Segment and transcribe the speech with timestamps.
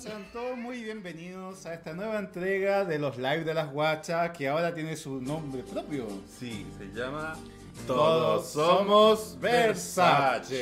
[0.00, 4.48] sean todos muy bienvenidos a esta nueva entrega de los live de las guachas que
[4.48, 6.06] ahora tiene su nombre propio.
[6.38, 7.36] Sí, se llama
[7.86, 10.58] Todos somos Versace.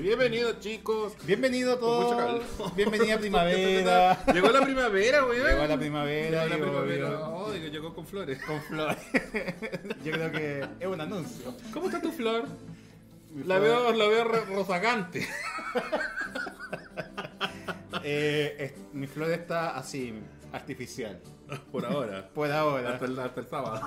[0.00, 1.14] Bienvenidos chicos.
[1.24, 2.16] Bienvenido a todos.
[2.16, 2.42] calor.
[2.76, 4.22] Bienvenida primavera.
[4.34, 5.46] Llegó la primavera, weón.
[5.46, 6.46] Llegó la primavera.
[6.46, 7.20] Llegó la primavera.
[7.28, 8.42] Oh, digo, llegó con flores.
[8.44, 8.98] Con flores.
[10.04, 11.54] Yo creo que es un anuncio.
[11.72, 12.44] ¿Cómo está tu flor?
[13.30, 15.26] Mi La flor- veo, la veo rozagante.
[18.04, 20.14] Eh, es- mi flor está así,
[20.52, 21.20] artificial.
[21.70, 22.28] Por ahora.
[22.34, 22.94] Por ahora.
[22.94, 23.86] Hasta el, hasta el sábado.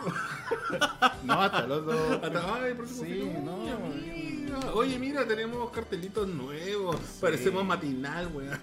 [1.23, 2.19] No, hasta el otro.
[2.23, 3.57] Hasta, ay, el próximo Sí, fin no.
[3.57, 4.71] mira.
[4.73, 6.95] Oye, mira, tenemos cartelitos nuevos.
[7.19, 8.59] Parecemos matinal, weón.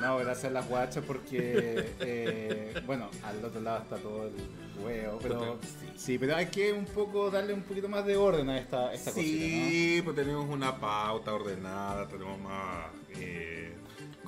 [0.00, 5.18] No, gracias a las guachas porque, eh, bueno, al otro lado está todo el huevo,
[5.20, 5.86] pero Sí.
[5.96, 9.10] sí, pero hay que un poco darle un poquito más de orden a esta, esta
[9.10, 9.26] cosita,
[9.68, 12.86] Sí, pues tenemos una pauta ordenada, tenemos más
[13.16, 13.74] eh,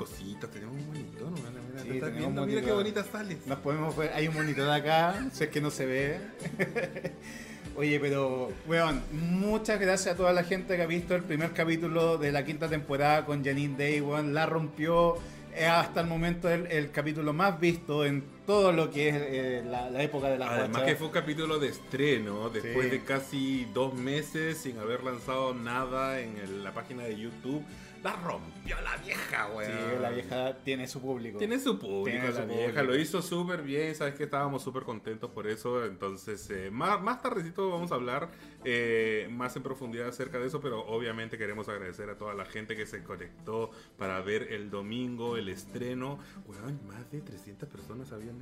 [0.05, 1.37] cositas, tenemos un monitor, ¿no?
[1.37, 2.43] Mira, Sí, ¿te estás tenemos viendo?
[2.43, 3.39] un Mira qué bonita sales.
[3.47, 3.55] ¿no?
[3.55, 6.19] Nos podemos ver, hay un monitor acá, si es que no se ve.
[7.77, 12.19] Oye, pero, weón, muchas gracias a toda la gente que ha visto el primer capítulo
[12.19, 15.17] de la quinta temporada con Janine Day, weón, la rompió.
[15.55, 19.63] Es hasta el momento el, el capítulo más visto en todo lo que es eh,
[19.69, 22.91] la, la época de la Además que fue un capítulo de estreno, después Sí.
[22.91, 27.65] de casi dos meses sin haber lanzado nada en el- la página de YouTube.
[28.03, 29.71] La rompió la vieja, weón.
[29.71, 31.39] Sí, la vieja tiene su público.
[31.39, 32.83] Tiene su público, Tiene la su vieja, público.
[32.83, 37.21] lo hizo súper bien, sabes que estábamos súper contentos por eso, entonces eh, más, más
[37.21, 38.31] tardecito vamos a hablar
[38.65, 42.75] eh, más en profundidad acerca de eso, pero obviamente queremos agradecer a toda la gente
[42.75, 48.39] que se conectó para ver el domingo, el estreno, weón, más de 300 personas habían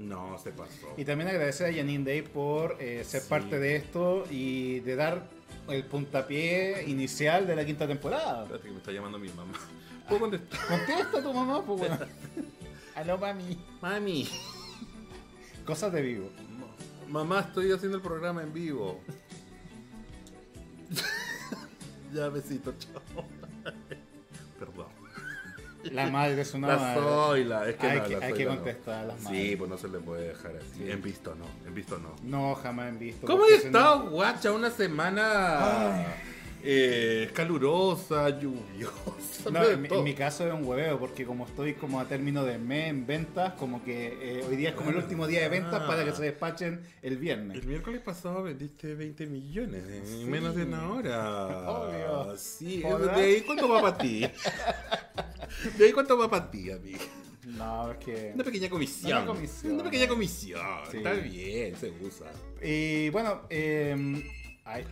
[0.00, 0.94] No, se pasó.
[0.96, 3.28] Y también agradecer a Janine Day por eh, ser Sí.
[3.28, 5.28] parte de esto y de dar
[5.68, 8.42] el puntapié inicial de la quinta temporada.
[8.42, 9.58] Espérate que me está llamando mi mamá.
[10.08, 10.66] ¿Puedo contestar?
[10.66, 11.98] Contesta a tu mamá, pues bueno.
[12.94, 13.58] Aló, mami.
[13.80, 14.28] Mami.
[15.64, 16.30] Cosas de vivo.
[17.08, 19.00] Mamá, estoy haciendo el programa en vivo.
[22.14, 23.24] ya, besito, chao.
[25.92, 27.00] La madre es una La madre.
[27.00, 29.56] soy, la, es que hay no, que, la hay que contestar a las Sí, madres.
[29.56, 30.84] pues no se le puede dejar así.
[30.84, 30.90] Sí.
[30.90, 32.14] En visto no, en visto no.
[32.22, 33.26] No, jamás he visto.
[33.26, 34.52] ¿Cómo si estado, no- guacha?
[34.52, 36.06] Una semana
[36.62, 39.50] eh, calurosa, lluviosa.
[39.50, 39.98] No, en, mi- todo.
[40.00, 43.06] en mi caso es un hueveo, porque como estoy como a término de mes en
[43.06, 45.86] ventas, como que eh, hoy día es como el último día de ventas Ah.
[45.86, 47.58] para que se despachen el viernes.
[47.58, 50.24] El miércoles pasado vendiste 20 millones en Sí.
[50.24, 51.70] menos de una hora.
[51.70, 52.36] Obvio.
[52.36, 53.16] Sí, ¿Podrás?
[53.16, 54.20] ¿de ahí cuánto va para ti?
[55.78, 56.98] ¿De ahí cuánto va para ti, amigo?
[57.46, 58.32] No, es que...
[58.34, 59.22] Una pequeña comisión.
[59.22, 59.72] Una comisión.
[59.72, 60.60] Una pequeña comisión.
[60.90, 60.98] Sí.
[60.98, 62.26] Está bien, se usa.
[62.62, 64.22] Y bueno, eh,
[64.64, 64.84] ay,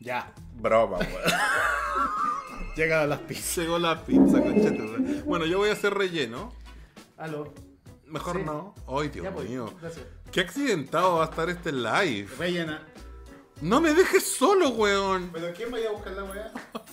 [0.00, 1.10] ya, Broma, weón.
[2.76, 3.58] llega a las pizzas.
[3.58, 5.22] Llegó la pizza, conchete.
[5.24, 6.52] Bueno, yo voy a hacer relleno.
[7.16, 7.52] Aló.
[8.06, 8.42] Mejor Sí.
[8.44, 8.74] no.
[8.88, 9.48] Ay, Dios Ya voy.
[9.48, 9.72] mío.
[9.80, 10.04] Gracias.
[10.32, 12.28] Qué accidentado va a estar este live.
[12.38, 12.86] Rellena.
[13.60, 15.30] No me dejes solo, weón.
[15.32, 16.52] ¿Pero quién vaya a buscar la weá?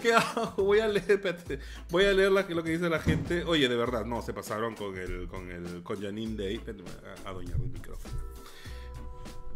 [0.00, 0.54] ¿Qué hago?
[0.64, 1.58] Voy a leer, espérate.
[1.90, 3.44] Voy a leer la- lo que dice la gente.
[3.44, 6.54] Oye, de verdad, no, se pasaron con el, con el, con Janine Day.
[6.56, 6.84] Espérate,
[7.26, 8.14] A, a doñar el micrófono.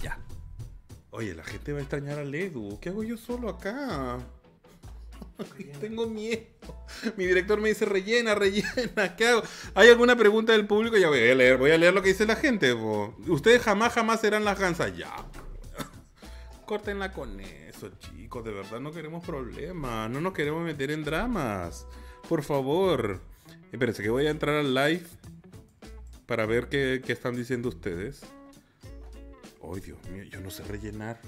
[0.00, 0.19] Ya.
[1.17, 2.79] Oye, la gente va a extrañar al Edu.
[2.79, 4.19] ¿Qué hago yo solo acá?
[5.81, 6.43] Tengo miedo.
[7.17, 9.17] Mi director me dice rellena, rellena.
[9.17, 9.43] ¿Qué hago?
[9.75, 10.99] ¿Hay alguna pregunta del público?
[10.99, 12.75] Ya voy a leer, voy a leer lo que dice la gente.
[12.75, 13.17] po.
[13.29, 14.95] Ustedes jamás, jamás serán las gansas.
[14.95, 15.11] Ya.
[16.67, 18.45] Córtenla con eso, chicos.
[18.45, 20.11] De verdad no queremos problemas.
[20.11, 21.87] No nos queremos meter en dramas.
[22.29, 23.23] Por favor.
[23.73, 25.07] Espérense que voy a entrar al live
[26.27, 28.23] para ver qué, qué están diciendo ustedes.
[29.73, 31.21] Ay, Dios mío, yo no sé rellenar.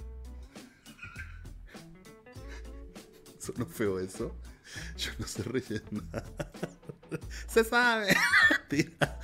[3.38, 4.34] Sonó feo eso.
[4.96, 6.24] Yo no sé rellenar.
[7.48, 8.14] Se sabe.
[8.68, 9.18] Tira.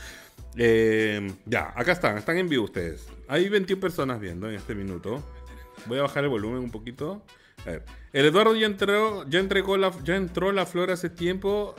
[0.56, 3.06] Eh, ya, acá están, están en vivo ustedes.
[3.28, 5.22] Hay 21 personas viendo en este minuto.
[5.86, 7.24] Voy a bajar el volumen un poquito.
[7.66, 7.84] A ver.
[8.12, 11.74] El Eduardo ya entregó la, ya entró la flor hace tiempo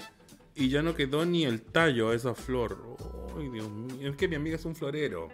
[0.54, 2.98] y ya no quedó ni el tallo a esa flor.
[3.38, 4.10] Ay, Dios mío.
[4.10, 5.30] Es que mi amiga es un florero.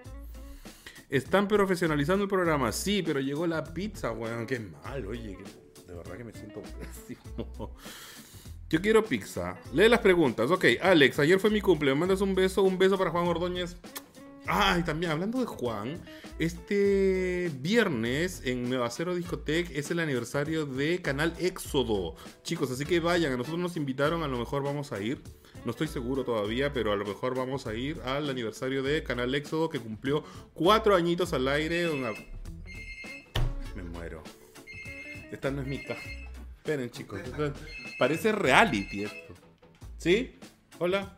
[1.11, 4.47] Están profesionalizando el programa, sí, pero llegó la pizza, weón.
[4.47, 5.37] Qué mal, oye.
[5.85, 7.75] de verdad que me siento pésimo.
[8.69, 9.59] Yo quiero pizza.
[9.73, 10.49] Lee las preguntas.
[10.49, 11.93] Ok, Alex, ayer fue mi cumple.
[11.93, 12.63] ¿Me mandas un beso?
[12.63, 13.75] Un beso para Juan Ordóñez.
[14.47, 16.01] Ay, también hablando de Juan,
[16.39, 22.15] este viernes en Nueva Cero Discotec es el aniversario de Canal Éxodo.
[22.43, 25.21] Chicos, así que vayan, a nosotros nos invitaron, a lo mejor vamos a ir.
[25.65, 29.33] No estoy seguro todavía, pero a lo mejor vamos a ir al aniversario de Canal
[29.36, 31.89] Éxodo que cumplió cuatro añitos al aire.
[31.89, 32.12] Una-
[33.75, 34.24] Me muero.
[35.31, 36.01] Esta no es mi caja.
[36.57, 37.19] Esperen, chicos.
[37.21, 37.53] esto-
[38.00, 39.33] Parece reality esto.
[39.98, 40.39] ¿Sí?
[40.80, 41.18] Hola.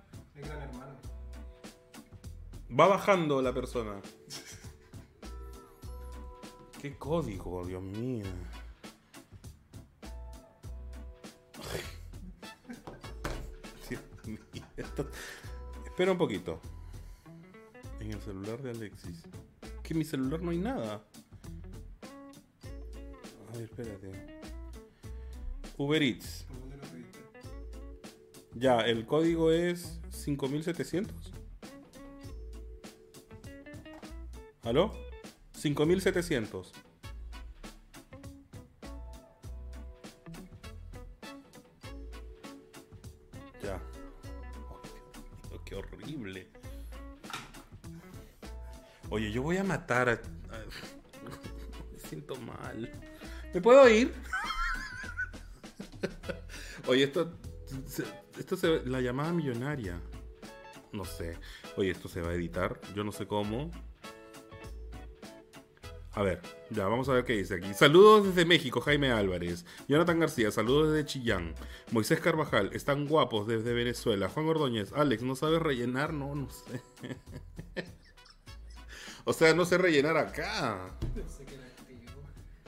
[2.78, 4.02] Va bajando la persona.
[6.82, 8.26] ¿Qué código, Dios mío?
[15.86, 16.60] Espera un poquito.
[18.00, 19.24] En el celular de Alexis.
[19.84, 21.04] Que en mi celular no hay nada.
[23.50, 24.12] A ver, espérate.
[25.78, 26.46] Uber Eats.
[28.56, 31.32] Ya, el código es 5700.
[34.64, 34.94] ¿Aló?
[35.54, 36.72] 5700.
[49.64, 50.14] Matar a...
[51.92, 52.90] Me siento mal.
[53.54, 54.14] ¿Me puedo ir?
[56.88, 57.32] Oye, esto,
[58.38, 60.00] esto se, la llamada millonaria.
[60.92, 61.38] No sé.
[61.78, 62.80] Oye, esto se va a editar.
[62.96, 63.72] Yo no sé cómo.
[66.16, 67.74] A ver, ya, vamos a ver qué dice aquí.
[67.74, 69.66] Saludos desde México, Jaime Álvarez.
[69.88, 71.56] Jonathan García, saludos desde Chillán.
[71.92, 74.30] Moisés Carvajal, están guapos desde Venezuela.
[74.30, 76.14] Juan Ordóñez, Alex, ¿no sabes rellenar?
[76.14, 76.82] No, no sé.
[79.26, 80.92] o sea, no sé rellenar acá.
[81.14, 82.22] Pensé que era activo.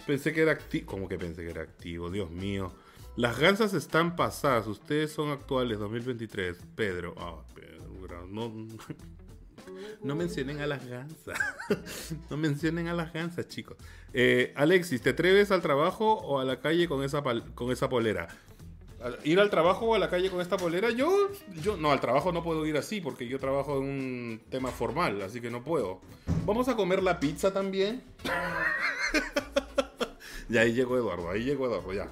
[0.06, 0.86] Pensé que era activo.
[0.86, 2.10] ¿Cómo que pensé que era activo?
[2.10, 2.74] Dios mío.
[3.16, 4.68] Las gansas están pasadas.
[4.68, 6.58] Ustedes son actuales, 2023.
[6.76, 7.16] Pedro.
[7.18, 8.26] Ah, Pedro.
[8.28, 8.52] No,
[10.02, 11.40] no mencionen a las gansas.
[12.30, 13.78] no mencionen a las gansas, chicos.
[14.14, 17.22] Eh, Alexis, ¿te atreves al trabajo o a la calle con esa,
[17.54, 18.28] con esa polera?
[19.24, 20.90] ¿Ir al trabajo o a la calle con esta polera?
[20.90, 21.30] Yo,
[21.62, 25.22] yo, no, al trabajo no puedo ir así porque yo trabajo en un tema formal,
[25.22, 26.02] así que no puedo.
[26.46, 28.04] ¿Vamos a comer la pizza también?
[30.48, 32.08] Ya ahí llegó Eduardo, ahí llegó Eduardo, ya.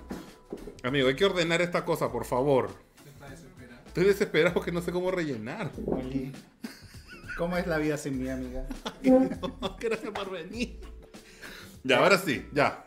[0.82, 2.72] Amigo, hay que ordenar esta cosa, por favor.
[3.06, 3.82] Está desesperado.
[3.86, 5.72] Estoy desesperado que no sé cómo rellenar.
[5.86, 6.32] Oli,
[7.38, 8.66] ¿Cómo es la vida sin mi amiga?
[9.80, 10.80] Gracias por venir.
[11.84, 12.86] Ya, ahora sí, ya.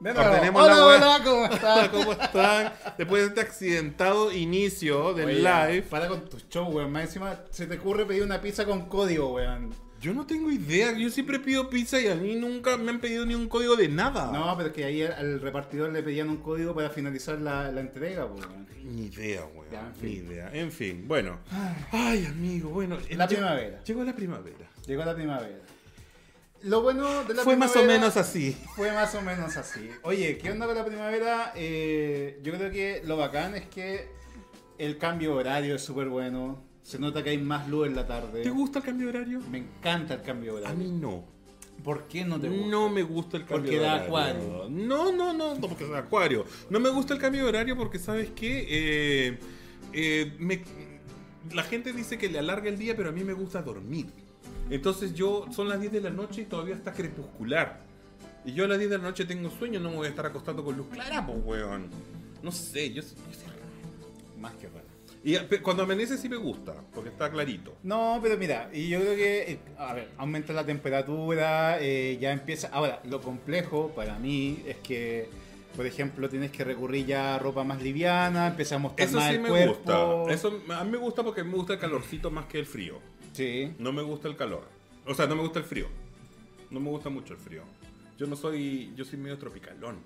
[0.00, 1.88] De nuevo, Ordenemos hola, la hola, ¿cómo estás?
[1.90, 2.72] ¿Cómo están?
[2.96, 5.82] Después de este accidentado inicio del Oye, live.
[5.82, 6.90] Para con tu show, weón.
[6.90, 9.74] Más encima se te ocurre pedir una pizza con código, weón.
[10.00, 13.26] Yo no tengo idea, yo siempre pido pizza y a mí nunca me han pedido
[13.26, 14.32] ni un código de nada.
[14.32, 17.82] No, pero es que ahí al- repartidor le pedían un código para finalizar la, la
[17.82, 18.66] entrega, weón.
[18.82, 19.66] Ni idea, weón.
[19.70, 20.08] Ya, en fin.
[20.08, 20.50] Ni idea.
[20.54, 21.40] En fin, bueno.
[21.92, 22.96] Ay, amigo, bueno.
[23.10, 23.84] La primavera.
[23.84, 24.70] Llegó la primavera.
[24.86, 25.58] Llegó la primavera.
[26.62, 28.56] Lo bueno de la Fue más o menos así.
[28.76, 29.90] Fue más o menos así.
[30.02, 31.52] Oye, ¿qué onda con la primavera?
[31.56, 34.08] Eh, yo creo que lo bacán es que
[34.78, 36.62] el cambio horario es súper bueno.
[36.82, 38.42] Se nota que hay más luz en la tarde.
[38.42, 39.40] ¿Te gusta el cambio de horario?
[39.50, 40.76] Me encanta el cambio A horario.
[40.78, 41.24] mí no.
[41.84, 42.66] ¿Por qué no te gusta?
[42.66, 44.06] No me gusta el cambio Porque de da horario.
[44.06, 44.66] acuario.
[44.68, 46.44] No, no, no, no, porque da acuario.
[46.68, 48.66] No me gusta el cambio de horario porque, ¿sabes qué?
[48.68, 49.38] Eh,
[49.94, 50.62] eh, me-
[51.54, 54.06] la gente dice que le alarga el día, pero a mí me gusta dormir.
[54.70, 57.80] Entonces yo, son las 10 de la noche y todavía está crepuscular.
[58.44, 60.24] Y yo a las 10 de la noche tengo sueño, no me voy a estar
[60.24, 61.88] acostando con luz clara, pues, weón.
[62.42, 63.60] No sé, yo, yo soy raro.
[64.40, 64.86] Más que raro.
[65.22, 67.76] Y pe- cuando amanece sí me gusta, porque está clarito.
[67.82, 72.32] No, pero mira, y yo creo que, eh, a ver, aumenta la temperatura, eh, ya
[72.32, 72.68] empieza...
[72.68, 75.28] Ahora, lo complejo para mí es que,
[75.76, 79.28] por ejemplo, tienes que recurrir ya a ropa más liviana, empieza a mostrar Eso más
[79.28, 79.74] sí el me cuerpo.
[80.26, 80.32] gusta.
[80.32, 82.98] Eso a mí me gusta porque me gusta el calorcito más que el frío.
[83.32, 83.74] Sí.
[83.78, 84.64] No me gusta el calor.
[85.06, 85.86] O sea, no me gusta el frío.
[86.70, 87.62] No me gusta mucho el frío.
[88.18, 88.92] Yo no soy.
[88.96, 89.98] Yo soy medio tropicalón.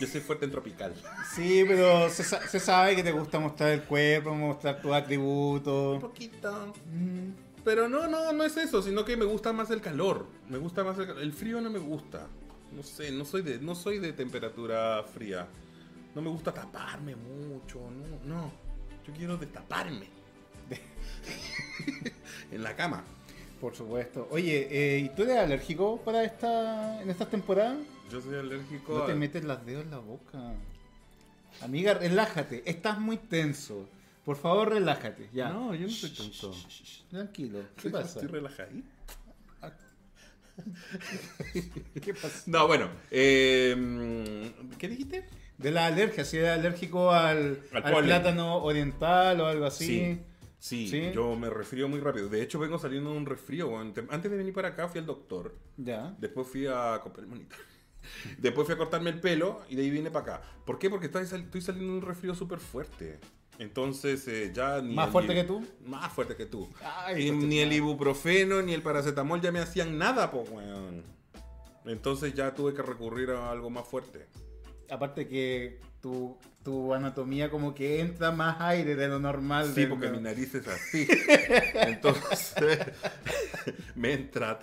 [0.00, 0.94] Yo soy fuerte en tropical.
[1.34, 5.96] Sí, pero se, sa- se sabe que te gusta mostrar el cuerpo, mostrar tus atributos.
[5.96, 6.72] Un poquito.
[6.92, 7.30] Mm,
[7.64, 10.26] Pero no, no, no es eso, sino que me gusta más el calor.
[10.48, 11.22] Me gusta más el calor.
[11.22, 12.26] El frío no me gusta.
[12.72, 15.46] No sé, no soy de, no soy de temperatura fría.
[16.14, 17.78] No me gusta taparme mucho.
[17.90, 18.50] No, no.
[19.06, 20.08] Yo quiero destaparme.
[22.52, 23.04] en la cama.
[23.60, 24.28] Por supuesto.
[24.30, 27.78] Oye, eh, ¿y tú eres alérgico para esta en estas temporadas?
[28.10, 30.38] Yo soy alérgico No te metes las dedos en la boca.
[31.60, 32.62] Amiga, relájate.
[32.66, 33.88] Estás muy tenso.
[34.24, 35.28] Por favor, relájate.
[35.32, 35.48] Ya.
[35.48, 36.54] No, yo no soy tenso.
[37.10, 37.58] Tranquilo.
[37.76, 38.20] ¿Qué Estoy- pasa?
[38.20, 38.86] Estoy relajadito.
[42.02, 42.42] ¿Qué pasa?
[42.46, 42.88] No, bueno.
[43.10, 45.24] eh, ¿Qué dijiste?
[45.56, 48.04] De la alergia, si eres alérgico al, Al al polen.
[48.06, 49.86] plátano oriental o algo así.
[49.86, 50.20] Sí.
[50.58, 51.10] Sí, ¿Sí?
[51.14, 52.28] yo me resfrío muy rápido.
[52.28, 53.78] De hecho, vengo saliendo de un resfrío.
[53.78, 55.54] Antes de venir para acá fui al doctor.
[55.76, 56.14] Ya.
[56.18, 57.26] Después fui a comprar.
[58.38, 60.42] Después fui a cortarme el pelo y de ahí vine para acá.
[60.64, 60.88] ¿Por qué?
[60.90, 63.18] Porque estoy, sal- estoy saliendo de un resfrío súper fuerte.
[63.58, 64.94] Entonces, eh, ya ni.
[64.94, 65.66] ¿Más el fuerte que tú?
[65.84, 66.68] Más fuerte que tú.
[66.82, 71.02] Ay, ni el ibuprofeno ni el paracetamol ya me hacían nada, po, weón.
[71.84, 74.26] Entonces ya tuve que recurrir a algo más fuerte.
[74.90, 79.72] Aparte que tu, tu anatomía como que entra más aire de lo normal.
[79.74, 81.06] Sí, porque mi nariz es así.
[81.74, 82.54] Entonces,
[83.94, 84.58] me entra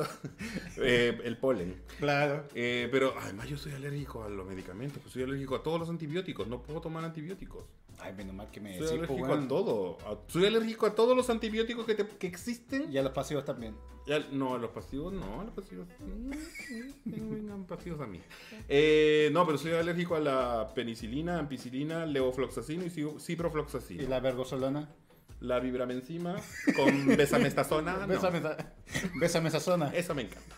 [0.77, 1.81] eh, el polen.
[1.99, 2.47] Claro.
[2.53, 5.89] Eh, pero además yo soy alérgico a los medicamentos, pues soy alérgico a todos los
[5.89, 7.65] antibióticos, no puedo tomar antibióticos.
[7.99, 9.97] Ay, menos mal que me Soy alérgico a todo.
[10.05, 12.91] a- soy alérgico a todos los antibióticos que, te- que existen.
[12.91, 13.75] Y a los pasivos también.
[14.31, 15.87] No, a los pasivos no, a los pasivos.
[15.99, 18.21] no vengan pasivos a mí.
[18.69, 24.03] Eh, no, pero soy alérgico a la penicilina, ampicilina, levofloxacino y ci- ciprofloxacino.
[24.03, 24.89] ¿Y la vergosolona?
[25.41, 26.35] La vibramencima
[26.75, 28.05] con besamestazona.
[28.07, 28.57] Bésame, esa-.
[29.93, 30.55] Eso me encanta.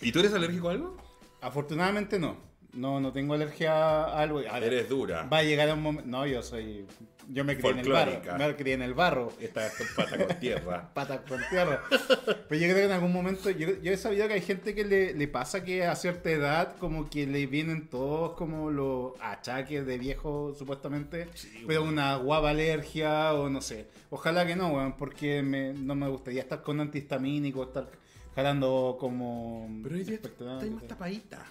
[0.00, 0.96] ¿Y tú eres alérgico a algo?
[1.40, 2.36] Afortunadamente no.
[2.72, 3.72] No, no tengo alergia
[4.04, 4.40] a algo.
[4.40, 5.22] Eres dura.
[5.24, 6.08] Va a llegar un momento.
[6.10, 6.86] No, yo soy.
[7.30, 8.38] Yo me crié en el barro.
[8.38, 9.32] Me crié en el barro.
[9.38, 10.90] Esta es pata con tierra.
[10.94, 11.82] Pata con tierra.
[11.90, 13.50] Pero yo creo que en algún momento.
[13.50, 16.76] Yo, yo he sabido que hay gente que le, le pasa que a cierta edad,
[16.78, 21.28] como que le vienen todos como los achaques de viejo, supuestamente.
[21.34, 23.88] Sí, pero una guava alergia o no sé.
[24.10, 27.88] Ojalá que no, weón, porque me- no me gustaría estar con antihistamínico, estar
[28.34, 29.68] jalando como.
[29.82, 31.44] Pero hoy día está más tapadita.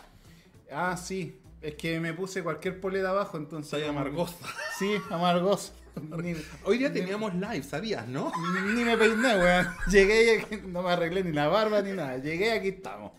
[0.72, 1.40] Ah, sí.
[1.62, 3.70] Es que me puse cualquier polera abajo, entonces.
[3.70, 4.36] Soy amargosa.
[4.78, 5.74] Sí, amargoso.
[6.22, 8.32] Ni, Hoy día teníamos live, ¿sabías, no?
[8.76, 9.68] ni me peiné, weón.
[9.90, 12.18] Llegué y no me arreglé ni la barba ni nada.
[12.18, 13.14] Llegué y aquí estamos.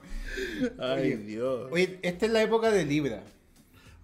[0.78, 1.16] Ay, Oye.
[1.16, 1.68] Dios.
[1.72, 3.24] Oye, esta es la época de Libra.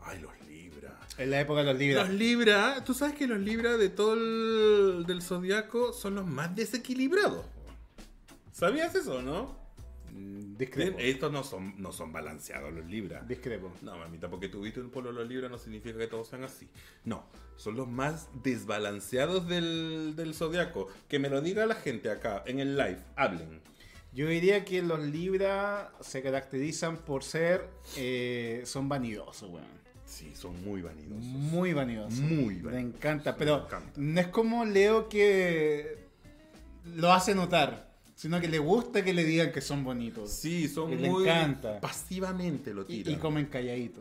[0.02, 0.98] Ay, los Libra.
[1.16, 2.02] Es la época de los Libra.
[2.02, 6.56] Los Libra, tú sabes que los Libra de todo el del zodiaco son los más
[6.56, 7.46] desequilibrados.
[8.52, 9.63] ¿Sabías eso, no?
[10.14, 10.54] Mm.
[10.98, 13.22] Estos no son, no son balanceados los Libra.
[13.22, 13.72] Discrepo.
[13.82, 16.68] No, mamita, porque tuviste un polo de los Libra no significa que todos sean así.
[17.04, 20.88] No, son los más desbalanceados del, del zodiaco.
[21.08, 23.60] Que me lo diga la gente acá, en el live, hablen.
[24.12, 27.68] Yo diría que los Libra se caracterizan por ser.
[27.96, 29.84] eh, son vanidosos, weón.
[30.04, 31.24] Sí, son muy vanidosos.
[31.24, 32.20] Muy vanidosos.
[32.20, 32.78] Muy Me vanidosos.
[32.96, 33.92] encanta, Me pero encanta.
[34.00, 36.04] no es como Leo que
[36.84, 37.93] lo hace notar,
[38.24, 40.30] sino que le gusta que le digan que son bonitos.
[40.30, 41.78] Sí, son Que le muy encanta.
[41.78, 43.12] pasivamente lo tiran.
[43.12, 44.00] y comen calladito.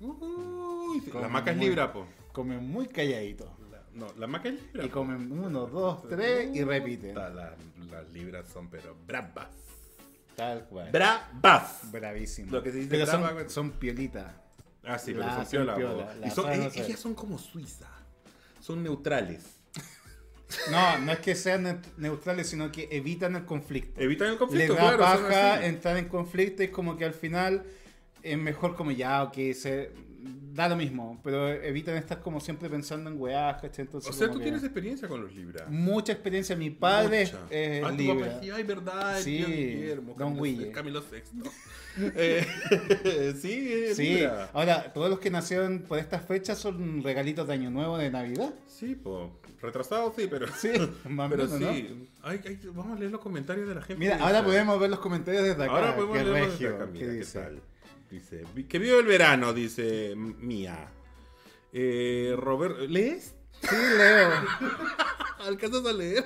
[0.00, 2.06] Uy, Comen la maca es libra, po.
[2.32, 3.44] Comen muy calladito.
[3.70, 4.86] La- no, la maca es libra.
[4.86, 7.14] Y comen uno, dos, tres y repiten.
[7.14, 7.54] La-
[7.90, 9.48] las libras son pero bravas.
[10.34, 10.90] Tal cual.
[10.90, 11.80] Bravas.
[11.92, 12.50] Bravísimo.
[12.50, 14.32] Lo que se dice pero brava, son, son piolitas.
[14.82, 16.20] Ah, sí, pero son piola, piola, po.
[16.20, 16.84] la Y son- hacer.
[16.86, 17.86] ellas son como Suiza.
[18.62, 19.57] Son neutrales.
[20.70, 24.00] No, no es que sean ne- neutrales, sino que evitan el conflicto.
[24.00, 25.04] Evitan el Les conflicto, da claro.
[25.56, 25.64] así.
[25.66, 27.64] entrar en conflicto y es como que al final
[28.22, 29.90] es mejor como ya, ok, se
[30.20, 33.84] da lo mismo, pero evitan estar como siempre pensando en weás, ¿cachai?
[33.84, 35.68] Entonces, O sea, tú que tienes experiencia con los libras.
[35.68, 36.56] mucha experiencia.
[36.56, 37.38] Mi padre Mucha.
[37.50, 38.26] es Ah, tu libra.
[38.26, 40.72] papá sí, ay, verdad, el Sí, Guillermo, Don Camilo.
[40.72, 41.50] Camilo VI.
[42.16, 44.50] Eh, sí, es Sí, libra.
[44.52, 48.52] ahora todos los que nacieron por estas fechas son regalitos de Año Nuevo, de Navidad.
[48.66, 49.38] Sí, po.
[49.60, 50.46] Retrasado, sí, pero.
[50.56, 50.70] Sí,
[51.08, 51.88] más Pero menos, sí.
[51.90, 52.06] ¿no?
[52.22, 53.98] Ay, ay, vamos a leer los comentarios de la gente.
[53.98, 55.72] Mira, ¿Qué ahora podemos ver los comentarios desde acá.
[55.72, 57.38] Ahora podemos regio, desde acá, ¿qué mira, ¿qué dice?
[57.40, 57.62] tal?
[58.10, 60.88] Dice, "Vi- que viva el verano, dice Mía.
[61.72, 63.34] Eh, Robert, ¿lees?
[63.62, 64.30] Sí, Leo.
[65.40, 66.24] ¿Alcanzas a leer?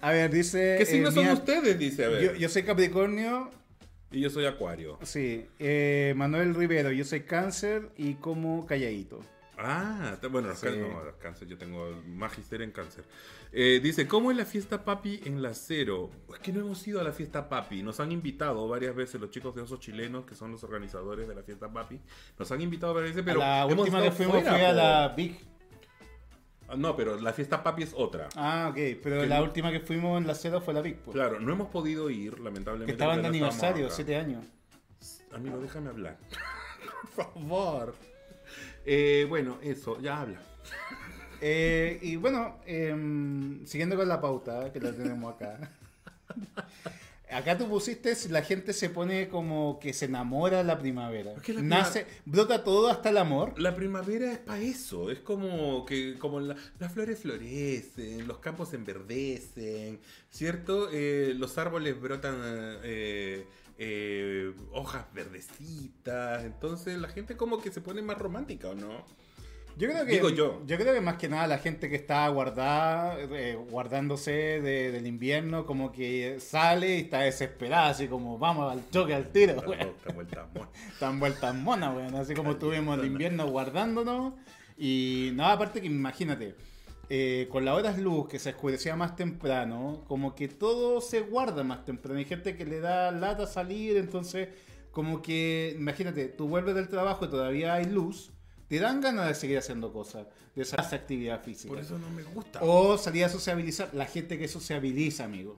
[0.00, 0.74] A ver, dice.
[0.78, 1.78] ¿Qué eh, signos son Mía- ustedes?
[1.78, 2.22] Dice, a ver.
[2.22, 3.50] Yo, yo soy Capricornio,
[4.10, 4.98] Y yo soy Acuario.
[5.02, 5.46] sí.
[5.58, 9.20] eh, Manuel Rivero, yo soy Cáncer y como calladito.
[9.58, 10.66] Ah, bueno, los Sí.
[10.66, 13.04] cán- no, los cáncer, yo tengo magister en cáncer.
[13.56, 16.10] Eh, dice, ¿cómo es la fiesta papi en la cero?
[16.32, 17.84] Es que no hemos ido a la fiesta papi.
[17.84, 21.36] Nos han invitado varias veces los chicos de Osos Chilenos, que son los organizadores de
[21.36, 22.00] la fiesta papi.
[22.36, 25.38] Nos han invitado varias veces, pero a la última que fuimos fue a la Big.
[26.66, 28.28] Ah, No, pero la fiesta papi es otra.
[28.34, 28.98] Ah, ok.
[29.00, 30.96] Pero la no- última que fuimos en la cero fue la Big.
[30.96, 31.12] po.
[31.12, 32.86] Claro, no hemos podido ir, lamentablemente.
[32.86, 33.88] que estaban de aniversario.
[33.88, 34.44] 7 años.
[35.32, 36.18] Amigo, déjame hablar.
[37.14, 37.94] Por favor.
[38.84, 40.40] Eh, bueno, eso, ya habla.
[41.40, 45.70] Eh, y bueno, em, siguiendo con la pauta que la tenemos acá.
[47.30, 51.32] Acá tú pusiste, si la gente se pone como que se enamora la primavera.
[51.32, 53.58] Es que la Nace, brota todo hasta el amor.
[53.58, 58.72] La primavera es para eso, es como que como la- las flores florecen, los campos
[58.74, 59.98] enverdecen,
[60.30, 60.90] ¿cierto?
[60.92, 62.36] Eh, los árboles brotan
[62.84, 63.46] eh,
[63.78, 69.04] eh, hojas verdecitas, entonces la gente como que se pone más romántica, ¿o no?
[69.76, 70.62] Yo creo que, Digo yo.
[70.66, 75.66] creo que más que nada la gente que está guardada, eh, guardándose de- del invierno,
[75.66, 79.78] como que sale y está desesperada, así como vamos al choque, al tiro, Está weón.
[79.80, 80.68] vuelta, vuelta, amor.
[80.92, 82.14] Están vueltas monas, weón.
[82.14, 84.34] Así como tuvimos el invierno guardándonos.
[84.78, 86.54] Y nada, aparte que imagínate,
[87.10, 91.64] eh, con las horas luz que se oscurecía más temprano, como que todo se guarda
[91.64, 92.18] más temprano.
[92.18, 94.48] Hay gente que le da lata salir, entonces
[94.92, 98.30] como que, imagínate, tú vuelves del trabajo y todavía hay luz,
[98.78, 101.68] te dan ganas de seguir haciendo cosas, de hacer esa actividad física.
[101.68, 102.58] Por eso no me gusta.
[102.62, 105.56] O salir a sociabilizar, la gente que sociabiliza, amigo.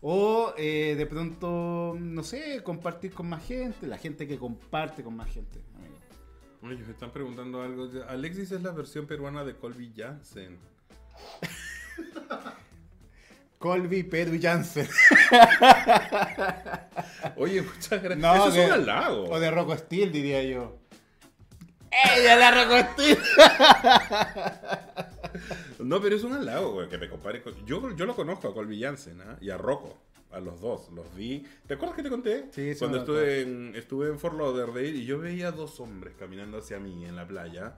[0.00, 5.16] O eh, de pronto, no sé, compartir con más gente, la gente que comparte con
[5.16, 5.96] más gente, amigo.
[6.62, 7.88] Oye, me están preguntando algo.
[8.08, 10.58] Alexis es la versión peruana de Colby Jansen.
[13.58, 14.88] Colby, Pedro Jansen.
[17.36, 18.18] Oye, muchas gracias.
[18.18, 19.30] No, Eso es un halago.
[19.30, 20.81] O de Rocco Steel, diría yo.
[22.16, 23.18] ¡Ella la Rocco Steel!
[25.78, 27.54] No, pero es un halago, güey, que me compare con...
[27.66, 29.36] Yo, yo lo conozco a Colby Jansen ¿ah?
[29.40, 29.98] y a Rocco.
[30.30, 31.44] A los dos, los vi.
[31.66, 32.46] ¿Te acuerdas que te conté?
[32.52, 36.58] Sí, sí Cuando estuve en, estuve en Fort Lauderdale y yo veía dos hombres caminando
[36.58, 37.76] hacia mí en la playa.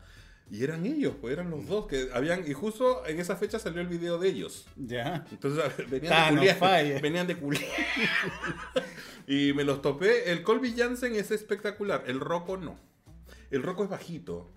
[0.51, 2.49] Y eran ellos, pues eran los dos que habían...
[2.49, 4.67] Y justo en esa fecha salió el video de ellos.
[4.77, 5.25] Ya.
[5.33, 7.03] Entonces venían Tan de culiar.
[7.03, 7.65] Venían de culiar.
[9.27, 10.31] y me los topé.
[10.31, 12.05] El Colby Jansen es espectacular.
[12.07, 12.79] El Rocco no.
[13.55, 14.51] El Rocco es bajito.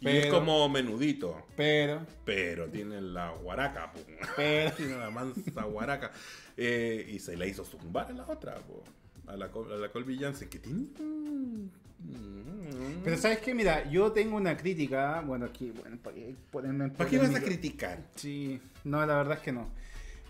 [0.00, 1.46] Y es como menudito.
[1.56, 3.90] Pero, Pero tiene la guaraca,
[4.36, 4.72] pero.
[4.76, 6.12] tiene la mansa guaraca.
[6.54, 8.84] Eh, y se la hizo zumbar a la otra, po.
[9.26, 10.88] A la, a la Colby Jansen, que tiene.
[13.02, 15.22] Pero sabes qué, mira, yo tengo una crítica.
[15.22, 15.96] Bueno, aquí, bueno,
[16.50, 18.04] ponerme ¿Para qué vas a criticar?
[18.16, 19.70] Sí, no, la verdad es que no.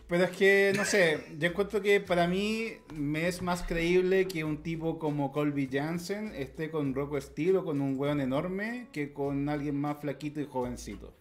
[0.09, 4.45] Pero es que, no sé, yo encuentro que para mí me es más creíble que
[4.45, 9.13] un tipo como Colby Jansen esté con Rocco Steel o con un weón enorme que
[9.13, 11.13] con alguien más flaquito y jovencito.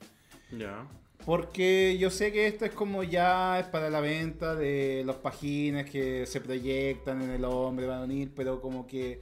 [0.56, 0.88] Ya.
[1.26, 5.90] Porque yo sé que esto es como ya es para la venta de los pajines
[5.90, 9.20] que se proyectan en el hombre, van a unir, pero como que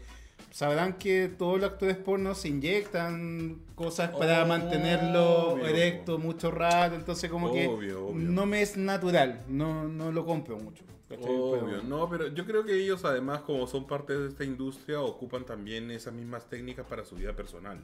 [0.54, 7.28] sabrán que todos los actores porno se inyectan cosas para mantenerlo erecto mucho rato, entonces
[7.32, 10.84] como que Obvio, no me es natural, no, no lo compro mucho.
[11.20, 15.44] Obvio, no, pero yo creo que ellos además como son parte de esta industria ocupan
[15.44, 17.84] también esas mismas técnicas para su vida personal.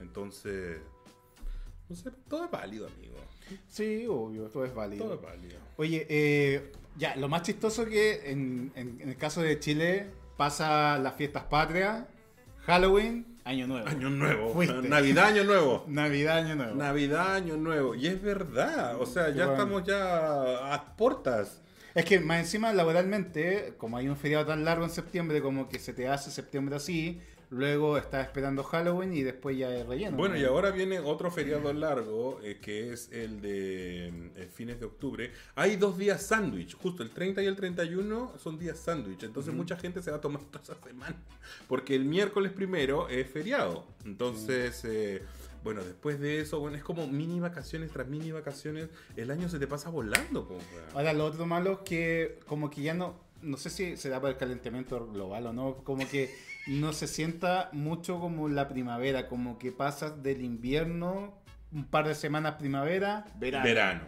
[0.00, 0.78] Entonces,
[1.88, 3.16] no sé, todo es válido, amigo.
[3.68, 5.04] Sí, obvio, todo es válido.
[5.04, 5.56] Todo es válido.
[5.78, 10.98] Oye, eh, ya, lo más chistoso que en, en- en el caso de Chile pasa
[10.98, 12.04] las fiestas patrias,
[12.66, 13.86] Halloween, Año Nuevo.
[13.86, 14.54] Año nuevo.
[14.54, 14.88] Fuiste.
[14.88, 15.84] Navidad, año nuevo.
[15.88, 16.74] Navidad, Año Nuevo.
[16.76, 17.94] Navidad, año nuevo.
[17.94, 18.96] Y es verdad.
[18.98, 19.52] O sea, ya Bueno.
[19.52, 21.60] estamos ya a puertas.
[21.94, 25.78] es que más encima laboralmente, como hay un feriado tan largo en septiembre, como que
[25.78, 27.20] se te hace septiembre así,
[27.54, 30.16] luego estás esperando Halloween y después ya es relleno.
[30.16, 30.40] Bueno, ¿no?
[30.40, 35.32] y ahora viene otro feriado largo, eh, que es el de eh, fines de octubre.
[35.54, 39.22] Hay dos días sándwich, justo el 30 y el 31 son días sándwich.
[39.22, 41.16] Entonces mucha gente se va a tomar toda esa semana.
[41.68, 43.86] Porque el miércoles primero es feriado.
[44.04, 45.22] Entonces, eh,
[45.62, 48.88] bueno, después de eso, bueno, es como mini vacaciones tras mini vacaciones.
[49.16, 50.58] El año se te pasa volando, po.
[50.94, 54.30] Ahora, lo otro malo es que como que ya no, no sé si será por
[54.30, 56.34] el calentamiento global o no, como que
[56.66, 61.34] no se sienta mucho como la primavera, como que pasas del invierno,
[61.72, 63.64] un par de semanas primavera, verano.
[63.64, 64.00] Verano.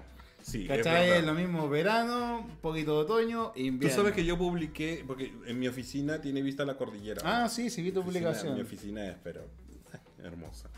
[0.42, 1.11] Sí, ¿Cachai?
[1.11, 3.97] Es lo mismo verano, un poquito de otoño, Tú invierno.
[3.97, 7.21] sabes que yo publiqué, porque en mi oficina tiene vista la cordillera.
[7.25, 8.55] Ah, sí, sí vi tu oficina- publicación.
[8.55, 10.71] Mi oficina es, pero eh, hermosa.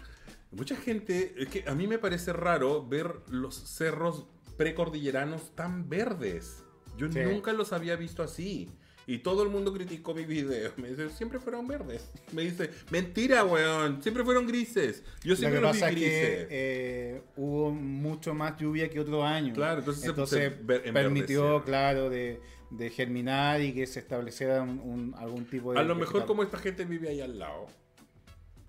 [0.52, 4.24] Mucha gente, es que a mí me parece raro ver los cerros
[4.56, 6.64] precordilleranos tan verdes.
[6.96, 7.18] Yo Sí.
[7.20, 8.70] nunca los había visto así.
[9.08, 10.70] Y todo el mundo criticó mi video.
[10.76, 12.10] Me dice, siempre fueron verdes.
[12.32, 14.02] Me dice, mentira, weón.
[14.02, 15.02] Siempre fueron grises.
[15.24, 16.10] Yo siempre los vi grises.
[16.10, 19.54] que eh, hubo mucho más lluvia que otro año.
[19.54, 22.38] Claro, entonces se- Entonces se ver- permitió, claro, de,
[22.70, 25.80] de germinar y que se estableciera un, un- algún tipo de...
[25.80, 27.66] A lo mejor como esta gente vive ahí al lado,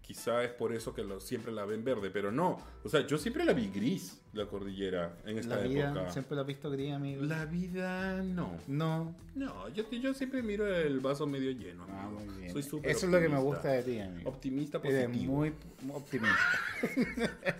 [0.09, 2.57] quizá es por eso que lo- siempre la ven verde, pero no.
[2.83, 6.09] O sea, yo siempre la vi gris, la cordillera, en esta La vida, época.
[6.11, 7.21] siempre lo has visto gris, amigo.
[7.21, 8.57] La vida no.
[8.65, 9.13] No.
[9.35, 11.85] No, yo, yo siempre miro el vaso medio lleno.
[11.91, 12.51] Ah, muy bien.
[12.51, 14.27] Soy súper Eso es lo que me gusta de ti, amigo.
[14.31, 15.31] Optimista Eres positivo.
[15.35, 15.53] muy
[15.93, 16.39] optimista.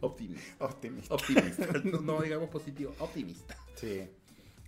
[0.00, 0.64] Optimista.
[0.64, 1.14] optimista.
[1.14, 1.66] Optimista.
[1.84, 3.56] no, no digamos positivo, optimista.
[3.76, 4.02] Sí.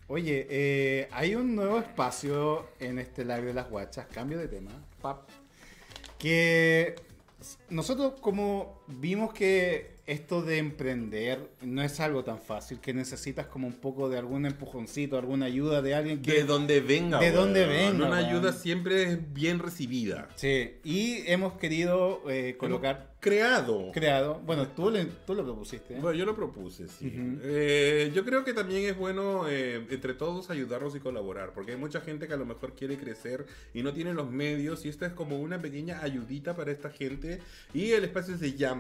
[0.09, 4.71] Oye, eh, hay un nuevo espacio en este live de las guachas, cambio de tema,
[5.01, 5.29] pap,
[6.21, 6.97] que
[7.71, 13.69] nosotros como vimos que esto de emprender no es algo tan fácil, que necesitas como
[13.69, 16.33] un poco de algún empujoncito, alguna ayuda de alguien que...
[16.33, 17.21] De donde venga.
[17.21, 17.37] De weón.
[17.37, 20.29] donde venga, Una ayuda siempre es bien recibida.
[20.35, 23.93] Sí, y hemos querido eh, colocar, Creado.
[23.93, 25.95] creado, bueno, tú, le- tú lo propusiste.
[25.95, 25.99] ¿eh?
[26.01, 27.07] Bueno, yo lo propuse, sí.
[27.07, 27.39] Ujú.
[27.45, 31.77] Eh, yo creo que también es bueno eh, entre todos ayudarnos y colaborar, porque hay
[31.79, 35.07] mucha gente que a lo mejor quiere crecer y no tiene los medios, y esta
[35.07, 37.41] es como una pequeña ayudita para esta gente.
[37.75, 38.80] Y el espacio se llama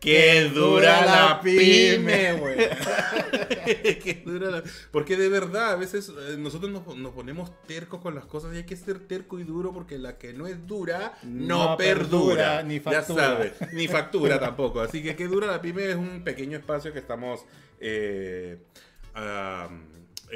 [0.00, 2.34] ¡Qué dura la pyme!
[2.34, 2.56] güey!
[4.02, 8.14] Qué dura la- Porque de verdad, a veces eh, nosotros nos, nos ponemos tercos con
[8.14, 11.14] las cosas y hay que ser terco y duro porque la que no es dura
[11.22, 12.58] no, No perdura.
[12.58, 13.24] perdura, ni Ya factura.
[13.24, 14.80] sabes, ni factura tampoco.
[14.82, 17.46] Así que qué dura la pyme es un pequeño espacio que estamos
[17.80, 18.58] eh,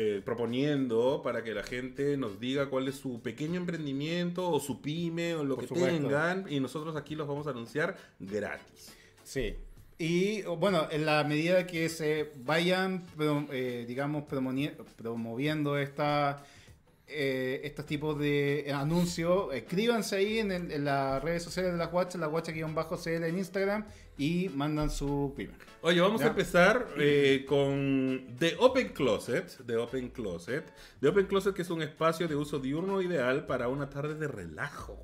[0.01, 4.81] eh, proponiendo para que la gente nos diga cuál es su pequeño emprendimiento o su
[4.81, 5.99] pyme o lo Por que supuesto.
[6.09, 8.95] tengan y nosotros aquí los vamos a anunciar gratis.
[9.25, 9.57] Sí.
[9.99, 13.05] Y bueno, en la medida que se vayan,
[13.51, 14.23] eh, digamos,
[14.97, 16.45] promoviendo esta,
[17.09, 21.87] eh, estos tipos de anuncios, escríbanse ahí en, el- en las redes sociales de la
[21.87, 23.87] Guacha, la Guacha-CL en Instagram
[24.18, 25.52] y mandan su pyme.
[25.81, 26.26] Oye, vamos Ya.
[26.26, 29.64] a empezar eh, con The Open Closet.
[29.64, 30.72] The Open Closet.
[31.00, 34.26] The Open Closet que es un espacio de uso diurno ideal para una tarde de
[34.26, 35.00] relajo.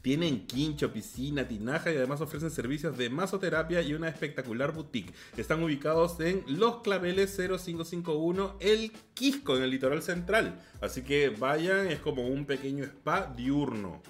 [0.00, 5.12] Tienen quincho, piscina, tinaja y además ofrecen servicios de masoterapia y una espectacular boutique.
[5.36, 10.60] Están ubicados en Los Claveles 0551 El Quisco, en el litoral central.
[10.80, 14.02] Así que vayan, es como un pequeño spa diurno.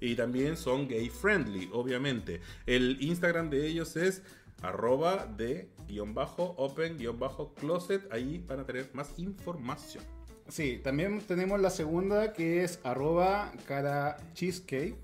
[0.00, 2.40] Y también son gay friendly, obviamente.
[2.66, 4.22] El Instagram de ellos es
[4.62, 8.10] arroba de guion bajo open guion bajo closet.
[8.12, 10.04] Ahí van a tener más información.
[10.48, 14.96] Sí, también tenemos la segunda que es arroba cara cheesecake.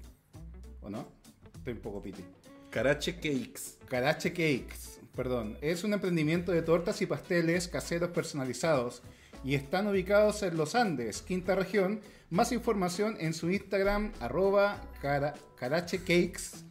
[0.80, 1.06] ¿O no?
[1.54, 2.24] Estoy un poco piti.
[2.70, 3.78] Carache Cakes.
[3.88, 9.02] Carache Cakes, perdón, es un emprendimiento de tortas y pasteles caseros personalizados
[9.44, 12.00] y están ubicados en los Andes, quinta región.
[12.30, 16.64] Más información en su Instagram, arroba cara- Carache Cakes.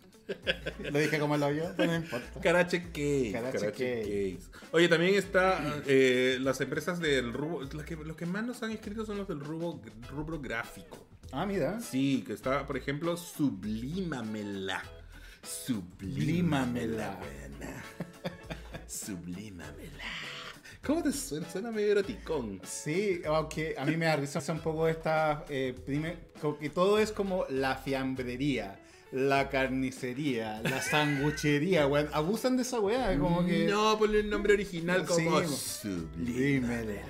[0.91, 2.39] Lo dije como lo yo, pero no importa.
[2.41, 3.31] Carache Cakes.
[3.33, 4.38] Carache Carache Cake.
[4.39, 4.67] Cakes.
[4.71, 7.67] Oye, también está eh, las empresas del rubro.
[7.71, 11.07] Los que, los que más nos han escrito son los del rubro, rubro gráfico.
[11.31, 11.79] Ah, mira.
[11.81, 14.81] Sí, que está, por ejemplo, Sublímamela.
[15.43, 17.19] Sublímamela.
[17.19, 17.83] Sublímamela.
[18.88, 20.03] Sublímamela.
[20.85, 21.49] ¿Cómo te suena?
[21.49, 22.59] Suena medio eroticón.
[22.65, 25.45] Sí, aunque a mí me da risa un poco esta.
[25.49, 28.79] Eh, prime- como que todo es como la fiambrería,
[29.13, 32.09] la carnicería, la sanguchería, weón.
[32.11, 33.65] Abusan de esa weá, como que.
[33.67, 35.55] No, ponle el nombre original como Sí.
[35.83, 37.01] Sublímamela.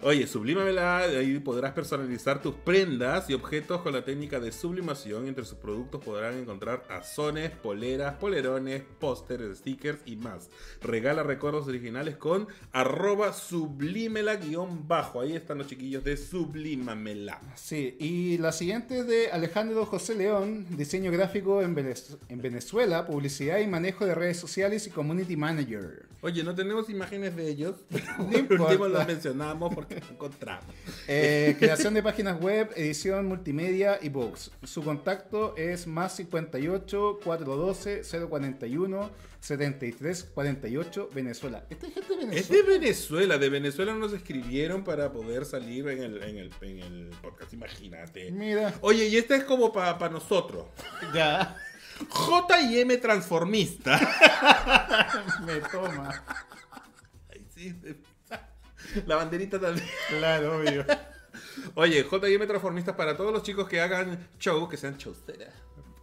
[0.00, 5.26] Oye, sublímamela, ahí podrás personalizar tus prendas y objetos con la técnica de sublimación.
[5.26, 10.50] Entre sus productos podrán encontrar azones, poleras, polerones, pósteres, stickers y más.
[10.80, 15.20] Regala recuerdos originales con arroba sublimela guion bajo.
[15.20, 17.40] Ahí están los chiquillos de Sublimamela.
[17.56, 23.04] Sí, y la siguiente es de Alejandro José León, diseño gráfico en, Venez- en Venezuela,
[23.04, 26.06] publicidad y manejo de redes sociales y community manager.
[26.20, 27.74] Oye, no tenemos imágenes de ellos.
[28.18, 28.98] No Por último importa.
[28.98, 30.74] los mencionamos porque no encontramos.
[31.06, 34.50] Eh, creación de páginas web, edición multimedia y books.
[34.64, 41.64] Su contacto es más 58 412 041 73 48 Venezuela.
[41.70, 42.62] Esta es gente de Es Venezuela.
[42.62, 47.10] de Venezuela, de Venezuela nos escribieron para poder salir en el, en el, en el
[47.22, 48.30] podcast, imagínate.
[48.32, 50.66] Mira, Oye, y esta es como para nosotros.
[51.14, 51.56] ya
[52.08, 53.98] J&M Transformista.
[55.46, 56.24] me toma.
[57.30, 57.74] Ay, sí.
[59.06, 59.86] La banderita también.
[60.08, 60.84] Claro, obvio.
[61.74, 65.54] Oye, J&M Transformistas para todos los chicos que hagan show, que sean chauceras.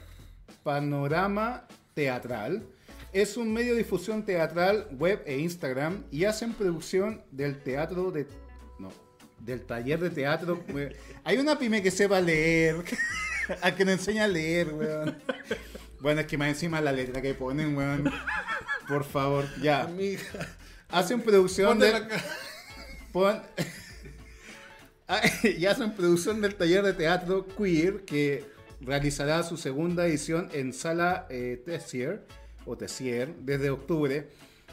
[0.63, 2.63] Panorama Teatral.
[3.11, 8.25] Es un medio de difusión teatral, web e Instagram y hacen producción del teatro de...
[8.79, 8.91] No,
[9.39, 10.63] del taller de teatro.
[11.23, 12.77] Hay una pyme que sepa leer,
[13.61, 15.15] a que nos enseña a leer, weón.
[15.99, 18.11] Bueno, es que más encima la letra que ponen, weón.
[18.87, 19.83] Por favor, ya.
[19.83, 20.21] Amiga,
[20.89, 21.93] Hacen producción de...
[23.11, 23.41] Pon-
[25.05, 28.45] Ah, y hacen producción del taller de teatro Queer que
[28.83, 32.25] realizará su segunda edición en Sala eh, Tessier,
[32.65, 34.29] o Tessier desde octubre.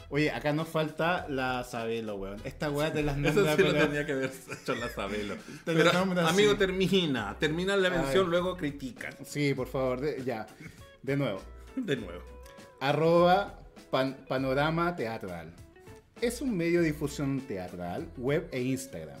[0.09, 2.37] Oye, acá nos falta la Sabelo, weón.
[2.43, 5.35] Esta weá te las Eso nombra, sí lo tenía que haber hecho la Sabelo.
[5.65, 6.57] Te Pero, amigo, así.
[6.59, 7.37] termina.
[7.39, 9.13] Termina la mención, luego critican.
[9.25, 10.45] Sí, por favor, de- ya.
[11.01, 11.41] De nuevo.
[11.77, 12.21] De nuevo.
[12.81, 15.53] Arroba pan- Panorama Teatral.
[16.19, 19.19] Es un medio de difusión teatral, web e Instagram.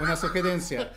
[0.00, 0.92] una sugerencia.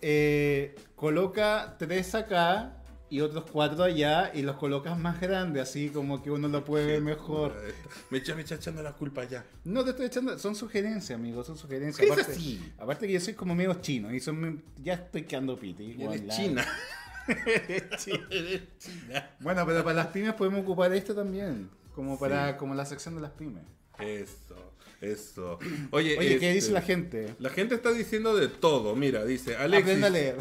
[0.00, 2.76] Eh, coloca tres acá
[3.14, 6.84] y otros cuatro allá y los colocas más grandes, así como que uno lo puede
[6.84, 7.54] ver mejor.
[8.10, 9.46] Me echa, me echa echando la culpa ya.
[9.62, 11.96] No te estoy echando, son sugerencias, amigo, son sugerencias.
[11.96, 12.72] ¿Qué es aparte, así?
[12.76, 15.96] aparte que yo soy como medio chino y son, ya estoy quedando piti.
[15.96, 16.66] Eres China.
[17.46, 19.30] Eres China.
[19.38, 23.20] Bueno, pero para las pymes podemos ocupar esto también, como para como la sección de
[23.20, 23.62] las pymes.
[24.00, 25.60] Eso, eso.
[25.92, 27.36] Oye, Oye, ¿qué este, dice la gente?
[27.38, 28.96] La gente está diciendo de todo.
[28.96, 29.84] Mira, dice Alexis.
[29.84, 30.36] Aprenda a leer.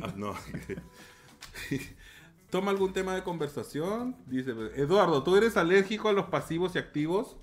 [0.00, 0.36] Ah, no.
[2.56, 4.16] Toma algún tema de conversación.
[4.24, 7.36] Dice, Eduardo, ¿tú eres alérgico a los pasivos y activos?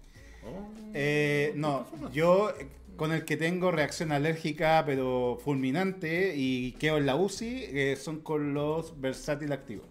[0.43, 0.67] Oh.
[0.95, 7.05] Eh, no, yo eh, con el que tengo reacción alérgica pero fulminante y quedo en
[7.05, 9.85] la UCI eh, son con los versátil activos.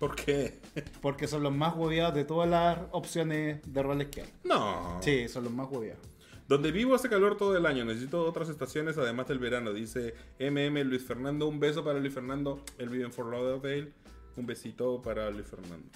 [0.00, 0.58] ¿Por qué?
[1.00, 4.28] Porque son los más hueveados de todas las opciones de roles que hay.
[4.42, 4.98] No.
[5.02, 6.04] Sí, son los más hueveados.
[6.48, 7.84] Donde vivo hace calor todo el año.
[7.84, 9.72] Necesito otras estaciones además del verano.
[9.72, 11.46] Dice MM Luis Fernando.
[11.46, 12.60] Un beso para Luis Fernando.
[12.76, 13.92] Él vive en Fort Lauderdale.
[14.36, 15.88] Un besito para Luis Fernando.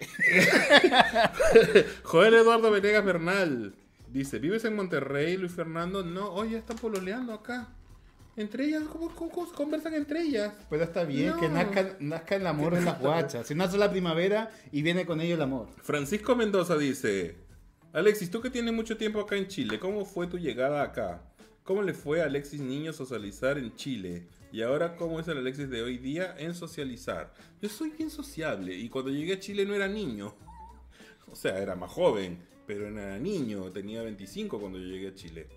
[2.02, 3.74] Joel Eduardo Venegas Bernal.
[4.12, 6.04] Dice, ¿vives en Monterrey, Luis Fernando?
[6.04, 7.68] No, oye, están pololeando acá.
[8.36, 10.52] Entre ellas, ¿cómo, cómo- cómo se conversan entre ellas?
[10.68, 11.40] Pero está bien No.
[11.40, 13.46] que nazca, nazca el amor en las guachas.
[13.46, 15.68] Si nace la primavera y viene con ello el amor.
[15.82, 17.36] Francisco Mendoza dice,
[17.92, 21.22] Alexis, tú que tienes mucho tiempo acá en Chile, ¿cómo fue tu llegada acá?
[21.62, 24.26] ¿Cómo le fue a Alexis Niño socializar en Chile?
[24.54, 27.34] Y ahora, ¿cómo es el Alexis de hoy día en socializar?
[27.60, 30.36] Yo soy bien sociable y cuando llegué a Chile no era niño.
[31.32, 33.72] O sea, era más joven, pero no era niño.
[33.72, 35.48] Tenía 25 cuando yo llegué a Chile.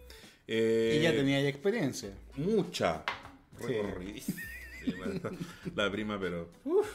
[0.48, 2.10] Eh, Y ya tenía ya experiencia.
[2.38, 3.04] Mucha.
[3.60, 4.24] Sí.
[5.76, 6.50] La prima, pero.
[6.66, 6.88] uf.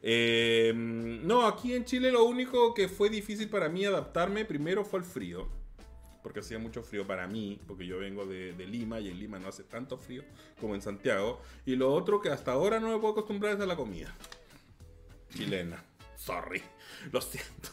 [0.00, 5.00] Eh, no, aquí en Chile lo único que fue difícil para mí adaptarme primero fue
[5.00, 5.48] el frío.
[6.24, 9.38] Porque hacía mucho frío para mí, porque yo vengo de, de Lima y en Lima
[9.38, 10.24] no hace tanto frío
[10.60, 11.40] como en Santiago.
[11.66, 14.12] Y lo otro que hasta ahora no me puedo acostumbrar es a la comida
[15.34, 15.84] chilena.
[16.16, 16.62] Sorry,
[17.12, 17.68] lo siento.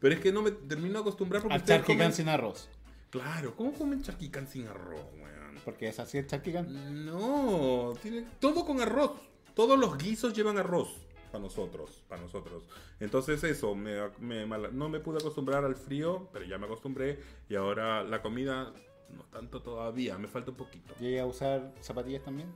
[0.00, 2.68] Pero es que no me termino de acostumbrar porque Al charquicán comen- sin arroz.
[3.10, 5.60] Claro, ¿cómo comen charquicán sin arroz, weón?
[5.64, 7.04] Porque es así el charquicán.
[7.04, 9.12] No, tiene todo con arroz.
[9.54, 10.88] Todos los guisos llevan arroz
[11.30, 12.64] para nosotros, para nosotros.
[12.98, 17.54] Entonces eso, me, me no me pude acostumbrar al frío, pero ya me acostumbré y
[17.54, 18.72] ahora la comida
[19.16, 20.94] no tanto todavía, me falta un poquito.
[21.00, 22.48] ¿Llegué a usar zapatillas también?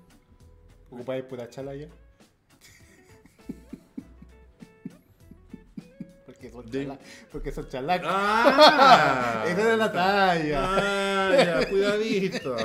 [0.91, 1.89] ¿Ocupáis pura chala ya?
[6.51, 6.99] Porque son, De- chala-
[7.33, 8.09] porque son chalacas.
[8.11, 9.45] ¡Ah!
[9.49, 10.61] Esa era la talla.
[10.63, 12.57] Ah, ya, cuidadito.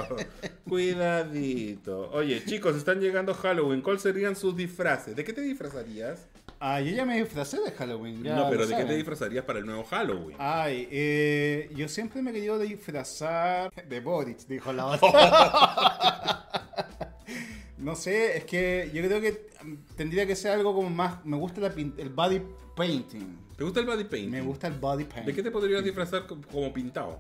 [0.68, 2.10] Cuidadito.
[2.12, 3.82] Oye, chicos, están llegando Halloween.
[3.82, 5.16] ¿Cuáles serían sus disfraces?
[5.16, 6.28] ¿De qué te disfrazarías?
[6.62, 8.22] Ah, yo ya me disfracé de Halloween.
[8.24, 10.36] ya no, pero ¿de qué te disfrazarías para el nuevo Halloween?
[10.40, 16.46] Ay, eh, yo siempre me he querido disfrazar de Boric, dijo la otra.
[17.78, 19.50] no sé, es que yo creo que
[19.96, 21.26] tendría que ser algo como más.
[21.26, 22.42] Me gusta la el body
[22.76, 23.38] painting.
[23.60, 24.32] ¿Te gusta el body painting?
[24.32, 25.26] Me gusta el body painting.
[25.28, 27.20] ¿De qué te podrías disfrazar co- como pintado?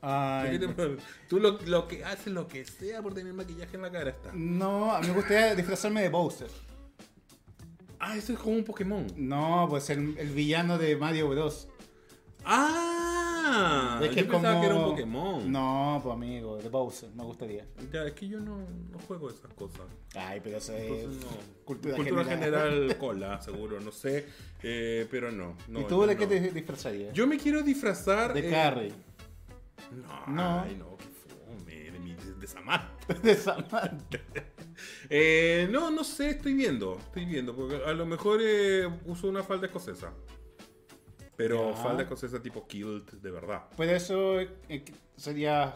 [0.00, 0.58] ¿De Ay,
[1.28, 4.32] Tú lo, lo que haces, lo que sea por tener maquillaje en la cara está.
[4.32, 6.48] no, a mí me gustaría disfrazarme de Bowser.
[8.00, 9.06] Ah, eso es como un Pokémon.
[9.16, 11.68] No, pues el, el villano de Mario Bros.
[12.44, 13.07] Ah,
[14.02, 14.60] es que yo es pensaba como...
[14.60, 15.52] que era un Pokémon.
[15.52, 17.66] No, pues amigo, de Bowser, me gustaría.
[17.92, 19.82] Ya, es que yo no, no juego esas cosas.
[20.14, 21.64] Ay, pero eso es Entonces, no.
[21.64, 22.96] cultura, general.
[23.00, 24.26] cola, seguro, no sé.
[24.62, 25.56] eh, pero no.
[25.68, 27.12] no ¿Y tú de qué te disfrazarías?
[27.12, 28.32] Yo me quiero disfrazar.
[28.34, 28.92] de eh, Carrie.
[29.92, 30.60] No, No.
[30.60, 31.90] ay, no, qué fome.
[31.90, 33.14] De mi de, de Samantha.
[33.22, 34.18] de Samantha.
[35.10, 36.96] Eh, no, no sé, estoy viendo.
[36.98, 37.52] Estoy viendo.
[37.56, 40.12] Porque a lo mejor eh, uso una falda escocesa.
[41.38, 41.76] Pero Ya.
[41.76, 43.62] falda escocesa tipo kilt, de verdad.
[43.76, 44.84] Pues eso eh,
[45.16, 45.74] sería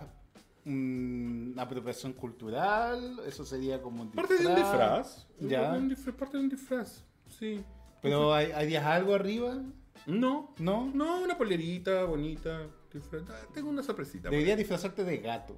[0.65, 5.27] mm, una apropiación cultural, eso sería como un Parte de un disfraz.
[5.39, 5.73] Ya.
[5.73, 7.05] Un disfraz, Parte de un disfraz.
[7.39, 7.65] Sí.
[8.03, 9.63] Pero hay, harías algo arriba,
[10.07, 10.53] No.
[10.59, 10.91] ¿no?
[10.93, 12.67] No, una polerita bonita.
[12.93, 14.29] disfraz- ah, Tengo una sorpresita.
[14.29, 15.57] Deberías disfrazarte de gato.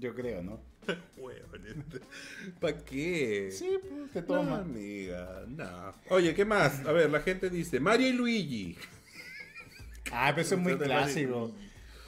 [0.00, 0.60] Yo creo, ¿no?
[2.60, 3.50] ¿Para qué?
[3.52, 4.58] Sí, pues te No, toma.
[4.60, 5.92] amiga, no.
[6.10, 6.84] Oye, ¿qué más?
[6.86, 8.76] A ver, la gente dice Mario y Luigi.
[10.10, 11.52] Ah, pero eso es muy clásico.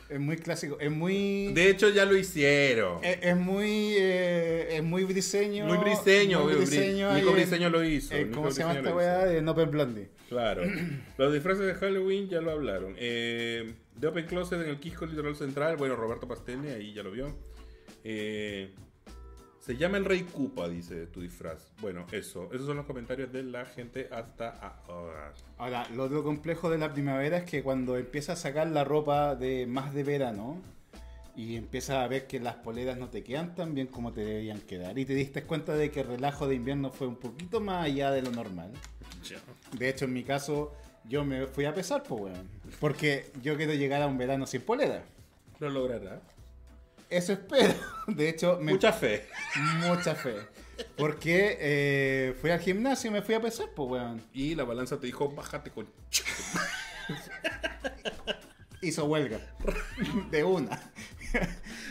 [0.09, 0.77] Es muy clásico.
[0.81, 1.53] Es muy.
[1.53, 3.05] De hecho, ya lo hicieron.
[3.05, 3.95] Es, es muy.
[3.97, 5.67] eh, es muy briseño.
[5.67, 8.15] Muy briseño, muy bri- briseño Nico Briseño lo hizo.
[8.15, 9.25] eh, Nico ¿Cómo se llama esta weá?
[9.27, 10.09] De Open Blondie.
[10.29, 10.63] Claro.
[11.19, 12.95] Los disfraces de Halloween ya lo hablaron.
[12.99, 15.77] Eh, de Open Closet en el Quisco Litoral Central.
[15.77, 17.37] Bueno, Roberto Pastene, ahí ya lo vio.
[18.05, 18.75] Eh,
[19.61, 21.73] se llama el Rey Cupa, dice tu disfraz.
[21.81, 22.49] Bueno, eso.
[22.53, 24.51] Esos son los comentarios de la gente hasta
[24.89, 25.35] ahora.
[25.59, 29.37] Ahora, lo otro complejo de la primavera es que cuando empiezas a sacar la ropa
[29.37, 30.63] de más de verano
[31.37, 34.61] y empiezas a ver que las poleras no te quedan tan bien como te deberían
[34.61, 37.85] quedar y te diste cuenta de que el relajo de invierno fue un poquito más
[37.85, 38.73] allá de lo normal.
[39.73, 40.73] De hecho, en mi caso,
[41.09, 42.49] yo me fui a pesar, pues, weón.
[42.81, 45.05] Porque yo quiero llegar a un verano sin polera.
[45.59, 46.23] Lo logrará.
[47.11, 47.75] Eso espero.
[48.07, 49.27] De hecho, me Mucha fe.
[49.89, 50.37] mucha fe.
[50.97, 54.23] Porque eh, fui al gimnasio y me fui a pesar, pues, weón.
[54.33, 55.87] Y la balanza te dijo, bájate con...
[58.83, 59.41] Hizo huelga.
[60.31, 60.81] De una.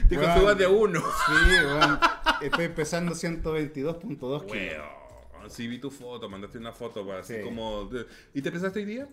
[0.09, 0.99] Dijo, subas de uno.
[1.01, 1.33] Sí,
[1.65, 1.99] weón.
[2.41, 4.87] Estoy pesando 122.2 kilos.
[5.33, 7.41] Weón, sí vi tu foto, mandaste una foto para así Sí.
[7.43, 7.87] como...
[8.33, 9.07] ¿Y te pesaste hoy día?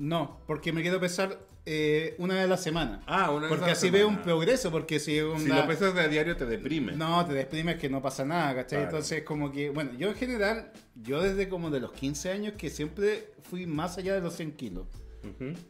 [0.00, 3.02] No, porque me quiero pesar eh, una vez a la semana.
[3.06, 4.24] Ah, una vez Porque a la así veo un semana.
[4.24, 6.92] progreso, porque si, onda- Si lo pesas de a diario te deprime.
[6.92, 8.78] No, te deprimes que no pasa nada, ¿cachai?
[8.78, 8.84] Claro.
[8.84, 12.70] Entonces, como que, bueno, yo en general, yo desde como de los 15 años que
[12.70, 14.86] siempre fui más allá de los 100 kilos.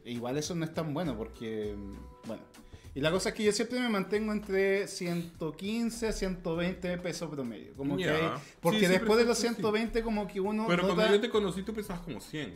[0.04, 2.42] E igual eso no es tan bueno porque, mm, bueno.
[2.94, 7.74] Y la cosa es que yo siempre me mantengo entre 115 a 120 pesos promedio.
[7.74, 8.14] Como que Ya.
[8.14, 9.72] hay- porque Sí, después de los perfecto, sí.
[9.72, 12.54] 120 como que uno Pero nota- cuando yo te conocí tú pesabas como 100.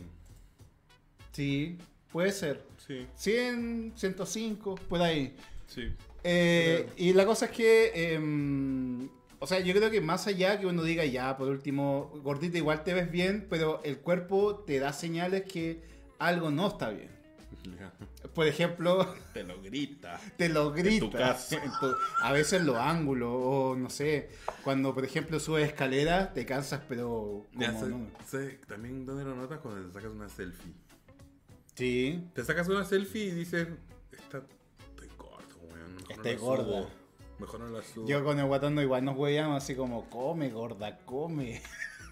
[1.35, 1.77] Sí,
[2.11, 2.63] puede ser.
[2.87, 5.35] Sí, 100, 105, por ahí.
[5.67, 5.91] sí.
[6.23, 6.93] Eh, Claro.
[6.97, 10.81] Y la cosa es que, em, o sea, yo creo que más allá que uno
[10.83, 15.43] diga ya, por último, gordita, igual te ves bien, pero el cuerpo te da señales
[15.43, 15.83] que
[16.17, 17.09] algo no está bien.
[18.33, 20.19] Por ejemplo, Te lo grita.
[20.37, 21.05] te lo grita.
[21.05, 21.55] En tu casa.
[21.63, 24.29] En tu- a veces los ángulos, o no sé,
[24.63, 28.07] cuando por ejemplo subes escaleras, te cansas, pero Ya como sé, no.
[28.27, 30.73] sé también dónde lo notas cuando te sacas una selfie.
[31.75, 33.67] Sí, Te sacas una selfie y dices,
[34.11, 34.43] "Está-
[34.89, 35.95] estoy gordo, weón.
[35.95, 36.63] Mejor Estoy no gorda.
[36.63, 36.89] subo.
[37.39, 38.07] Mejor no la subo.
[38.07, 41.61] yo con el guatón igual nos veíamos así como, come, gorda, come.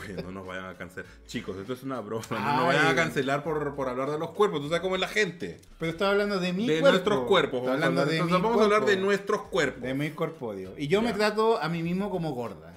[0.00, 1.10] Oye, no nos vayan a cancelar.
[1.26, 2.24] Chicos, esto es una broma.
[2.30, 4.60] No nos vayan a cancelar por, por hablar de los cuerpos.
[4.60, 5.60] Tú sabes cómo es la gente.
[5.78, 6.90] Pero estaba hablando de mi de cuerpo.
[6.92, 7.60] nuestros cuerpos.
[7.60, 9.04] Estaba Vamos, a hablando hablar, de entonces mi vamos a hablar de cuerpo.
[9.04, 9.82] nuestros cuerpos.
[9.82, 10.72] De mi corpóreo.
[10.78, 12.69] Y yo me trato a mí mismo como gorda.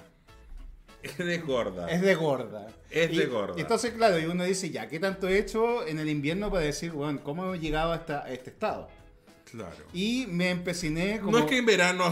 [1.18, 1.90] Eres gorda.
[1.90, 2.66] Es de gorda.
[2.90, 3.54] Es Y- de gorda.
[3.56, 6.64] y Entonces, claro, y uno dice, ya, ¿qué tanto he hecho en el invierno para
[6.64, 8.88] decir, bueno, cómo he llegado hasta este estado?
[9.50, 9.76] Claro.
[9.92, 11.32] Y me empeciné como...
[11.38, 12.04] No es que en verano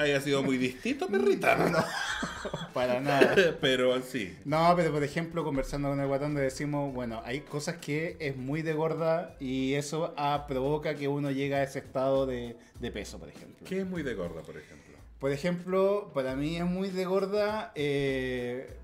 [0.00, 1.56] haya sido muy distinto, perrita.
[2.72, 3.34] Para nada.
[3.60, 4.36] Pero sí.
[4.44, 8.36] No, pero por ejemplo, conversando con el guatón, le decimos, bueno, hay cosas que es
[8.36, 12.90] muy de gorda y eso ah, provoca que uno llegue a ese estado de, de
[12.90, 13.66] peso, por ejemplo.
[13.66, 14.83] ¿Qué es muy de gorda, por ejemplo?
[15.18, 18.76] Por ejemplo, para mí es muy de gorda, eh,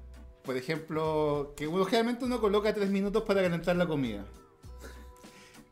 [0.43, 4.25] por ejemplo, que uno generalmente uno coloca tres minutos para calentar la comida.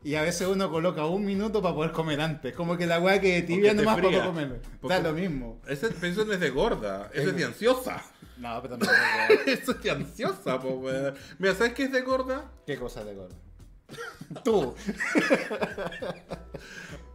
[0.03, 2.53] Y a veces uno coloca un minuto para poder comer antes.
[2.55, 4.25] Como que la weá que tibia nomás para fría.
[4.25, 4.61] comer.
[4.79, 5.59] Porque- Da lo mismo.
[5.67, 8.01] Ese, pero eso no es de gorda, eso es de ansiosa.
[8.37, 9.51] No, pero también es de gorda.
[9.61, 11.13] Eso es de ansiosa, po, weón.
[11.39, 12.49] Mira, ¿sabes qué es de gorda?
[12.65, 13.35] ¿Qué cosa de gorda?
[14.45, 14.73] Tú.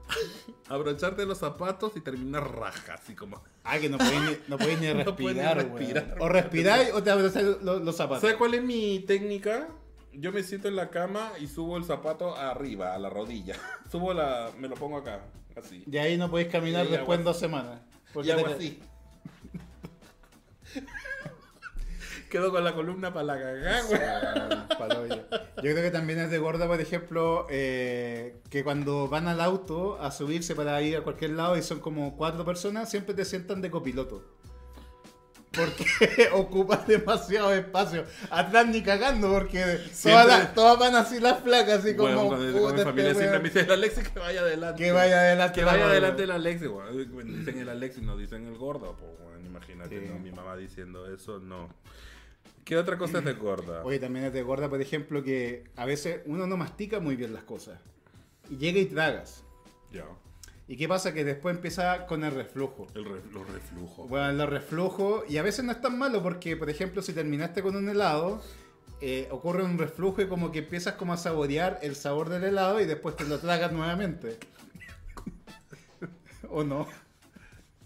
[0.68, 3.42] Abrocharte los zapatos y terminar raja, así como.
[3.62, 6.04] Ah, que no podéis ni, no podéis ni No podéis respirar, respirar.
[6.06, 6.22] weón.
[6.22, 8.22] O respiráis o te abrazas los, los zapatos.
[8.22, 9.68] ¿Sabes cuál es mi técnica?
[10.12, 13.56] Yo me siento en la cama y subo el zapato arriba, a la rodilla.
[13.90, 14.50] Subo la.
[14.58, 15.22] Me lo pongo acá,
[15.56, 15.84] así.
[15.90, 17.80] Y ahí no podéis caminar después en dos semanas.
[18.22, 18.80] Y hago así.
[22.34, 24.98] Quedo con la columna para la cagada, güey.
[24.98, 25.22] Hoyo.
[25.30, 30.00] Yo creo que también es de gorda, por ejemplo, eh, que cuando van al auto
[30.02, 33.62] a subirse para ir a cualquier lado y son como cuatro personas, siempre te sientan
[33.62, 34.24] de copiloto.
[35.52, 35.86] porque
[36.32, 38.04] ocupa demasiado espacio.
[38.30, 42.08] Atrás ni cagando, porque todas, Siempre- las- todas van así las placas, así como.
[42.28, 43.42] Bueno, con puta, mi este familia siempre weón.
[43.80, 44.82] me dice que vaya adelante.
[44.82, 45.60] Que vaya adelante.
[45.60, 47.12] Que la vaya adelante weón.
[47.12, 50.06] Bueno, Dicen el Alexis, no dicen el gordo, pues, weón, imagínate, Sí.
[50.12, 50.18] ¿no?
[50.18, 51.68] Mi mamá diciendo eso, no.
[52.64, 53.82] ¿Qué otra cosa es de gorda?
[53.84, 57.34] Oye, también es de gorda, por ejemplo, que a veces uno no mastica muy bien
[57.34, 57.78] las cosas.
[58.50, 59.42] Y llega y tragas.
[59.92, 60.04] Ya,
[60.66, 61.12] ¿Y qué pasa?
[61.12, 62.86] Que después empieza con el reflujo.
[62.94, 64.08] el re- los reflujos.
[64.08, 67.62] Bueno, los reflujos, y a veces no es tan malo porque, por ejemplo, si terminaste
[67.62, 68.40] con un helado,
[69.02, 72.80] eh, ocurre un reflujo y como que empiezas como a saborear el sabor del helado
[72.80, 74.38] y después te lo tragas nuevamente.
[76.50, 76.86] ¿O no?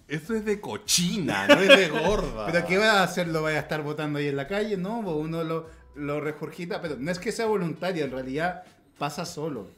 [0.08, 2.46] Eso es de cochina, no es de gorda.
[2.50, 3.28] ¿Pero qué vas a hacer?
[3.28, 4.76] ¿Lo vas a estar botando ahí en la calle?
[4.76, 8.64] No, uno lo, lo regurgita, pero no es que sea voluntario, en realidad
[8.98, 9.68] pasa solo.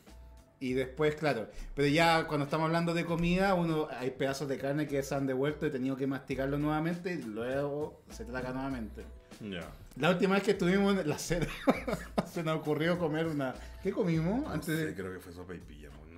[0.63, 4.87] Y después, claro, pero ya cuando estamos hablando de comida, uno hay pedazos de carne
[4.87, 9.05] que se han devuelto y he tenido que masticarlo nuevamente y luego se traga nuevamente.
[9.41, 9.67] Ya.
[9.97, 11.47] La última vez que estuvimos en la cena,
[12.31, 13.55] se nos ocurrió comer una...
[13.83, 14.43] ¿Qué comimos?
[14.43, 14.95] No Antes sé, de...
[14.95, 15.61] creo que fue sopa y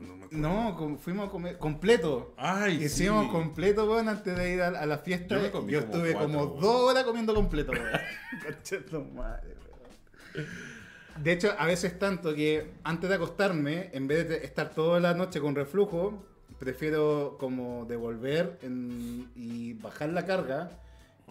[0.02, 0.48] no, no me acuerdo.
[0.48, 2.34] No, com- fuimos a comer completo.
[2.36, 3.30] Ay, Hicimos sí.
[3.32, 5.36] completo, weón, antes de ir a, a la fiesta.
[5.36, 6.60] Yo me comí Yo como estuve cuatro, como weón.
[6.60, 7.86] dos horas comiendo completo, weón.
[8.44, 9.54] Concha tu madre,
[10.34, 10.46] weón.
[11.22, 15.12] De hecho, a veces tanto que antes de acostarme, en vez de estar toda la
[15.14, 16.24] noche con reflujo,
[16.58, 20.70] prefiero como devolver en- y bajar la carga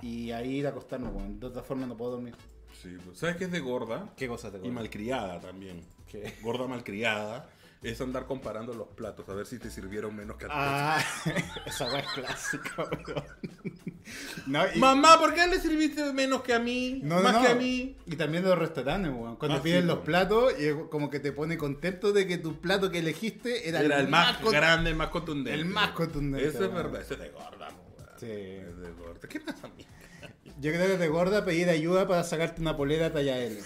[0.02, 1.40] y ahí ir a acostarme, weón.
[1.40, 2.36] De otra forma no puedo dormir.
[2.82, 4.10] Sí, pues, ¿Sabes qué es de gorda?
[4.16, 5.82] ¿Qué cosa te Y malcriada también.
[6.08, 6.34] ¿Qué?
[6.42, 7.48] Gorda malcriada
[7.84, 10.54] es andar comparando los platos, a ver si te sirvieron menos que a ti.
[10.56, 11.04] Ah,
[11.66, 13.24] esa es clásica, weón.
[14.48, 17.00] No, y- Mamá, ¿por qué le sirviste menos que a mí?
[17.04, 17.42] No, no, más no.
[17.42, 17.96] que a mí.
[18.06, 19.36] Y también de los restaurantes, weón.
[19.38, 20.06] Cuando Ah, piden sí, los weón.
[20.06, 23.80] platos, y es como que te pone contento de que tu plato que elegiste era,
[23.82, 25.54] Era el más grande, el más contundente.
[25.60, 26.76] el más contundente, Eso es weón.
[26.76, 28.10] verdad, eso es de gorda, weón.
[28.20, 28.28] Sí.
[28.28, 29.28] Es de gorda.
[29.28, 29.88] ¿Qué pasa a mí?
[30.60, 33.60] Yo creo que te gorda pedir ayuda para sacarte una polera talla L.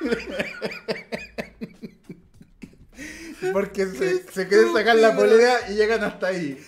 [3.52, 6.58] Porque se, se quieren sacar la polera y llegan hasta ahí.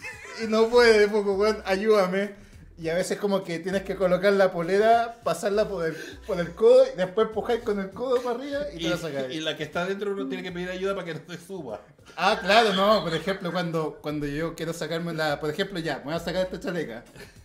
[0.42, 2.48] Y no puede, poco weón, ayúdame.
[2.80, 5.96] Y a veces como que tienes que colocar la polera, pasarla por el,
[6.28, 9.32] por el codo y después empujar con el codo para arriba y, te la sacas.
[9.32, 11.80] y la que está dentro uno tiene que pedir ayuda para que no se suba.
[12.16, 15.40] Ah, claro, no, por ejemplo, cuando, cuando yo quiero sacarme la.
[15.40, 17.02] Por ejemplo, ya, me voy a sacar esta chaleca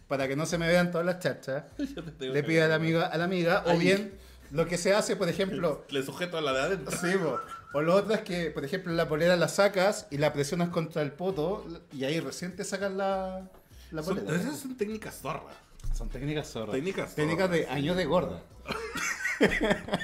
[0.08, 1.64] para que no se me vean todas las chachas.
[1.96, 4.14] Yo te tengo Le pido a la amiga, a la amiga o bien
[4.52, 6.96] lo que se hace, por ejemplo, Le sujeto a la de adentro.
[6.96, 7.40] sí, po,
[7.74, 11.02] o lo otro es que, por ejemplo, la polera la sacas y la presionas contra
[11.02, 13.50] el poto y ahí recién te sacas la,
[13.92, 14.40] la Son- polera.
[14.40, 15.56] esas son técnicas zorras.
[15.94, 16.72] Son técnicas zorras.
[16.76, 18.42] Técnicas Técnicas de años de gorda.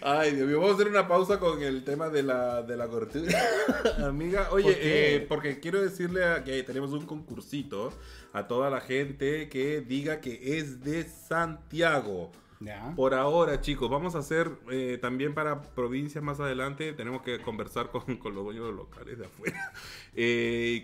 [0.00, 2.88] Ay, Dios mío, vamos a hacer una pausa con el tema de la, de la
[2.88, 3.38] cortura.
[4.04, 7.92] Amiga, oye, eh, porque quiero decirle a- que tenemos un concursito
[8.32, 12.32] a toda la gente que diga que es de Santiago.
[12.96, 16.92] Por ahora, chicos, vamos a hacer eh, también para provincias más adelante.
[16.92, 18.02] Tenemos que conversar con,
[18.34, 19.72] los dueños locales de afuera.
[20.14, 20.82] Eh,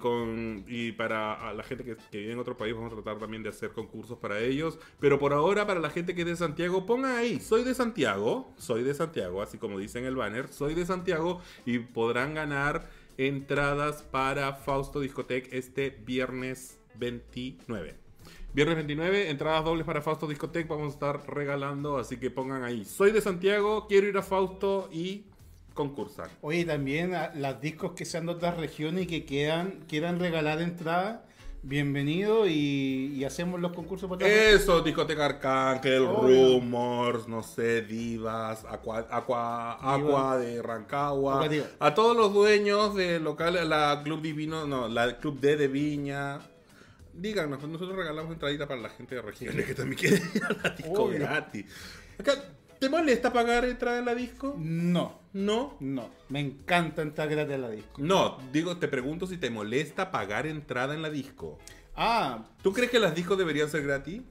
[0.68, 3.50] y, para la gente que, que vive en otro país, vamos a tratar también de
[3.50, 4.78] hacer concursos para ellos.
[5.00, 8.50] Pero por ahora, para la gente que es de Santiago, pongan ahí: Soy de Santiago,
[8.56, 12.88] soy de Santiago, así como dice en el banner, soy de Santiago y podrán ganar
[13.18, 18.07] entradas para Fausto Discotec este viernes 29.
[18.54, 20.66] Viernes 29, entradas dobles para Fausto Discotec.
[20.66, 22.84] Vamos a estar regalando, así que pongan ahí.
[22.84, 25.26] Soy de Santiago, quiero ir a Fausto y
[25.74, 26.30] concursar.
[26.40, 30.60] Oye, también a las discos que sean de otras regiones y que quieran, quieran regalar
[30.62, 31.20] entradas,
[31.62, 36.58] bienvenido y, y hacemos los concursos por Eso, Discoteca Arcángel, Obvio.
[36.58, 41.48] Rumors, no sé, Divas, Aqua, Aqua, Aqua de Rancagua.
[41.78, 46.40] A todos los dueños de local, la Club Divino, no, la Club D de Viña.
[47.20, 50.52] Díganos, pues nosotros regalamos entradita para la gente de regiones que también quiere ir a
[50.68, 51.18] la disco Obvio.
[51.18, 51.66] gratis.
[52.18, 52.32] Acá,
[52.78, 54.54] ¿Te molesta pagar entrada en la disco?
[54.56, 55.76] No, No.
[55.80, 56.10] no.
[56.28, 58.00] Me encanta entrar gratis a la disco.
[58.00, 61.58] No, digo, te pregunto si te molesta pagar entrada en la disco.
[61.96, 64.22] Ah, ¿Tú crees que las discos deberían ser gratis?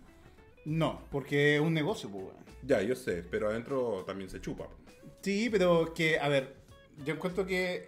[0.64, 2.24] no, porque es un negocio, pues.
[2.64, 4.68] Ya, yo sé, pero adentro también se chupa.
[5.22, 6.56] Sí, pero que, a ver,
[7.06, 7.88] yo encuentro que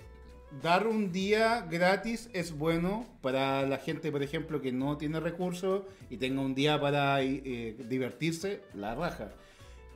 [0.62, 5.84] dar un día gratis es bueno para la gente, por ejemplo, que no tiene recursos
[6.10, 9.32] y tenga un día para eh, divertirse, la raja.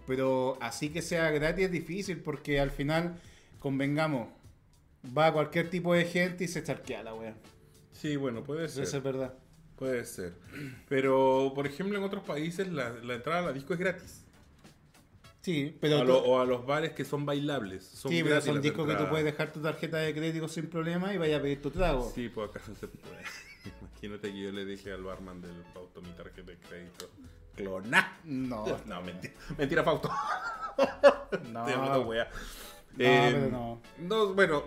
[0.05, 3.15] Pero así que sea gratis es difícil porque al final,
[3.59, 4.27] convengamos,
[5.17, 7.35] va cualquier tipo de gente y se charquea la wea.
[7.93, 8.97] Sí, bueno, puede Eso ser.
[8.97, 9.33] es verdad.
[9.77, 10.33] Puede ser.
[10.87, 14.22] Pero, por ejemplo, en otros países la, la entrada a la disco es gratis.
[15.43, 17.83] Sí, pero, A lo- o a los bares que son bailables.
[17.85, 21.13] Son sí, pero son discos que tú puedes dejar tu tarjeta de crédito sin problema
[21.13, 22.09] y vaya a pedir tu trago.
[22.15, 23.23] Sí, pues acá no se puede.
[23.81, 27.09] Imagínate que yo le dije al barman del Fausto mi tarjeta de crédito.
[27.55, 28.17] Clona.
[28.23, 30.09] No, No, mentira, mentira Fausto.
[31.51, 31.65] no.
[32.01, 32.29] Wea.
[32.95, 33.81] No, Eh, pero no.
[33.99, 34.63] no, bueno,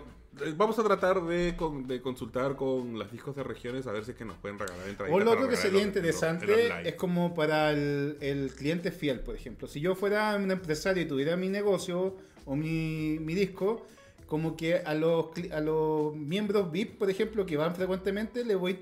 [0.55, 4.11] vamos a tratar de, con- de consultar con las discos de regiones a ver si
[4.11, 5.13] es que nos pueden regalar entradas.
[5.13, 6.45] O lo otro que sería interesante
[6.89, 9.67] es como para el, el cliente fiel, por ejemplo.
[9.67, 12.15] Si yo fuera un empresario y tuviera mi negocio
[12.45, 13.85] o mi, mi disco,
[14.25, 18.79] como que a los, a los miembros VIP, por ejemplo, que van frecuentemente, le voy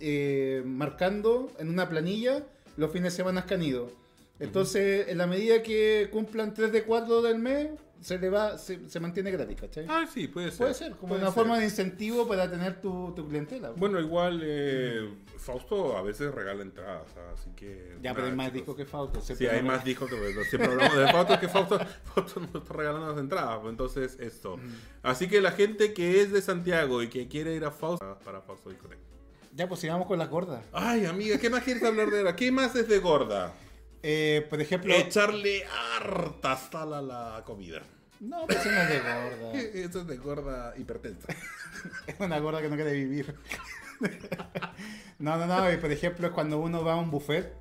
[0.00, 2.44] eh, marcando en una planilla
[2.76, 3.90] los fines de semana que han ido.
[4.38, 7.68] Entonces, en la medida que cumplan 3 de 4 del mes,
[8.00, 9.86] se le va, se, se mantiene gratis, ¿cachai?
[9.88, 10.58] Ah, sí, puede ser.
[10.58, 11.34] Puede ser, como puede una ser.
[11.34, 13.70] forma de incentivo para tener tu, tu clientela.
[13.76, 17.96] Bueno, igual eh, Fausto a veces regala entradas, así que...
[18.02, 19.20] ya, pero nada, hay más discos que Fausto.
[19.20, 21.78] Sí, siempre hay más discos que bueno, siempre hablamos de Fausto que Fausto,
[22.14, 23.58] Fausto nos está regalando las entradas.
[23.60, 24.58] pues, Entonces, esto.
[25.02, 28.40] Así que la gente que es de Santiago y que quiere ir a Fausto, para
[28.42, 29.00] Fausto Discoteca.
[29.54, 30.62] Ya, pues sigamos con las gordas.
[30.72, 32.36] Ay, amiga, ¿qué más quieres hablar de ahora?
[32.36, 33.54] ¿Qué más es de gorda?
[34.02, 34.94] Eh, por ejemplo.
[34.94, 37.82] Echarle harta sal a la comida.
[38.20, 39.60] No, pues eso no es de gorda.
[39.74, 41.28] Eso es de gorda hipertensa.
[42.06, 43.34] Es una gorda que no quiere vivir.
[45.18, 45.72] no, no, no.
[45.72, 47.52] y Por ejemplo, es cuando uno va a un buffet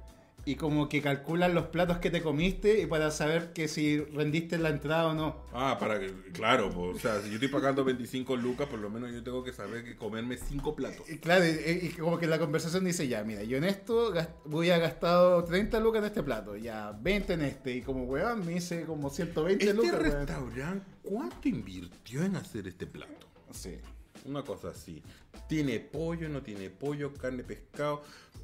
[0.45, 4.57] y como que calculan los platos que te comiste y para saber que si rendiste
[4.59, 5.43] la entrada o no.
[5.53, 8.89] Ah, para que, claro, pues, o sea, si yo estoy pagando 25 lucas, por lo
[8.89, 11.09] menos yo tengo que saber que comerme 5 platos.
[11.09, 11.49] Y claro, y,
[11.87, 14.13] y como que la conversación dice, ya, mira, yo en esto
[14.45, 18.45] voy a gastado 30 lucas en este plato, ya 20 en este, y como weón
[18.45, 19.93] me hice como 120 Este lucas.
[19.93, 20.03] weón.
[20.27, 23.27] restaurante, ¿cuánto invirtió en hacer este plato?
[23.51, 23.77] Sí.
[24.25, 25.01] Una cosa así.
[25.47, 28.01] ¿Tiene pollo, no tiene pollo, carne, pescado?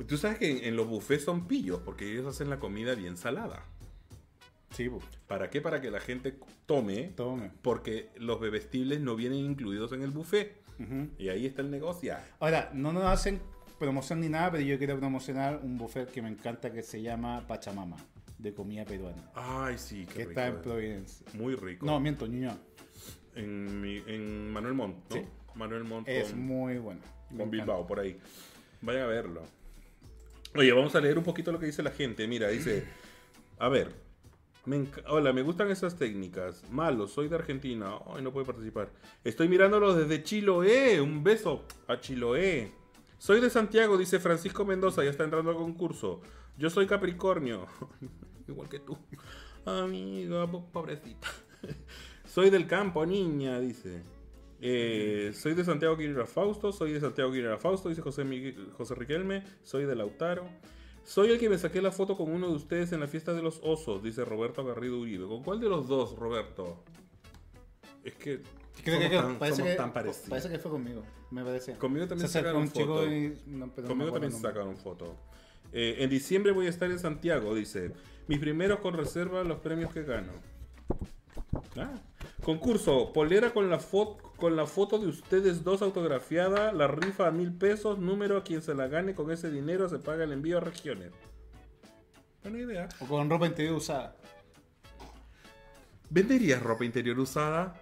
[0.07, 3.17] Tú sabes que en, en los buffets son pillos, porque ellos hacen la comida bien
[3.17, 3.65] salada.
[4.71, 4.89] Sí,
[5.27, 5.59] ¿Para qué?
[5.59, 7.51] Para que la gente tome, tome.
[7.61, 10.61] porque los bebestibles no vienen incluidos en el buffet.
[11.19, 12.15] Y ahí está el negocio.
[12.39, 13.39] Ahora, no nos hacen
[13.77, 17.45] promoción ni nada, pero yo quiero promocionar un buffet que me encanta que se llama
[17.47, 17.97] Pachamama,
[18.39, 20.61] de comida peruana, Ay, sí, qué que rico está en.
[20.61, 21.25] Providencia.
[21.33, 21.85] Muy rico.
[21.85, 22.57] No, miento, Ñuñoa.
[23.35, 25.15] en, mi- en Manuel Montt, ¿no?
[25.17, 25.21] Sí.
[25.55, 27.01] Manuel Montt Es con, muy bueno.
[27.35, 27.49] Con.
[27.51, 28.17] Bilbao, por ahí.
[28.81, 29.41] Vayan a verlo.
[30.55, 32.27] Oye, vamos a leer un poquito lo que dice la gente.
[32.27, 32.83] Mira, dice,
[33.57, 33.93] a ver,
[34.65, 36.63] me hola, me gustan esas técnicas.
[36.69, 37.95] Malo, soy de Argentina.
[38.13, 38.89] Ay, no puede participar.
[39.23, 40.99] Estoy mirándolo desde Chiloé.
[40.99, 42.71] Un beso a Chiloé.
[43.17, 46.21] Soy de Santiago, dice Francisco Mendoza, ya está entrando al concurso.
[46.57, 47.67] Yo soy Capricornio.
[48.47, 48.97] Igual que tú.
[49.65, 51.27] Amiga, po- pobrecita.
[52.25, 54.01] soy del campo, niña, dice.
[54.61, 58.93] Eh, soy de Santiago Quirera Fausto, soy de Santiago Quirera Fausto, dice José, Miguel- José
[58.95, 60.47] Riquelme, soy de Lautaro.
[61.03, 63.41] Soy el que me saqué la foto con uno de ustedes en la fiesta de
[63.41, 65.27] los osos, dice Roberto Garrido Uribe.
[65.27, 66.83] ¿Con cuál de los dos, Roberto?
[68.03, 68.41] Es que
[68.83, 70.29] Creo somos, que, tan, parece, somos que, tan parecidos.
[70.29, 71.73] parece que fue conmigo, me parece.
[71.75, 73.05] Conmigo también se sacaron foto.
[73.11, 73.35] y...
[73.47, 75.15] no, Conmigo también el sacaron foto.
[75.73, 77.91] Eh, en diciembre voy a estar en Santiago, dice.
[78.27, 80.31] Mis primeros con reserva los premios que gano.
[81.75, 81.93] Ah.
[82.43, 87.31] Concurso, polera con la, foto con la foto de ustedes dos autografiada, la rifa a
[87.31, 90.57] mil pesos, número a quien se la gane, con ese dinero se paga el envío
[90.57, 91.11] a regiones.
[92.41, 92.89] Buena idea.
[92.99, 94.15] O con ropa interior usada.
[96.09, 97.79] ¿Venderías ropa interior usada?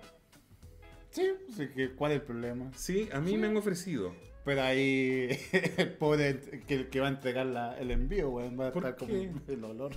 [1.12, 2.72] Sí, sí que, ¿cuál es el problema?
[2.76, 4.14] Sí, a mí me han ofrecido.
[4.50, 5.30] Pero ahí
[5.78, 9.14] el pobre que, va a entregar la- el envío, weón, va a ¿Por estar como
[9.48, 9.92] el olor.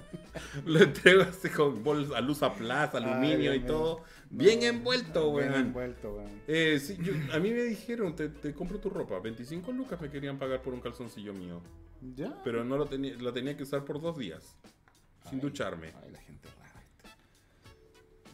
[0.64, 4.02] Lo entrego así con bolsa, luz a plaza, aluminio Ay, y todo.
[4.30, 5.60] Bien No, envuelto, Bien weón.
[5.66, 6.30] envuelto, weón.
[6.48, 9.18] Eh, sí, yo- a mí me dijeron, te, te compro tu ropa.
[9.18, 11.60] 25 lucas me querían pagar por un calzoncillo mío.
[12.16, 12.40] ¿Ya?
[12.44, 14.56] Pero no lo tenía, lo tenía que usar por dos días.
[15.28, 15.88] Sin ducharme.
[16.02, 16.82] Ay, la gente rara.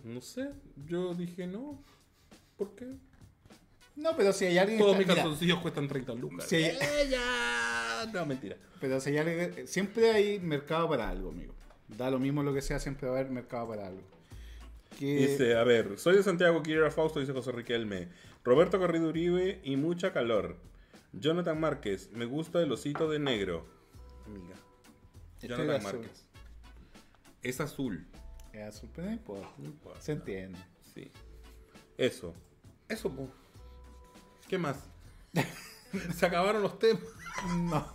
[0.04, 0.50] No sé,
[0.86, 1.82] yo dije no.
[2.56, 2.86] ¿Por qué?
[3.98, 4.78] No, pero si hay alguien...
[4.78, 6.46] Todos mis calzoncillos cuestan 30 lucas.
[6.48, 6.56] Sí.
[6.56, 8.06] ¡Ella!
[8.12, 8.56] No, mentira.
[8.80, 11.52] pero si hay alguien- Siempre hay mercado para algo, amigo.
[11.88, 14.02] Da lo mismo lo que sea, siempre va a haber mercado para algo.
[14.98, 15.16] Que...
[15.16, 18.08] Dice, a ver, soy de Santiago, quiero Fausto, dice José Riquelme.
[18.44, 20.56] Roberto Garrido Uribe y mucha calor.
[21.12, 23.66] Jonathan Márquez, me gusta el osito de negro.
[24.26, 24.54] Amiga.
[25.34, 25.98] Este Jonathan es azul.
[26.00, 26.24] Márquez.
[27.42, 28.06] Es azul.
[28.52, 29.48] Es azul, pero no importa.
[29.58, 30.00] No importa.
[30.00, 30.58] Se entiende.
[30.94, 31.10] Sí.
[31.96, 32.34] Eso.
[32.88, 33.28] Eso, po.
[34.48, 34.76] ¿Qué más?
[36.16, 37.02] Se acabaron los temas.
[37.56, 37.86] No.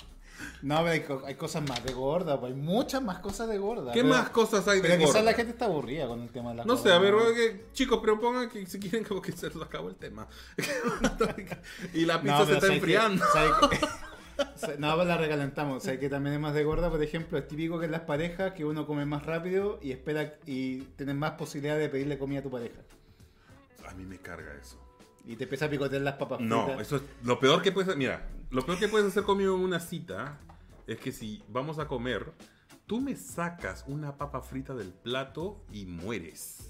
[0.61, 3.57] No, pero hay, co- hay cosas más de gorda, pues hay muchas más cosas de
[3.57, 3.91] gorda.
[3.93, 5.31] ¿Qué más cosas hay de Pero quizás gorda?
[5.31, 7.99] la gente está aburrida con el tema de la No sé, a ver, que, chicos,
[8.01, 10.27] pero pongan que si quieren como que se les acabó el tema.
[11.93, 13.23] y la pizza No, se está enfriando.
[14.79, 15.77] No, pues la recalentamos.
[15.77, 18.01] O sea, que también es más de gorda, por ejemplo, es típico que en las
[18.01, 22.39] parejas que uno come más rápido y espera y tienes más posibilidad de pedirle comida
[22.39, 22.79] a tu pareja.
[23.87, 24.82] A mí me carga eso.
[25.25, 26.81] Y te empieza a picotear las papas No, fritas.
[26.81, 29.79] eso es lo peor que puedes Mira, lo peor que puedes hacer conmigo en una
[29.79, 30.37] cita
[30.85, 32.33] es que si vamos a comer,
[32.87, 36.69] tú me sacas una papa frita del plato y mueres.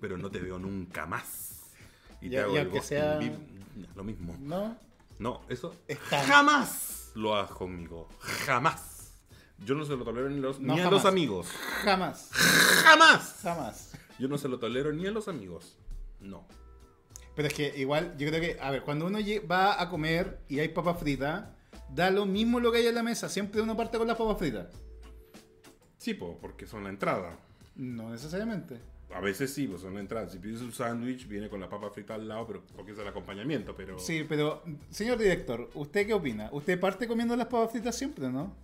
[0.00, 1.70] Pero no te veo nunca más.
[2.20, 3.20] Y Y- y aunque el ghosting sea-
[3.94, 4.36] Lo mismo.
[4.40, 4.76] ¿No?
[5.20, 5.72] No, eso
[6.10, 8.08] jamás lo hagas conmigo.
[8.46, 9.12] Jamás.
[9.64, 11.46] Yo no se lo tolero ni, los- No, ni a los amigos.
[11.84, 12.30] Jamás.
[12.32, 13.38] ¡Jamás!
[13.42, 13.92] Jamás.
[14.18, 15.76] Yo no se lo tolero ni a los amigos.
[16.20, 16.46] No.
[17.34, 19.18] Pero es que igual, yo creo que, a ver, cuando uno
[19.50, 21.44] va a comer y hay papas fritas,
[21.92, 23.28] da lo mismo lo que hay en la mesa.
[23.28, 24.66] Siempre uno parte con las papas fritas.
[25.98, 27.36] Sí, po, porque son la entrada.
[27.76, 28.78] No necesariamente.
[29.12, 30.28] A veces sí, pues son la entrada.
[30.28, 33.06] Si pides un sándwich, viene con la papa frita al lado, pero porque es el
[33.06, 33.98] acompañamiento, pero...
[33.98, 36.48] Sí, pero, señor director, ¿usted qué opina?
[36.52, 38.54] ¿Usted parte comiendo las papas fritas siempre, no?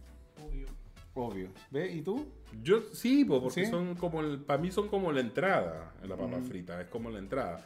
[0.45, 0.67] Obvio.
[1.15, 1.49] Obvio.
[1.71, 1.93] ¿Ve?
[1.93, 2.27] ¿Y tú?
[2.63, 3.71] Yo sí, po, porque ¿Sí?
[3.71, 4.21] son como...
[4.21, 6.45] el- Para mí son como la entrada en la papa Mm.
[6.45, 6.81] frita.
[6.81, 7.65] Es como la entrada.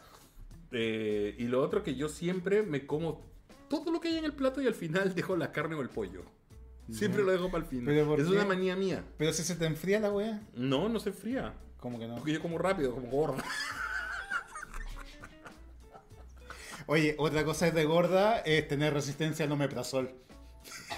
[0.77, 3.23] Eh, y lo otro que yo siempre me como
[3.69, 5.89] todo lo que hay en el plato y al final dejo la carne o el
[5.89, 6.23] pollo.
[6.91, 7.87] Siempre lo dejo para el final.
[7.87, 8.33] ¿Pero por Es qué?
[8.33, 9.03] una manía mía.
[9.17, 11.55] Pero si se te enfría la wea, No, no se fría.
[11.79, 12.17] como que no.
[12.17, 13.43] Porque yo como rápido, como gordo.
[16.87, 20.11] Oye, otra cosa es de gorda es tener resistencia al omeprazol.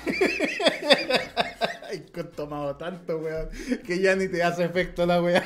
[1.89, 3.49] Ay, que he tomado tanto, weón,
[3.87, 5.45] que ya ni te hace efecto la weá.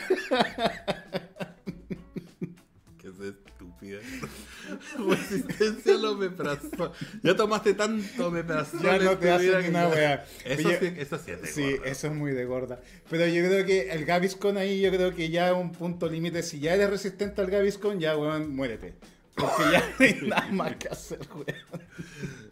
[3.04, 3.98] Es estúpida.
[5.08, 6.92] Resistencia al omeprazol.
[7.22, 8.80] Ya tomaste tanto omeprazol.
[8.82, 10.26] Ya no te tu hace vida ni que una wea.
[10.44, 11.88] Eso, Oye, sí, eso sí es de Sí, gorda.
[11.90, 12.80] eso es muy de gorda.
[13.08, 16.42] Pero yo creo que el Gaviscon ahí, yo creo que ya es un punto límite.
[16.42, 18.94] Si ya eres resistente al Gaviscon, ya, weón, muérete.
[19.40, 21.82] Porque ya no hay nada más que hacer, weón.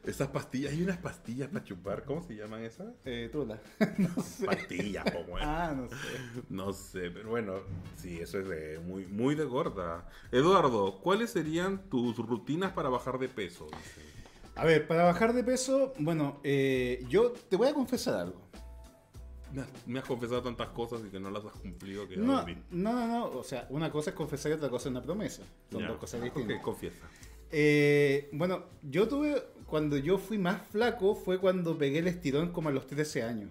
[0.04, 2.04] Esas pastillas, hay unas pastillas para chupar.
[2.04, 2.88] ¿Cómo se llaman esas?
[3.04, 3.60] Eh, Tula.
[3.98, 4.46] No sé.
[4.46, 5.42] Pastillas, po, weón.
[5.42, 5.96] Ah, no sé.
[6.48, 7.54] No sé, pero bueno,
[7.96, 10.08] sí, eso es de muy, muy de gorda.
[10.32, 13.68] Eduardo, ¿cuáles serían tus rutinas para bajar de peso?
[14.56, 18.47] A ver, para bajar de peso, bueno, eh, yo te voy a confesar algo.
[19.52, 22.44] Me has, me has confesado tantas cosas y que no las has cumplido que No,
[22.70, 25.42] no, no, no, o sea, una cosa es confesar y otra cosa es una promesa.
[25.70, 26.60] Son dos cosas distintas.
[26.60, 27.06] confiesa.
[27.50, 32.68] Eh, bueno, yo tuve, cuando yo fui más flaco fue cuando pegué el estirón como
[32.68, 33.50] a los 13 años.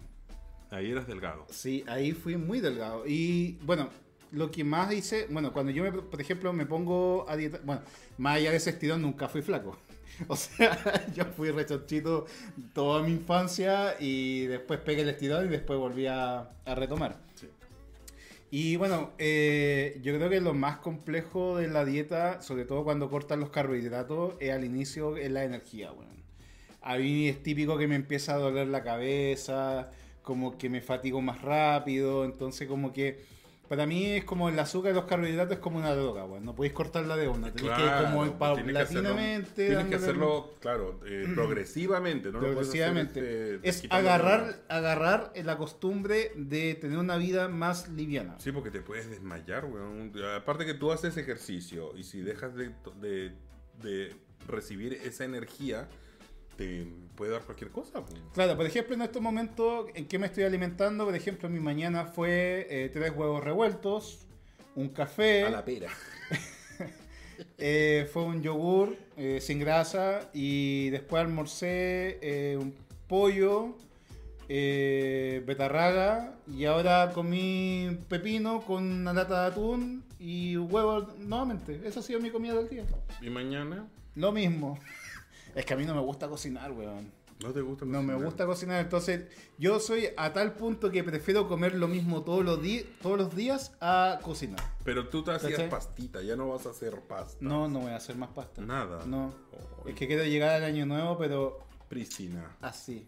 [0.70, 1.45] Ahí eras delgado.
[1.50, 3.08] Sí, ahí fui muy delgado.
[3.08, 3.89] Y bueno,
[4.32, 7.82] lo que más hice, bueno, cuando yo, me, por ejemplo, me pongo a dieta, bueno,
[8.18, 9.78] más allá de ese estirón, nunca fui flaco.
[10.28, 12.26] O sea, yo fui rechonchito
[12.74, 17.18] toda mi infancia y después pegué el estirón y después volví a, a retomar.
[17.36, 17.47] Sí.
[18.49, 23.09] Y bueno, eh, yo creo que lo más complejo de la dieta, sobre todo cuando
[23.09, 26.18] cortan los carbohidratos, es al inicio es la energía, weón.
[26.82, 29.91] A mí es típico que me empieza a doler la cabeza,
[30.22, 33.20] como que me fatigo más rápido, entonces como que
[33.68, 36.45] para mí es como el azúcar y los carbohidratos es como una droga, weón.
[36.45, 39.68] No podéis cortarla de una, tenéis que ir como Claro, tienes que hacerlo- paulatinamente.
[39.68, 42.32] Tienes que hacerlo, claro, eh, progresivamente.
[42.32, 43.55] No lo puedes hacer, progresivamente.
[43.55, 48.36] este, es agarrar, agarrar la costumbre de tener una vida más liviana.
[48.39, 50.11] Sí, porque te puedes desmayar, weón.
[50.36, 53.32] Aparte que tú haces ejercicio y si dejas de, de-
[53.82, 54.15] de
[54.47, 55.88] recibir esa energía,
[56.58, 58.03] te puede dar cualquier cosa.
[58.03, 58.20] pues.
[58.34, 61.05] Claro, por ejemplo, en estos momentos, ¿en qué me estoy alimentando?
[61.05, 64.26] Por ejemplo, mi mañana fue eh, tres huevos revueltos,
[64.76, 65.89] un café, A la pera.
[67.58, 72.76] eh, fue un yogur eh, sin grasa y después almorcé eh, un
[73.08, 73.76] pollo,
[74.49, 81.82] eh, betarraga y ahora comí pepino con una lata de atún y huevo nuevamente.
[81.86, 82.86] Esa ha sido mi comida del día.
[83.22, 84.80] Y mañana, Lo mismo.
[85.58, 87.12] Es que a mí no me gusta cocinar, weón.
[87.43, 88.26] ¿no te gusta No me cocinar?
[88.26, 89.26] gusta cocinar, entonces
[89.58, 92.60] yo soy a tal punto que prefiero comer lo mismo todos los,
[93.01, 94.60] todos los días a cocinar.
[94.84, 95.70] Pero tú te hacías ¿Cachai?
[95.70, 97.38] pastita, ya no vas a hacer pasta.
[97.41, 98.62] No, no voy a hacer más pasta.
[98.62, 99.03] Nada.
[99.05, 99.34] No.
[99.86, 103.08] Es que quiero llegar al año nuevo, pero Priscina, así,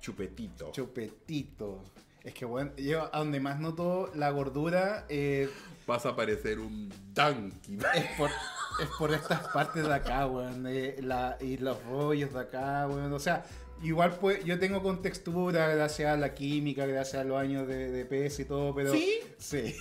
[0.00, 0.70] chupetito.
[0.72, 1.80] chupetito.
[2.24, 5.48] Es que bueno, yo a donde más noto la gordura eh,
[5.86, 7.78] Vas a parecer un donkey.
[7.94, 10.64] es, por, es por estas partes de acá, weón.
[10.66, 13.12] eh, la- y los rollos de acá, weón.
[13.12, 13.44] O sea,
[13.82, 18.04] igual pues yo tengo contextura gracias a la química, gracias a los años de, de
[18.06, 18.92] PS y todo, pero...
[18.92, 19.18] ¿Sí?
[19.36, 19.76] Sí.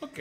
[0.00, 0.18] ok.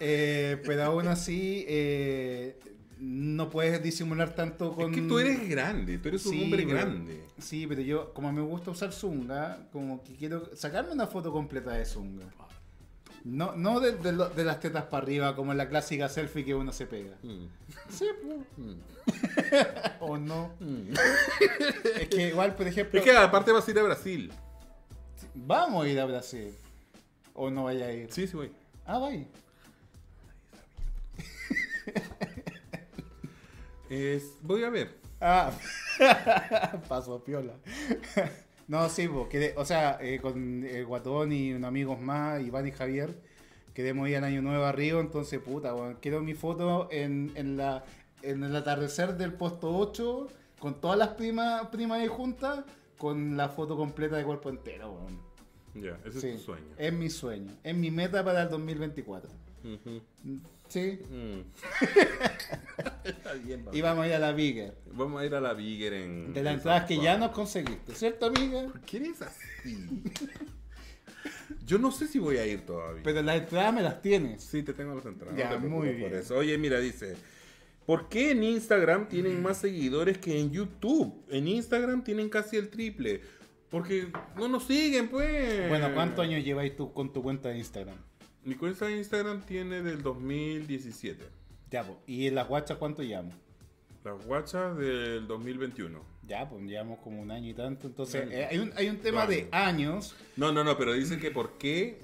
[0.00, 2.58] Eh, pero aún así, eh,
[2.98, 4.92] no puedes disimular tanto con.
[4.94, 7.24] Es que tú eres grande, tú eres un hombre pero- grande.
[7.38, 11.72] Sí, pero yo, como me gusta usar Zunga, como que quiero sacarme una foto completa
[11.72, 12.24] de Zunga.
[13.24, 16.44] No, no de, de lo- de las tetas para arriba, como en la clásica selfie
[16.44, 17.16] que uno se pega.
[17.22, 17.46] Mm,
[17.88, 18.36] Sí, pues.
[18.58, 18.74] mm,
[20.00, 20.52] O no.
[20.60, 20.92] mm.
[22.00, 22.98] Es que igual, por ejemplo.
[22.98, 24.32] Es que aparte vas a ir a Brasil.
[25.34, 26.54] Vamos a ir a Brasil.
[27.32, 28.12] O no vaya a ir.
[28.12, 28.52] Sí, sí, voy.
[28.86, 29.24] Ah, vaya.
[33.90, 34.98] Es, voy a ver.
[35.20, 35.52] Ah,
[36.88, 37.54] paso piola.
[38.68, 42.66] no, sí, po, quedé- o sea, eh, con el Guatón y unos amigos más, Iván
[42.66, 43.18] y Javier,
[43.72, 47.56] queremos ir al Año Nuevo a Río, entonces, puta, weón, quiero mi foto en, en,
[47.56, 47.84] la,
[48.22, 50.28] en el atardecer del puesto 8,
[50.58, 52.64] con todas las primas, primas ahí juntas,
[52.98, 55.20] con la foto completa de cuerpo entero, weón.
[55.74, 56.66] Ya, ese Sí, es tu sueño.
[56.78, 59.30] Es mi sueño, es mi meta para el 2024.
[59.64, 60.00] Ujú.
[60.74, 61.40] Sí, Mm.
[63.04, 64.74] Está bien, y vamos a ir a la Bigger.
[64.92, 66.32] Vamos a ir a la Bigger en.
[66.32, 68.64] De las en entradas que ya nos conseguiste, ¿cierto, amiga?
[68.64, 70.02] ¿Por qué eres así?
[71.64, 73.02] Yo no sé si voy a ir todavía.
[73.04, 74.42] Pero las entradas me las tienes.
[74.42, 75.36] Sí, te tengo las entradas.
[75.36, 76.20] Ya, no te muy preocupes por bien.
[76.22, 76.36] eso.
[76.38, 77.14] Oye, mira, dice.
[77.86, 81.22] ¿Por qué en Instagram tienen más seguidores que en YouTube?
[81.30, 83.20] En Instagram tienen casi el triple.
[83.70, 85.68] Porque no nos siguen, pues.
[85.68, 87.96] Bueno, ¿cuántos años lleváis tú con tu cuenta de Instagram?
[88.44, 91.24] Mi cuenta de Instagram tiene del 2017.
[91.70, 91.98] Ya, pues.
[92.06, 93.34] ¿Y en las guachas cuánto llevamos?
[94.04, 95.98] Las guachas del 2021.
[96.28, 97.86] Ya, pues llevamos como un año y tanto.
[97.86, 100.14] Entonces, eh, hay, un, hay un tema de años.
[100.36, 101.98] No, no, no, pero dicen que por qué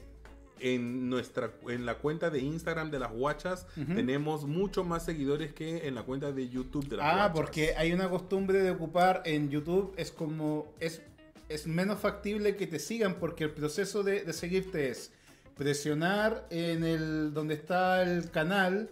[0.63, 5.89] en nuestra en la cuenta de Instagram de las guachas tenemos mucho más seguidores que
[5.89, 7.33] en la cuenta de YouTube de las Ah, guachas.
[7.35, 9.93] porque hay una costumbre de ocupar en YouTube.
[9.97, 10.73] Es como.
[10.81, 11.03] Es,
[11.49, 15.13] es menos factible que te sigan porque el proceso de, de seguirte es
[15.61, 18.89] presionar en el donde está el canal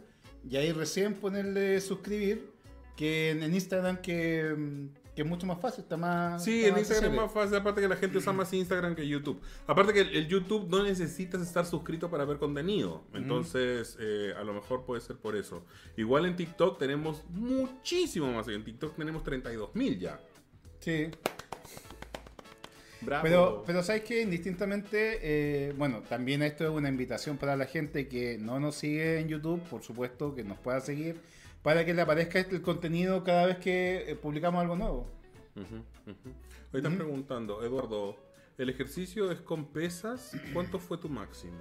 [0.46, 2.50] y ahí recién ponerle suscribir
[2.94, 6.44] que en, en Instagram que, mm, que es mucho más fácil, está más...
[6.44, 8.94] Sí, está en más Instagram es más fácil, aparte que la gente usa más Instagram
[8.94, 9.40] que YouTube.
[9.66, 13.02] Aparte que el, el YouTube no necesitas estar suscrito para ver contenido.
[13.14, 15.64] Entonces, eh, a lo mejor puede ser por eso.
[15.96, 18.46] Igual en TikTok tenemos muchísimo más.
[18.48, 20.20] En TikTok tenemos 32 mil ya.
[20.80, 21.10] Sí,
[23.00, 23.22] Bravo.
[23.22, 28.08] Pero, pero sabes que indistintamente, eh, bueno, también esto es una invitación para la gente
[28.08, 31.20] que no nos sigue en YouTube, por supuesto, que nos pueda seguir,
[31.62, 35.06] para que le aparezca este- el contenido cada vez que eh, publicamos algo nuevo.
[35.56, 35.76] Ujú,
[36.10, 36.28] ujú.
[36.72, 38.16] Hoy están preguntando, Eduardo,
[38.58, 40.32] ¿el ejercicio es con pesas?
[40.52, 41.58] ¿Cuánto fue tu máximo?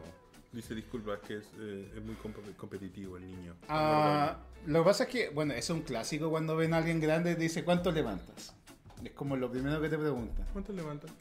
[0.51, 3.55] Dice, disculpa, que es, eh, es muy comp- competitivo el niño.
[3.67, 7.31] Ah, lo que pasa es que, bueno, es un clásico cuando ven a alguien grande
[7.31, 8.55] y dice, ¿cuánto levantas?
[9.03, 10.45] Es como lo primero que te preguntan.
[10.53, 11.11] ¿Cuánto levantas?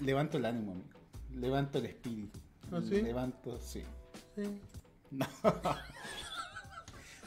[0.00, 1.00] Levanto el ánimo, amigo.
[1.34, 2.38] Levanto el espíritu.
[2.72, 3.00] ¿Ah, sí?
[3.02, 3.82] Levanto, sí.
[4.36, 4.60] Sí.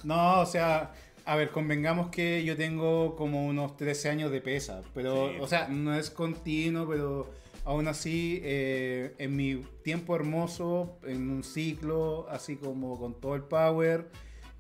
[0.04, 0.94] No, o sea,
[1.26, 5.38] a ver, convengamos que yo tengo como unos 13 años de pesa, pero, Sí.
[5.42, 7.30] o sea, no es continuo, pero
[7.66, 13.42] aún así, eh, en mi tiempo hermoso, en un ciclo, así como con todo el
[13.44, 14.08] power,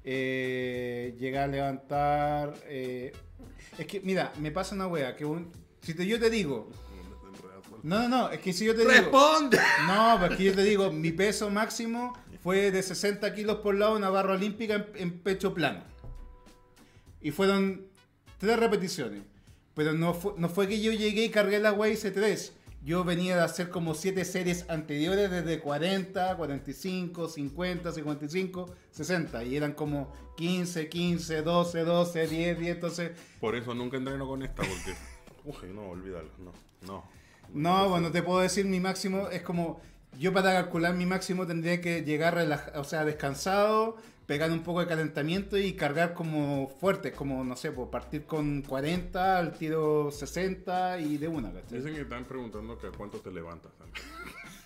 [0.04, 2.54] eh, llegar a levantar...
[2.66, 3.14] eh,
[3.78, 5.52] es que, mira, me pasa una wea, que un,
[5.82, 6.70] si te- yo te digo...
[7.84, 8.92] No, no, no, es que si yo te digo...
[8.92, 9.60] ¡Responde!
[9.88, 12.14] No, porque yo te digo, mi peso máximo
[12.44, 15.82] fue de 60 kilos por lado, una barra olímpica en, en pecho plano.
[17.22, 17.88] Y fueron
[18.38, 19.24] tres repeticiones.
[19.76, 22.54] Pero no fue, no fue que yo llegué y cargué la y hice tres.
[22.84, 29.44] Yo venía de hacer como siete series anteriores desde 40, 45, 50, 55, 60.
[29.44, 32.76] Y eran como 15, 15, 12, 12, 10, 10.
[32.76, 34.96] Entonces, Por eso nunca entreno con esta, porque...
[35.66, 36.54] Uy, no, olvídalo, no,
[36.88, 37.17] no.
[37.54, 39.80] No, bueno, te puedo decir mi máximo es como
[40.20, 42.38] yo para calcular mi máximo tendría que llegar
[42.76, 47.72] o sea, descansado, pegar un poco de calentamiento y cargar como fuerte, como no sé,
[47.72, 51.78] pues partir con 40, al tiro 60 y de una, ¿cachai?
[51.80, 53.72] Dicen que están preguntando que a cuánto te levantas.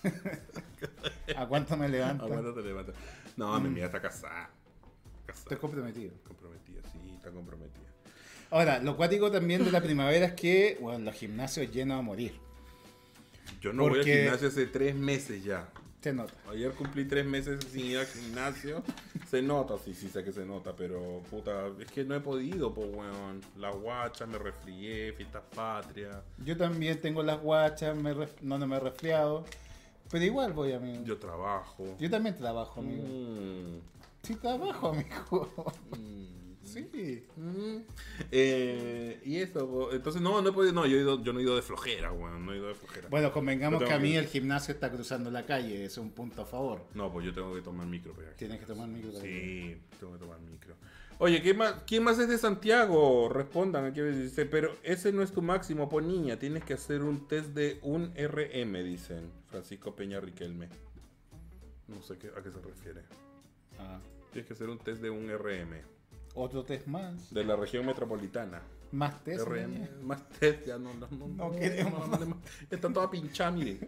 [1.36, 2.26] ¿A cuánto me ¿A levanto?
[2.26, 2.94] cuánto te levantas?
[3.36, 4.50] No, mi amiga está casada.
[5.26, 5.42] Casada.
[5.44, 6.12] Estoy comprometido.
[6.26, 7.82] Comprometida, sí, está comprometida.
[8.50, 12.38] Ahora, lo cuático también de la primavera es que, bueno, los gimnasios llenos a morir.
[13.60, 15.68] Yo no voy al gimnasio hace tres meses ya.
[16.00, 16.32] Se nota.
[16.50, 18.82] Ayer cumplí tres meses sin ir al gimnasio.
[19.30, 22.74] Se nota, sí, sí sé que se nota, pero puta, es que no he podido,
[22.74, 23.40] pues weón.
[23.56, 26.16] La guacha, me resfrié, fiestas patrias.
[26.44, 29.44] Yo también tengo las guachas, me ref- no, no me he resfriado,
[30.10, 30.98] pero igual voy, amigo.
[31.04, 31.96] Yo, Yo trabajo.
[32.10, 33.04] también trabajo, amigo.
[33.04, 33.78] Mm,
[34.24, 35.72] Sí, trabajo, amigo.
[35.98, 36.41] mm.
[36.64, 37.24] Sí.
[37.36, 37.78] Mm.
[38.30, 41.42] Eh, y eso, entonces no, no he podido, no, yo, he ido, yo no he
[41.42, 43.08] ido de flojera, weón, no he ido de flojera.
[43.08, 46.46] Bueno, convengamos que a mí el gimnasio está cruzando la calle, es un punto a
[46.46, 46.86] favor.
[46.94, 48.38] No, pues yo tengo que tomar micro, pero aquí.
[48.38, 49.12] Tienes que tomar micro.
[49.20, 50.76] Sí, tengo que tomar micro.
[51.18, 53.28] Oye, ¿qué más, ¿quién más es de Santiago?
[53.28, 54.00] Respondan aquí.
[54.00, 56.36] Dice, pero ese no es tu máximo, po niña.
[56.38, 59.30] Tienes que hacer un test de un RM, dicen.
[59.46, 60.68] Francisco Peña Riquelme.
[61.86, 63.02] No sé qué, a qué se refiere.
[63.78, 64.00] Ah,
[64.32, 65.82] Tienes que hacer un test de un RM.
[66.34, 67.32] Otro test más.
[67.32, 68.62] De la región metropolitana.
[68.92, 69.46] Más test.
[69.46, 69.88] RM.
[70.02, 71.28] Más test, ya no, no, no.
[71.28, 72.36] No queremos no, no,
[72.70, 73.78] Está toda pinchada, mire.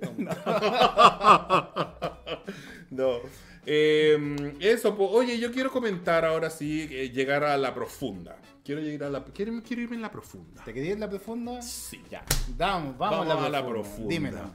[2.90, 3.20] No.
[3.66, 5.08] Eh, eso, po.
[5.08, 8.36] oye, yo quiero comentar ahora sí, eh, llegar a la profunda.
[8.62, 10.62] quiero ir a la quiero, quiero irme en la profunda.
[10.62, 11.62] ¿Te querías en la profunda?
[11.62, 12.02] Sí.
[12.10, 12.22] Ya.
[12.58, 13.82] Vamos, vamos, Vamos a a la la profunda.
[13.90, 14.08] profunda.
[14.14, 14.54] Dímelo.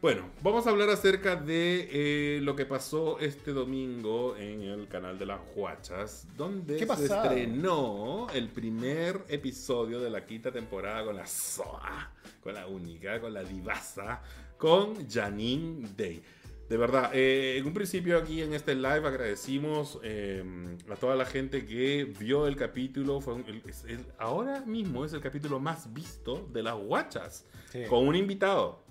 [0.00, 1.88] Bueno, vamos a hablar acerca de
[2.36, 6.86] eh, lo que pasó este domingo en el canal de las Huachas, donde ¿Qué se
[6.86, 7.24] pasaba?
[7.24, 13.34] estrenó el primer episodio de la quinta temporada con la Soa, con la única, con
[13.34, 14.22] la divasa,
[14.56, 16.22] con Janine Day.
[16.68, 20.44] De verdad, eh, en un principio aquí en este live agradecimos eh,
[20.88, 23.20] a toda la gente que vio el capítulo.
[23.20, 27.80] Fue un- el- el- ahora mismo es el capítulo más visto de las Huachas, Sí.
[27.88, 28.86] con un invitado.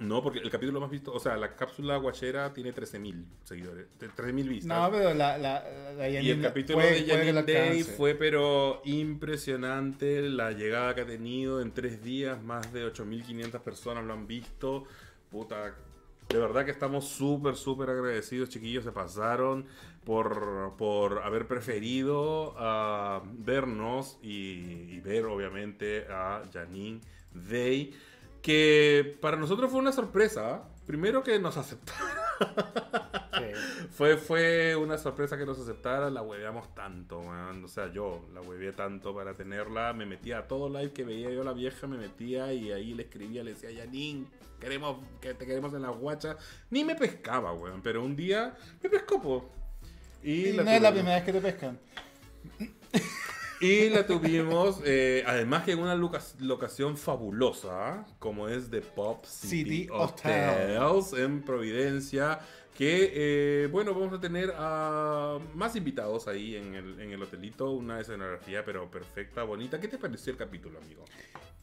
[0.00, 4.48] No, porque el capítulo más visto, o sea, la cápsula guachera tiene 13.000 seguidores, 13.000
[4.48, 4.66] vistas.
[4.66, 5.62] No, pero la, la,
[5.96, 11.06] la y el capítulo puede- de Janine Day fue pero impresionante la llegada que ha
[11.06, 14.84] tenido en tres días, más de 8.500 personas lo han visto.
[15.30, 15.74] Puta,
[16.28, 19.66] de verdad que estamos súper, súper agradecidos, chiquillos, se pasaron
[20.04, 27.00] por, por haber preferido ah, vernos y, y ver obviamente a Janine
[27.34, 27.94] Day,
[28.42, 30.68] que para nosotros fue una sorpresa.
[30.86, 32.08] Primero que nos aceptaron.
[33.38, 33.44] Sí.
[33.92, 37.62] Fue, fue una sorpresa que nos aceptara, la hueveamos tanto, weón.
[37.64, 39.92] O sea, yo la hueveé tanto para tenerla.
[39.92, 43.02] Me metía a todo live que veía yo la vieja, me metía y ahí le
[43.04, 44.28] escribía, le decía, Yanin,
[44.58, 46.36] queremos, que te queremos en la guacha.
[46.70, 47.82] Ni me pescaba, weón.
[47.82, 49.50] Pero un día me pescó, po.
[50.22, 51.78] Y, Y la no es la primera vez que te pescan.
[53.62, 59.24] Y la tuvimos, eh, además que en una loca- locación fabulosa, como es The Pop
[59.24, 62.40] City, City Hotels en Providencia,
[62.76, 67.70] que, eh, bueno, vamos a tener a más invitados ahí en el, en el hotelito,
[67.70, 69.78] una escenografía pero perfecta, bonita.
[69.78, 71.04] ¿Qué te pareció el capítulo, amigo?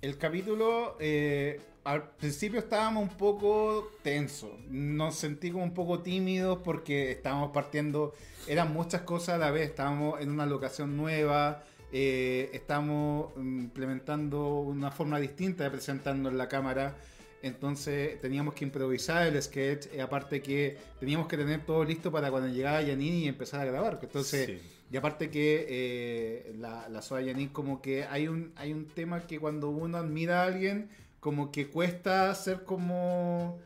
[0.02, 4.58] El capítulo, eh, al principio estábamos un poco tenso.
[4.70, 8.14] Nos sentí como un poco tímidos porque estábamos partiendo,
[8.48, 9.70] eran muchas cosas a la vez.
[9.70, 16.38] Estábamos en una locación nueva, eh, estamos mm, implementando una forma distinta de presentarnos en
[16.38, 16.96] la cámara.
[17.42, 22.30] Entonces teníamos que improvisar el sketch, eh, aparte que teníamos que tener todo listo para
[22.30, 24.00] cuando llegara Yanini y empezar a grabar.
[24.02, 24.60] Entonces, Sí.
[24.92, 29.26] y aparte que eh, la, la Soda Yanin como que hay un, hay un tema
[29.26, 30.90] que cuando uno admira a alguien,
[31.22, 33.58] como que cuesta ser como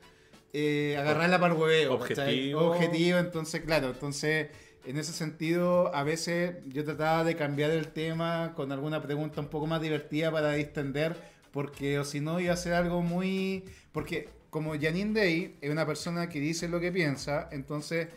[0.53, 1.97] eh, agarrarla para el hueveo.
[1.99, 2.53] ¿cachai?
[2.53, 2.61] Objetivo.
[2.71, 4.49] Objetivo, entonces, claro, entonces
[4.86, 9.47] en ese sentido a veces yo trataba de cambiar el tema con alguna pregunta un
[9.47, 11.15] poco más divertida para distender,
[11.51, 13.65] porque o si no iba a ser algo muy...
[13.91, 18.07] Porque como Janine Day es una persona que dice lo que piensa, entonces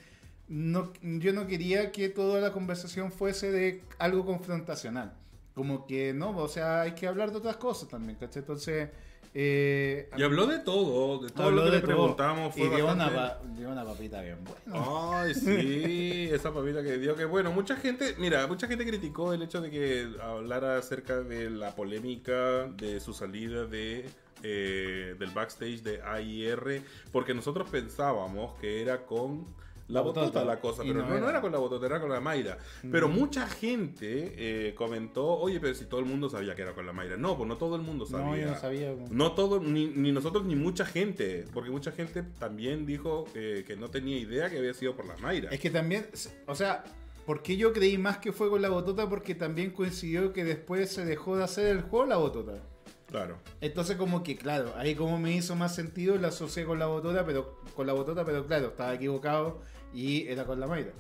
[0.49, 5.15] no, yo no quería que toda la conversación fuese de algo confrontacional.
[5.57, 8.41] Como que no, o sea, hay que hablar de otras cosas también, ¿cachai?
[8.43, 8.91] Entonces,
[9.33, 11.87] eh, Y habló de todo, de todo lo que le todo.
[11.87, 12.55] preguntamos.
[12.55, 15.21] Fue y dio una, bastante- pa- dio una papita bien buena.
[15.23, 19.41] Ay, sí, esa papita que dio que bueno, mucha gente, mira, mucha gente criticó el
[19.43, 24.05] hecho de que hablara acerca de la polémica de su salida de
[24.43, 26.83] eh, del backstage de AIR,
[27.13, 29.47] porque nosotros pensábamos que era con
[29.89, 30.45] la botota botota.
[30.45, 31.31] la cosa, pero no no, era.
[31.31, 32.59] era con la botota, era con la Mayra.
[32.91, 36.87] Pero mucha gente eh, comentó, oye, pero si todo el mundo sabía que era con
[36.87, 37.17] la Mayra.
[37.17, 38.27] No, pues no todo el mundo sabía.
[38.27, 38.95] No, yo no sabía.
[39.11, 43.77] No todo, ni, ni nosotros ni mucha gente, porque mucha gente también dijo eh, que
[43.77, 45.51] no tenía idea que había sido por la Mayra.
[45.51, 46.07] Es que también,
[46.47, 46.85] o sea,
[47.25, 49.09] ¿por qué yo creí más que fue con la botota?
[49.09, 52.61] Porque también coincidió que después se dejó de hacer el juego la botota.
[53.07, 53.39] Claro.
[53.61, 57.25] Entonces como que, claro, ahí como me hizo más sentido, la asocié con la botota,
[57.25, 59.61] pero con la botota, pero claro, estaba equivocado
[59.97, 60.93] y era con la Mayra.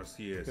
[0.00, 0.48] Así es.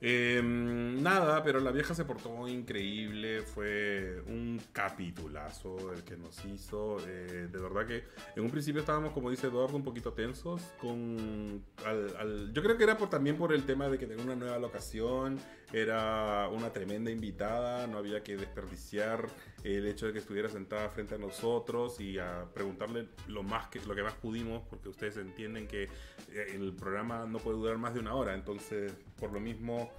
[0.00, 3.42] Eh, nada, pero la vieja se portó increíble.
[3.42, 6.96] Fue un capitulazo el que nos hizo.
[7.06, 8.04] eh, de verdad que
[8.36, 10.62] en un principio estábamos, como dice Eduardo, un poquito tensos.
[10.80, 14.24] Con, al- al- yo creo que era por, también por el tema de que tenía
[14.24, 15.38] una nueva locación.
[15.72, 17.86] Era una tremenda invitada.
[17.86, 19.28] No había que desperdiciar
[19.64, 23.80] el hecho de que estuviera sentada frente a nosotros y a preguntarle lo más que
[23.80, 27.94] lo que más pudimos, porque ustedes entienden que eh, el programa no puede durar más
[27.94, 28.34] de una hora.
[28.34, 29.90] Entonces, por lo mismo,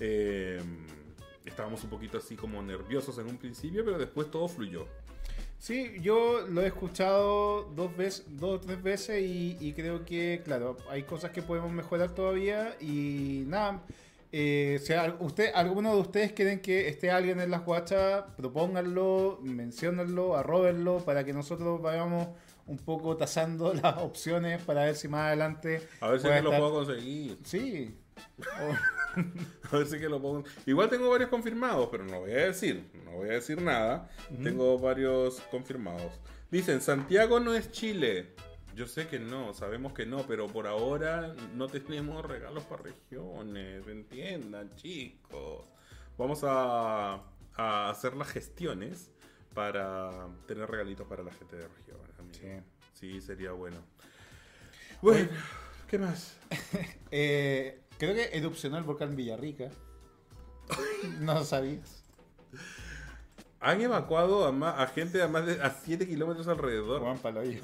[0.00, 0.62] eh,
[1.44, 4.86] estábamos un poquito así como nerviosos en un principio, pero después todo fluyó.
[5.58, 10.40] Sí, yo lo he escuchado dos veces, dos o tres veces y, y creo que,
[10.44, 13.82] claro, hay cosas que podemos mejorar todavía y nada.
[14.30, 20.36] Eh, si usted, alguno de ustedes quieren que esté alguien en las guachas, propónganlo, menciónenlo,
[20.36, 22.28] arróbenlo para que nosotros vayamos
[22.66, 25.80] un poco tasando las opciones para ver si más adelante.
[26.00, 27.38] A ver si lo puedo conseguir.
[27.44, 27.96] Sí.
[28.38, 28.74] Oh,
[29.72, 30.44] A ver si que lo puedo.
[30.66, 32.90] Igual tengo varios confirmados, pero no voy a decir.
[33.04, 34.08] No voy a decir nada.
[34.42, 36.12] Tengo varios confirmados.
[36.50, 38.34] Dicen, Santiago no es Chile.
[38.78, 43.84] Yo sé que no, sabemos que no, pero por ahora no tenemos regalos para regiones.
[43.88, 45.66] Entiendan, chicos.
[46.16, 47.24] vamos a,
[47.56, 49.10] a hacer las gestiones
[49.52, 51.98] para tener regalitos para la gente de amigo.
[52.30, 52.46] Sí.
[52.94, 53.78] Sí, sería bueno.
[55.02, 55.28] Bueno,
[55.88, 56.36] ¿qué más?
[57.10, 59.70] Eh, creo que erupcionó el volcán Villarrica.
[61.18, 62.04] No lo sabías.
[63.60, 67.00] Han evacuado a, ma- a gente a más de a 7 kilómetros alrededor.
[67.02, 67.60] Juan Paloyo.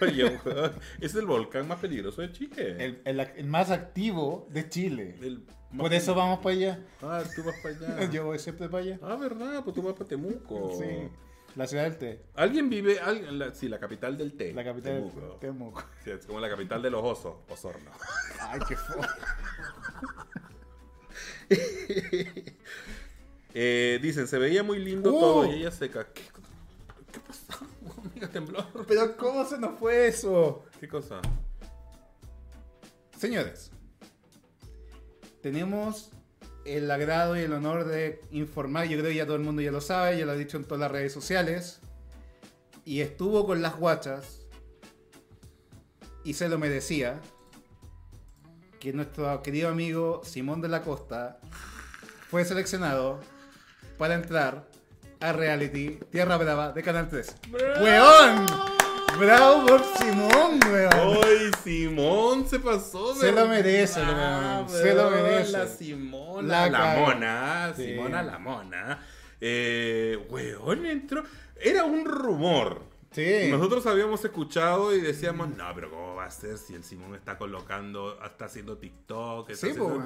[1.00, 2.76] Es el volcán más peligroso de Chile.
[2.84, 5.16] El, el- el más activo de Chile.
[5.20, 6.80] El más Por eso vamos para allá.
[7.02, 8.10] Ah, tú vas para allá.
[8.12, 8.98] Yo voy siempre para allá.
[9.02, 9.62] Ah, ¿verdad?
[9.62, 10.72] Pues tú vas para Temuco.
[10.78, 11.08] Sí.
[11.54, 12.22] La ciudad del té.
[12.34, 12.98] ¿Alguien vive?
[13.32, 14.52] la- sí, la capital del té.
[14.54, 15.20] La capital Temuco.
[15.20, 15.84] del Temuco.
[16.04, 17.90] Sí, es como la capital de los osos, Osorno.
[18.40, 18.96] Ay, qué fue.
[23.58, 26.06] Eh, dicen, se veía muy lindo todo y ella seca.
[26.12, 26.20] ¿Qué,
[27.10, 27.64] qué pasó?
[28.04, 28.66] Amiga, temblor.
[28.86, 30.66] Pero ¿cómo se nos fue eso?
[30.78, 31.22] ¿Qué cosa?
[33.18, 33.70] Señores,
[35.40, 36.10] tenemos
[36.66, 39.72] el agrado y el honor de informar, yo creo que ya todo el mundo ya
[39.72, 41.80] lo sabe, ya lo ha dicho en todas las redes sociales,
[42.84, 44.46] y estuvo con las guachas,
[46.24, 47.22] y se lo merecía,
[48.80, 51.40] que nuestro querido amigo Simón de la Costa
[52.28, 53.18] fue seleccionado
[53.96, 54.66] para entrar
[55.20, 57.36] a reality Tierra Brava de Canal 3.
[57.80, 58.46] ¡Weón!
[59.18, 61.18] ¡Bravo por Simón, weón!
[61.24, 63.14] ¡Ay, Simón se pasó!
[63.14, 65.52] Se lo merece, weón, se lo weón, merece.
[65.52, 67.84] La Simona, La la, mona, Sí.
[67.86, 69.06] Simona la mona.
[69.40, 71.22] Eh, weón, entró...
[71.58, 72.82] Era un rumor.
[73.12, 73.48] Sí.
[73.50, 77.38] Nosotros habíamos escuchado y decíamos, no, pero ¿cómo va a ser si el Simón está
[77.38, 79.48] colocando, está haciendo TikTok?
[79.48, 80.04] Está Sí, haciendo...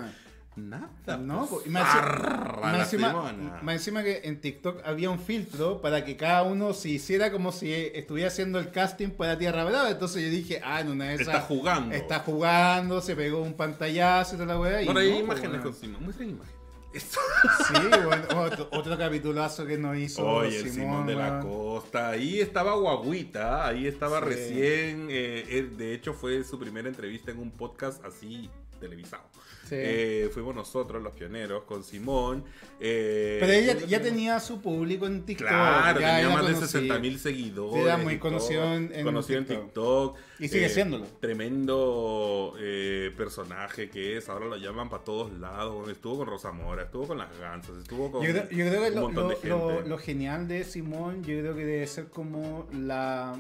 [0.57, 0.90] Nada.
[1.16, 3.59] No, pues, y más, encima- zarra más la encima, Simona.
[3.62, 7.53] más encima que en TikTok había un filtro para que cada uno se hiciera como
[7.53, 9.90] si estuviera haciendo el casting para Tierra Brava.
[9.90, 11.28] Entonces yo dije, ah, en una de esas.
[11.28, 11.94] Está jugando.
[11.94, 14.86] Está jugando, se pegó un pantallazo y toda la weá.
[14.86, 16.03] Ahora hay no, imágenes con Simón.
[16.05, 16.61] Muestren imágenes.
[16.92, 17.74] Sí,
[18.05, 20.26] bueno, otro, otro capitulazo que nos hizo.
[20.26, 21.38] Oye, el Simón, de la.
[21.40, 22.09] Costa.
[22.11, 23.66] Ahí estaba Guaguita.
[23.66, 24.24] Ahí estaba Sí.
[24.26, 25.07] recién.
[25.09, 29.22] eh, de hecho, fue su primera entrevista en un podcast así televisado.
[29.71, 29.77] Sí.
[29.79, 32.43] Eh, fuimos nosotros los pioneros con Simón.
[32.81, 35.47] eh, Pero ella ya tenía su público en TikTok.
[35.49, 36.66] Claro, ya tenía más de conocido.
[36.66, 37.85] 60 mil seguidores.
[37.85, 40.16] Era muy conocido en- en Conocido en TikTok.
[40.41, 41.07] Y sigue Eh, siéndolo.
[41.21, 44.29] Tremendo eh, personaje que es.
[44.29, 45.89] Ahora lo llaman para todos lados.
[45.89, 48.89] Estuvo con Rosa Mora, estuvo con las Gansas, estuvo con Yo creo, yo creo que
[48.89, 49.89] un lo, montón de lo- gente.
[49.89, 53.39] lo genial de Simón, yo creo que debe ser como la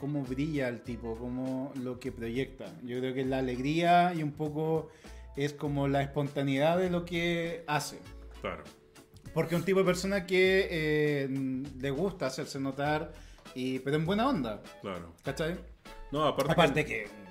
[0.00, 2.66] cómo brilla el tipo, como lo que proyecta.
[2.84, 4.88] Yo creo que la alegría y un poco
[5.36, 8.00] es como la espontaneidad de lo que hace.
[8.40, 8.64] Claro.
[9.34, 11.28] Porque es un tipo de persona que eh,
[11.80, 13.12] le gusta hacerse notar,
[13.54, 14.62] y, pero en buena onda.
[14.80, 15.14] Claro.
[15.22, 15.58] ¿Cachai?
[16.10, 17.22] No, aparte, Aparte que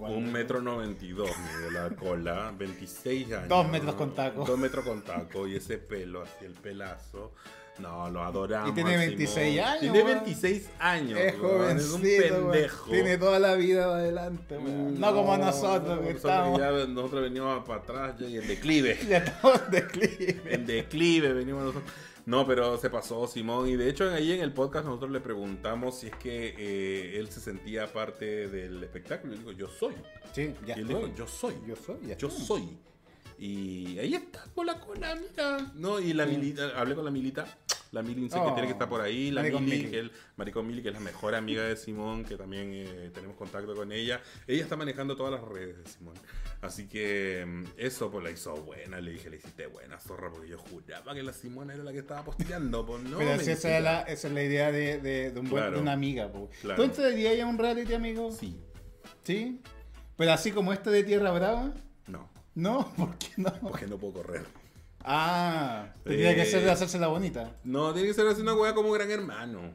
[0.00, 3.48] un metro noventa y dos mide la cola, 26 años.
[3.48, 4.44] Dos metros con taco.
[4.44, 7.32] Dos metros con taco y ese pelo, así el pelazo.
[7.78, 8.70] No, lo adoramos.
[8.70, 9.68] Y tiene al 26 Simón.
[9.68, 10.24] años, Tiene weón.
[10.24, 11.18] 26 años.
[11.18, 12.90] Es weón, Es un pendejo.
[12.90, 15.00] Tiene toda la vida adelante, weón.
[15.00, 18.98] No, como nosotros, que nosotros ya- nosotros veníamos para atrás ya y en declive.
[19.08, 20.42] Ya estamos en declive.
[20.54, 21.90] en declive venimos nosotros.
[22.24, 25.98] No, pero se pasó Simón y de hecho ahí en el podcast nosotros le preguntamos
[25.98, 29.94] si es que eh, él se sentía parte del espectáculo y dijo, yo soy.
[30.32, 31.02] Sí, ya y él estoy.
[31.04, 31.54] dijo, yo soy.
[31.66, 32.44] Yo soy, ya Yo estoy.
[32.46, 32.78] soy.
[33.38, 35.72] Y ahí está, por la cola, mira.
[35.74, 37.58] No, y la milita, hablé con la milita.
[37.92, 39.30] La Mili sé que tiene que estar por ahí.
[39.30, 39.90] La Maricón Mili, Mili.
[39.90, 43.36] que el Maricón Mili, que es la mejor amiga de Simón, que también eh, tenemos
[43.36, 44.20] contacto con ella.
[44.46, 46.14] Ella está manejando todas las redes de Simón.
[46.62, 48.98] Así que mm, eso pues la hizo buena.
[49.00, 51.98] Le dije, le hiciste buena, zorra, porque yo juraba que la Simón era la que
[51.98, 52.86] estaba posteando.
[52.86, 55.50] Pues no, Pero si esa, es la, esa es la idea de, de, de un
[55.50, 55.76] buen- Claro.
[55.76, 56.32] de una amiga.
[56.32, 56.48] po.
[56.62, 56.76] Claro.
[56.82, 58.32] ¿Tú entrarías a un reality, amigo?
[58.32, 58.58] Sí,
[59.22, 59.60] ¿Sí?
[60.16, 61.74] Pero así como este de Tierra Brava,
[62.06, 63.52] no, no, ¿por qué no?
[63.60, 64.46] porque no puedo correr.
[65.04, 67.56] Ah, tendría que Eh, ser de hacerse la bonita.
[67.64, 69.72] No, tiene que ser así una weá como gran hermano.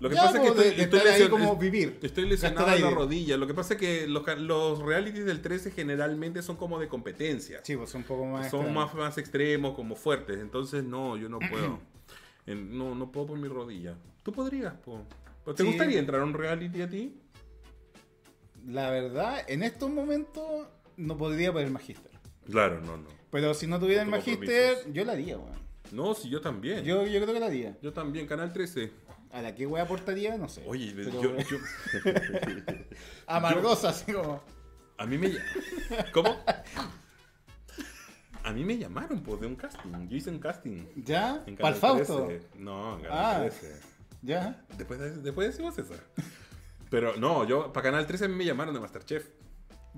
[0.00, 2.82] Lo que Ya, pasa es que estoy, de estoy lesion- como vivir, Estoy lesionado en
[2.82, 3.36] la rodilla.
[3.36, 7.60] Lo que pasa es que los, realities del 13 generalmente son como de competencia.
[7.64, 8.48] Sí, pues un poco más.
[8.50, 10.38] son más, más extremos, como fuertes.
[10.38, 11.80] Entonces, no, yo no puedo.
[12.46, 13.94] No, no puedo por mi rodilla.
[14.22, 15.02] Tú podrías, po.
[15.54, 15.68] ¿Te Sí.
[15.68, 17.20] gustaría entrar a un reality a ti?
[18.66, 20.66] La verdad, en estos momentos
[20.96, 22.10] no podría por el magíster.
[22.50, 23.08] Claro, no, no.
[23.30, 24.92] Pero si no tuviera el compromisos.
[24.92, 25.58] yo la haría, weón.
[25.92, 26.84] No, sí, yo también.
[26.84, 27.76] Yo, Yo, yo creo que la haría.
[27.92, 28.92] también, Canal 13.
[29.32, 30.62] A la que wea aportaría, no sé.
[30.66, 31.58] Oye, Pero- yo, yo-
[33.26, 34.42] Amargosa, así como.
[34.96, 35.30] A mí me
[36.12, 36.36] ¿Cómo?
[38.42, 40.08] A mí me llamaron pues de un casting.
[40.08, 40.86] Yo hice un casting.
[40.96, 41.42] ¿Ya?
[41.46, 42.26] En ¿Para el Canal Fausto?
[42.26, 42.46] 13.
[42.56, 43.40] No, en Canal Ah.
[43.40, 43.80] 13.
[49.12, 49.47] De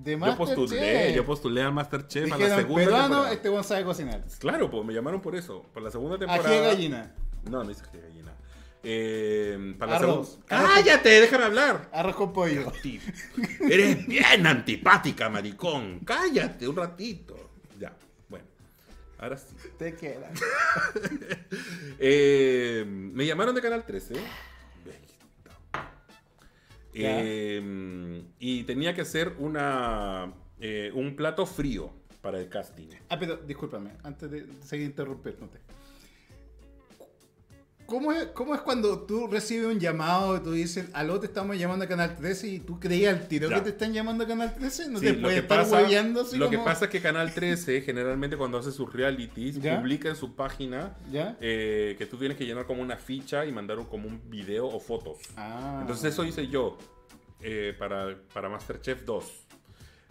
[0.05, 3.33] Yo postulé, yo postulé al Masterchef a la Dijeron, segunda peruano, temporada.
[3.35, 4.25] este buen sabe cocinar.
[4.39, 5.63] Claro, pues me llamaron por eso.
[5.75, 6.49] Por la segunda temporada.
[6.49, 7.15] Ají de gallina.
[7.51, 8.33] No, no hice ají de gallina.
[8.83, 10.39] Eh, para Arroz.
[10.49, 10.75] la segunda.
[10.75, 11.09] ¡Cállate!
[11.21, 11.89] Déjame hablar.
[11.93, 12.73] Arroz con pollo.
[13.69, 16.01] Eres bien antipática, maricón.
[16.01, 17.51] Cállate un ratito.
[17.79, 17.93] Ya,
[18.29, 18.47] bueno.
[19.19, 19.55] Ahora sí.
[19.79, 20.31] Te queda.
[21.99, 24.15] Eh, me llamaron de Canal 13.
[24.15, 24.19] Eh,
[26.93, 32.89] y tenía que hacer una, eh, un plato frío para el casting.
[33.09, 35.59] Ah, pero discúlpame, antes de seguir interrumpiéndote.
[37.91, 41.59] ¿Cómo es, ¿Cómo es cuando tú recibes un llamado y tú dices, aló, te estamos
[41.59, 43.57] llamando a Canal 13 y tú creías al tiro Ya.
[43.57, 44.89] que te están llamando a Canal 13?
[44.89, 48.37] No Sí, te puedes estar pasa- así Lo que pasa es que Canal 13 generalmente
[48.37, 49.81] cuando hace sus realities ¿Ya?
[49.81, 51.37] publica en su página ¿Ya?
[51.41, 54.79] eh, que tú tienes que llenar como una ficha y mandar como un video o
[54.79, 55.19] fotos.
[55.37, 55.79] Ah.
[55.81, 56.79] Entonces eso hice yo
[57.41, 59.25] eh, para, para Masterchef 2.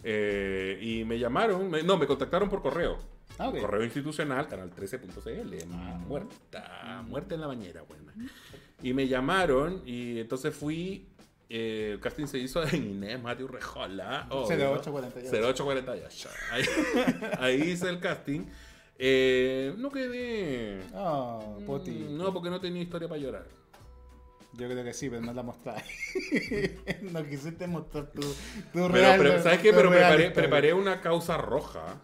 [0.02, 2.98] Eh, y me llamaron, me- no, me contactaron por correo.
[3.38, 3.58] Ah, ok.
[3.60, 5.66] Correo institucional, canal13.cl.
[6.06, 8.12] Muerta, muerta en la bañera, buena.
[8.82, 11.06] Y me llamaron y entonces fui.
[11.48, 14.26] eh, el casting se hizo en Inés Mario Rejola.
[14.30, 14.46] obvio.
[14.82, 15.30] 0848.
[15.30, 16.28] 0848.
[16.52, 16.62] Ahí,
[17.38, 18.46] ahí hice el casting.
[18.98, 20.82] Eh, no quedé.
[20.94, 21.90] Ah, Poti.
[21.90, 23.46] Mm, No, porque no tenía historia para llorar.
[24.52, 25.74] Yo creo que sí, pero no la mostré.
[27.12, 28.34] no quisiste mostrar tu, tu
[28.72, 29.18] Pero, real.
[29.18, 29.72] pero, ¿sabes qué?
[29.72, 32.00] Pero preparé, preparé una causa roja.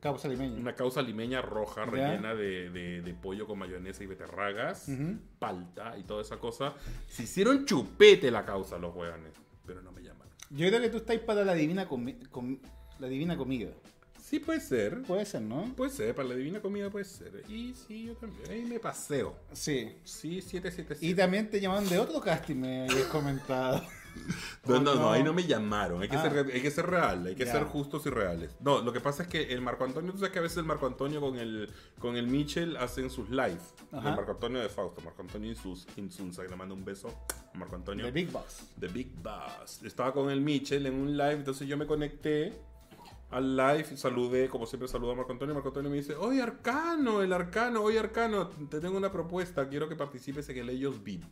[0.00, 0.56] Causa limeña.
[0.60, 1.90] Una causa limeña roja Ya.
[1.90, 4.86] rellena de, de- de pollo con mayonesa y beterragas,
[5.38, 6.74] palta y toda esa cosa.
[7.08, 9.32] Se hicieron chupete la causa los hueones,
[9.66, 10.32] pero no me llamaron.
[10.50, 12.58] Yo creo que tú estás para la divina, comi- com-
[13.00, 13.70] la divina comida.
[14.22, 15.72] Sí puede ser, Puede ser, ¿no?
[15.74, 17.42] puede ser, para la divina comida puede ser.
[17.48, 19.34] Y sí, yo también, ahí me paseo.
[19.52, 19.96] Sí.
[20.04, 20.98] Sí, 777.
[21.06, 23.82] Y también te llaman de otro casting, me habías comentado.
[24.68, 26.02] No, no, no, ahí no me llamaron.
[26.02, 26.22] Hay que, Ah.
[26.30, 27.52] ser, hay que ser real, hay que Ya.
[27.52, 28.54] ser justos y reales.
[28.60, 30.64] No, lo que pasa es que el Marco Antonio, tú sabes que a veces el
[30.64, 33.56] Marco Antonio con el, con el Mitchell hacen sus live.
[33.92, 34.10] Ajá.
[34.10, 37.08] El Marco Antonio de Fausto, Marco Antonio Insus, Insunza, que le mando un beso
[37.54, 38.04] a Marco Antonio.
[38.04, 38.64] The Big Boss.
[38.78, 39.82] The Big Boss.
[39.84, 42.52] Estaba con el Mitchell en un live, entonces yo me conecté
[43.30, 45.54] al live, saludé, como siempre saludo a Marco Antonio.
[45.54, 49.88] Marco Antonio me dice, oye Arcano, el Arcano, oye Arcano, te tengo una propuesta, quiero
[49.88, 51.24] que participes en el Ellos VIP.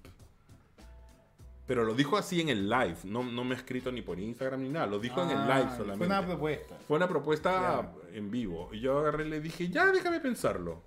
[1.67, 4.63] Pero lo dijo así en el live, no, no me ha escrito ni por Instagram
[4.63, 5.99] ni nada, lo dijo en el Ah, live solamente.
[5.99, 6.79] Fue una propuesta.
[6.87, 8.71] Fue una propuesta en vivo.
[8.73, 10.83] Y yo agarré y le dije, ya déjame pensarlo.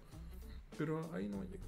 [0.77, 1.67] Pero ahí no llegó.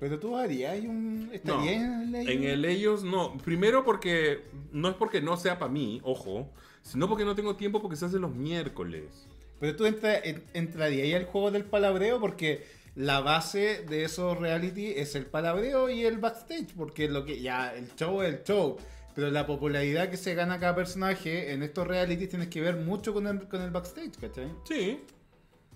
[0.00, 1.26] Pero tú harías un.
[1.26, 3.36] No, ¿Estarías en el en el ellos no.
[3.38, 6.50] Primero porque no es porque no sea para mí, ojo,
[6.82, 9.28] sino porque no tengo tiempo porque se hace los miércoles.
[9.60, 14.38] Pero tú entra, en- entrarías ahí al juego del palabreo porque la base de esos
[14.38, 16.74] reality es el palabreo y el backstage.
[16.76, 18.76] Porque lo que ya el show es el show.
[19.14, 23.12] Pero la popularidad que se gana cada personaje en estos realities tiene que ver mucho
[23.12, 24.50] con el, con el backstage, ¿cachai?
[24.66, 25.00] Sí.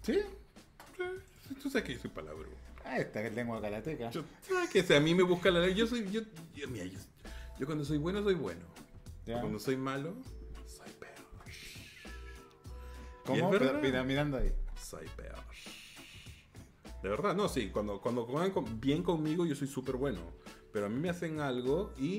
[0.02, 0.20] ¿Sí?
[0.96, 2.48] sí, Tú sabes que yo soy palabra.
[2.84, 4.10] Ah, esta que lengua calateca.
[4.10, 5.74] Yo, ¿sabes que si a mí me busca la ley?
[5.74, 6.08] Yo soy.
[6.10, 6.22] Yo,
[6.54, 6.98] yo- mira, yo,
[7.58, 8.64] yo cuando soy bueno, soy bueno.
[9.26, 10.14] Cuando soy malo,
[10.66, 11.14] soy peor.
[13.24, 13.54] ¿Cómo?
[13.54, 14.52] Es mira, mirando ahí.
[14.80, 15.34] Soy peor.
[17.06, 17.70] De verdad, no, sí.
[17.70, 20.18] Cuando, cuando juegan con- bien conmigo, yo soy súper bueno.
[20.72, 22.16] Pero a mí me hacen algo y,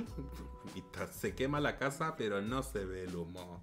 [0.76, 3.61] y se quema la casa, pero no se ve el humo.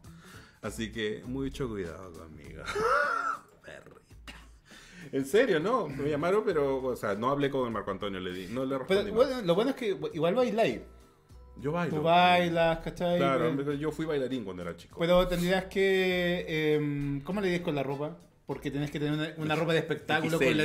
[0.60, 2.62] Así que mucho cuidado conmigo.
[3.62, 4.34] Perrita.
[5.12, 5.88] En serio, no.
[5.88, 8.76] Me llamaron, pero, o sea, no hablé con el Marco Antonio, le di, no le
[8.76, 9.04] respondí.
[9.04, 9.26] Pero más.
[9.28, 10.80] bueno, lo bueno es que igual bailáis.
[11.58, 11.96] yo bailo.
[11.96, 13.16] Tú bailas, ¿cachai?
[13.16, 14.98] Claro, Pero- yo fui bailarín cuando era chico.
[15.00, 16.74] Pero tendrías que.
[16.74, 18.18] em, ¿Cómo le dices con la ropa?
[18.46, 20.60] Porque tenés que tener una, una ropa de espectáculo con, XL.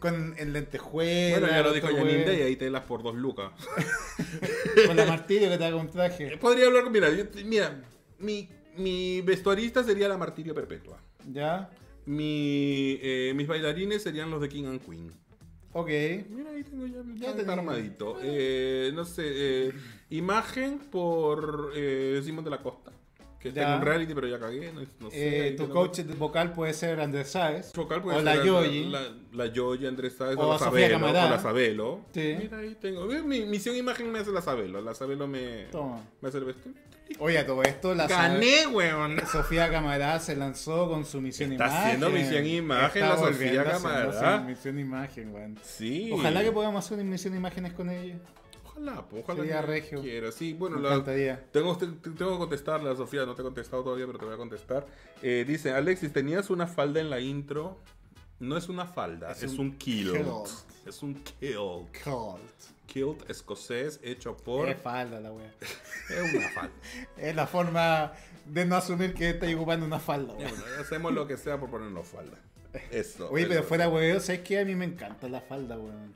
[0.00, 1.38] Con el lentejuela.
[1.40, 3.52] bueno, ya lo dijo bueno, Day, ahí te las por dos lucas.
[4.86, 6.36] Con la martillo que te haga un traje.
[6.38, 6.92] Podría hablar con.
[6.92, 7.82] Mira, yo- mira
[8.18, 10.98] mi, mi vestuarista sería la Martirio Perpetua.
[11.32, 11.70] ¿Ya?
[12.06, 15.10] Mi, eh, mis bailarines serían los de King and Queen.
[15.72, 15.88] Ok.
[16.30, 17.52] Mira, ahí tengo ya, Ya está tenía.
[17.54, 18.18] armadito.
[18.22, 19.72] Eh, no sé, eh,
[20.10, 22.92] imagen por eh, Simón de la Costa.
[23.44, 24.72] Que está en un reality, pero ya cagué.
[24.72, 27.72] No, no sé, Eh, tu coach vocal puede ser Andrés Sáez.
[27.74, 28.86] Vocal puede o la Yoyi.
[28.88, 29.02] La,
[29.34, 30.96] la Yoyi, Andrés Sáez, O o, la Sabelo.
[30.96, 32.00] O la Sabelo.
[32.14, 32.36] Sí.
[32.40, 33.04] Mira, ahí tengo.
[33.04, 34.80] Mi misión imagen me hace la Sabelo.
[34.80, 36.00] La Sabelo me, Toma.
[36.22, 36.74] me hace el vestido.
[37.18, 39.20] Oye, a todo esto la Gané, weón.
[39.30, 41.82] Sofía Camará se lanzó con su misión Está imagen.
[41.84, 44.40] haciendo misión imagen Está la Sofía Camará.
[44.40, 45.58] Misión imagen, weón.
[45.62, 46.10] Sí.
[46.14, 48.14] Ojalá que podamos hacer una misión imágenes con ella.
[48.76, 50.02] Ojalá, pues, ojalá Sería que regio.
[50.02, 50.32] quiera.
[50.32, 51.02] Sí, bueno, la-
[51.52, 54.24] tengo, te- te- tengo que contestarle a Sofía, no te he contestado todavía, pero te
[54.24, 54.86] voy a contestar.
[55.22, 57.78] Eh, dice, Alexis, ¿tenías una falda en la intro?
[58.40, 60.12] No es una falda, es, Es un, un kilt.
[60.12, 60.48] kilt.
[60.88, 61.56] Es un kilt.
[62.04, 62.40] Cold.
[62.86, 64.68] Kilt escocés hecho por.
[64.68, 65.52] Es falda la wea.
[66.10, 66.72] Es una falda.
[67.16, 68.12] Es la forma
[68.46, 70.48] de no asumir que estáis ocupando una falda, wea.
[70.48, 72.36] bueno, hacemos lo que sea por ponernos falda.
[72.90, 73.30] Eso.
[73.30, 74.58] Oye, pero fuera weón, ¿sabes qué?
[74.58, 76.12] A mí me encanta la falda, weón.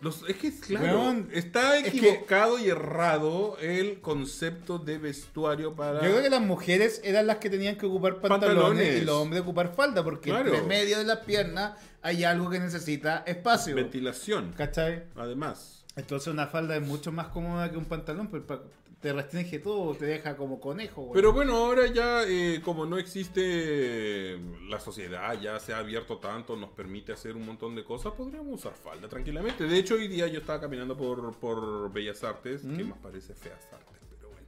[0.00, 6.00] Los- es que, claro, está es que- equivocado y errado el concepto de vestuario para.
[6.02, 9.02] Yo creo que las mujeres eran las que tenían que ocupar pantalones, Pantalones.
[9.02, 10.48] y los hombres ocupar falda, porque Claro.
[10.54, 13.76] entre medio de las piernas hay algo que necesita espacio.
[13.76, 15.04] Ventilación, ¿Cachai?
[15.16, 15.84] además.
[15.96, 18.62] Entonces una falda es mucho más cómoda que un pantalón, pero pa-
[19.00, 21.00] te restringe todo, te deja como conejo.
[21.00, 21.14] weón.
[21.14, 26.54] Pero bueno, ahora ya, eh, como no existe la sociedad, ya se ha abierto tanto,
[26.54, 29.64] nos permite hacer un montón de cosas, podríamos usar falda tranquilamente.
[29.64, 33.66] De hecho, hoy día yo estaba caminando por, por Bellas Artes, que más parece feas
[33.72, 34.46] artes, pero bueno.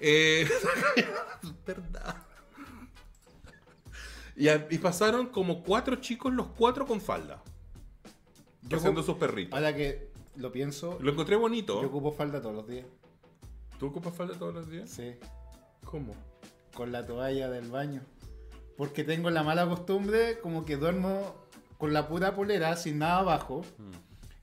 [0.00, 0.46] Eh,
[1.66, 2.16] verdad.
[4.36, 7.42] Y, pasaron como cuatro chicos, los cuatro con falda.
[8.62, 9.54] Yo haciendo sus perritos.
[9.54, 11.80] Ahora que lo pienso, Lo encontré bonito.
[11.80, 12.86] yo ocupo falda todos los días.
[13.78, 14.90] ¿Tú ocupas falda todos los días?
[14.90, 15.14] Sí,
[15.84, 16.12] ¿Cómo?
[16.74, 18.02] con la toalla del baño.
[18.76, 21.36] Porque tengo la mala costumbre como que duermo
[21.78, 23.62] con la pura polera, sin nada abajo.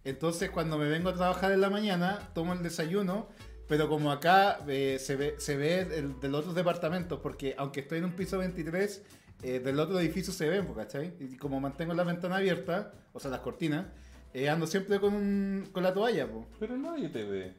[0.06, 3.28] Entonces cuando me vengo a trabajar en la mañana, tomo el desayuno,
[3.68, 7.82] pero como acá eh, se ve, se ve el, de los otros departamentos, porque aunque
[7.82, 9.04] estoy en un piso 23,
[9.44, 11.14] eh, del otro edificio se ven, ¿cachai?
[11.20, 13.88] Y como mantengo la ventana abierta, o sea, las cortinas,
[14.34, 16.46] eh, ando siempre con, un- con la toalla, po.
[16.60, 17.54] Pero nadie te ve.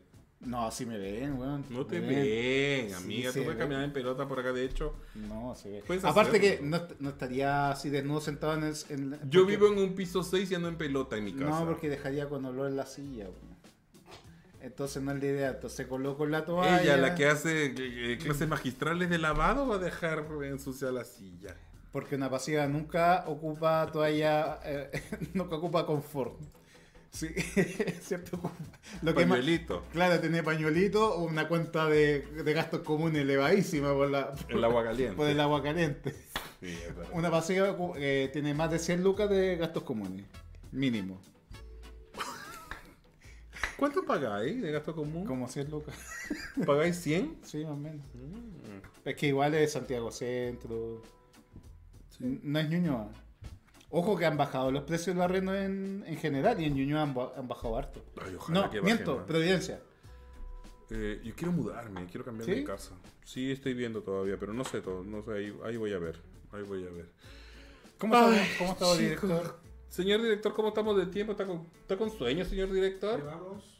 [0.44, 1.64] No, así me ven, weón.
[1.70, 3.32] No te ven, amiga.
[3.32, 4.94] Tú puedes caminar en pelota por acá, de hecho.
[5.14, 5.78] No, se ve.
[6.02, 6.40] Aparte hacerlo.
[6.40, 8.74] que no, est- no estaría así desnudo sentado en el...
[8.88, 11.60] en- Yo porque- vivo en un piso 6 y ando en pelota en mi casa.
[11.60, 13.26] No, porque dejaría con olor en la silla.
[13.26, 13.34] po.
[14.60, 15.48] Entonces no es la idea.
[15.50, 16.82] Entonces coloco la toalla.
[16.82, 21.04] Ella, la que hace eh, eh, clases magistrales de lavado, va a dejar ensuciar la
[21.04, 21.56] silla.
[21.90, 24.90] Porque una pasiva nunca ocupa toalla, eh,
[25.34, 26.34] nunca ocupa confort.
[27.12, 27.28] Sí,
[28.32, 28.50] ocupa.
[29.02, 29.84] Lo que más, Pañuelito.
[29.92, 34.64] claro, tiene pañuelito o una cuenta de, de gastos comunes elevadísima por, la, por, El
[34.64, 35.14] agua caliente.
[35.16, 36.14] por el agua caliente.
[36.60, 36.78] Sí.
[37.12, 40.24] Una pasiva eh, tiene más de 100 lucas de gastos comunes.
[40.70, 41.20] Mínimo.
[43.76, 45.26] ¿Cuánto pagáis de gasto común?
[45.26, 45.94] Como 100 lucas.
[46.66, 47.40] ¿Pagáis 100?
[47.42, 48.06] Sí, más o menos.
[48.14, 49.08] Mm.
[49.08, 51.02] Es que igual es Santiago Centro.
[52.20, 53.08] No es Ñuñoa.
[53.94, 57.12] Ojo que han bajado los precios del arrendo en, en general y en Ñuñoa han,
[57.14, 58.02] ba- han bajado harto.
[58.24, 59.26] Ay, ojalá No, que bajen miento, más.
[59.26, 59.80] Providencia.
[60.90, 62.54] Eh, yo quiero mudarme, quiero cambiar ¿Sí?
[62.56, 62.94] de casa.
[63.24, 65.04] Sí, estoy viendo todavía, pero no sé todo.
[65.04, 66.18] No sé, ahí, ahí voy a ver.
[66.52, 67.10] Ahí voy a ver.
[67.98, 69.26] ¿Cómo Ay, está, cómo está el chico.
[69.26, 69.58] director?
[69.88, 71.32] Señor director, ¿cómo estamos de tiempo?
[71.32, 73.18] ¿Está con, está con sueño, señor director?
[73.20, 73.78] Llevamos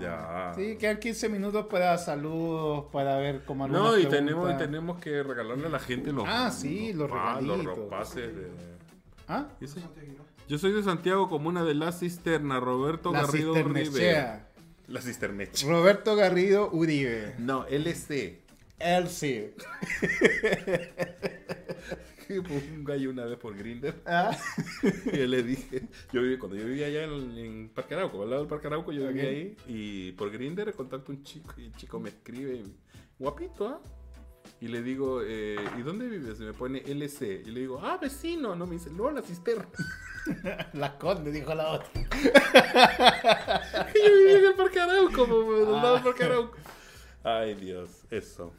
[0.00, 0.52] Ya.
[0.54, 5.22] Sí, quedan 15 minutos para saludos, para ver cómo No, y tenemos, y tenemos que
[5.22, 7.64] regalarle a la gente los, Ah, sí, los los regalitos.
[7.76, 8.48] ropaces de...
[9.28, 9.48] ¿Ah?
[10.48, 14.40] Yo soy de Santiago, comuna de La Cisterna, Roberto La Garrido Uribe.
[14.86, 15.66] La Cisternecha.
[15.66, 17.34] Roberto Garrido Uribe.
[17.38, 18.40] No, LC.
[18.78, 19.08] Él
[22.26, 22.38] sí.
[22.38, 23.94] un gallo una vez por Grinder.
[24.06, 24.36] Ah,
[25.12, 28.30] Y yo le dije, yo viví, cuando yo vivía allá en, en Parque Arauco, al
[28.30, 31.66] lado del Parque Arauco, yo vivía ahí y por Grinder contacto a un chico y
[31.66, 32.62] el chico me escribe,
[33.18, 33.80] guapito, ¿ah?
[34.60, 36.40] Y le digo, eh, ¿y dónde vives?
[36.40, 37.42] Y me pone LC.
[37.44, 38.54] Y le digo, ah, vecino.
[38.54, 39.68] No, me dice, no, la cisterna.
[40.72, 41.88] Las Condes, dijo la otra.
[43.94, 46.02] Yo vivía en el Parque Arauco, lado del Ah.
[46.02, 46.56] Parque Arauco.
[47.24, 48.52] Ay, Dios, eso.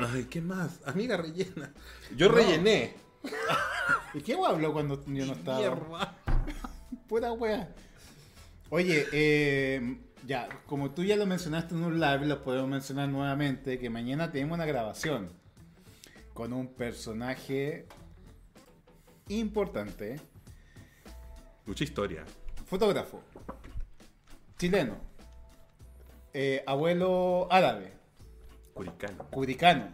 [0.00, 0.80] Ay, ¿qué más?
[0.86, 1.72] Amiga rellena.
[2.16, 2.34] Yo No.
[2.36, 2.94] rellené.
[4.14, 5.58] ¿Y qué habló cuando yo no estaba?
[5.58, 6.16] Mierda.
[7.08, 7.74] Pura wea.
[8.70, 13.78] Oye, eh, ya, como tú ya lo mencionaste en un live, lo podemos mencionar nuevamente,
[13.78, 15.30] que mañana tenemos una grabación
[16.34, 17.86] con un personaje
[19.28, 20.20] importante,
[21.66, 22.24] Mucha historia.
[22.66, 23.22] fotógrafo,
[24.58, 24.96] chileno,
[26.34, 27.92] eh, abuelo árabe,
[28.78, 29.24] Curicano.
[29.30, 29.88] curicano,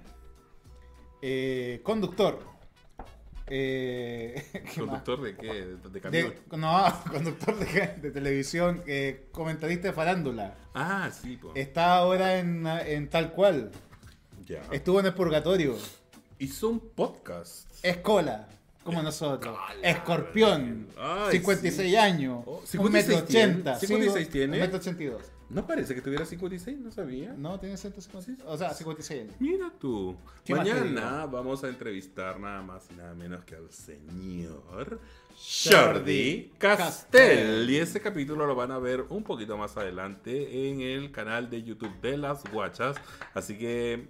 [1.22, 2.38] eh, conductor,
[3.46, 5.02] eh, ¿qué más?
[5.02, 5.52] ¿Conductor de qué?
[5.90, 6.34] ¿De, camión?
[6.50, 10.54] De- no, conductor de, de televisión, eh, comentarista de farándula.
[10.74, 11.52] Ah, sí, po.
[11.54, 13.70] Está ahora en, en tal cual.
[14.46, 14.62] Ya.
[14.70, 15.76] Estuvo en el purgatorio.
[16.38, 17.68] Hizo un podcast.
[17.82, 18.48] Es cola,
[18.82, 19.56] como nosotros.
[19.56, 19.88] Cola.
[19.88, 20.88] Escorpión.
[20.98, 21.96] Ay, 56 sí.
[21.96, 22.42] años.
[22.46, 23.52] Oh, un 56 metro tiene.
[23.52, 23.78] ochenta.
[23.78, 24.52] 56 tiene.
[24.56, 25.22] Un metro ochenta y dos.
[25.50, 27.34] No parece que tuviera 56, no sabía.
[27.36, 28.44] No, tiene 150.
[28.46, 29.34] O sea, 56 años.
[29.38, 30.16] Mira tú.
[30.44, 35.00] ¿Qué más te Mañana vamos a entrevistar nada más y nada menos que al señor
[35.36, 37.68] Jordi Castel.
[37.68, 41.62] Y ese capítulo lo van a ver un poquito más adelante en el canal de
[41.62, 42.96] YouTube de las Guachas.
[43.34, 44.08] Así que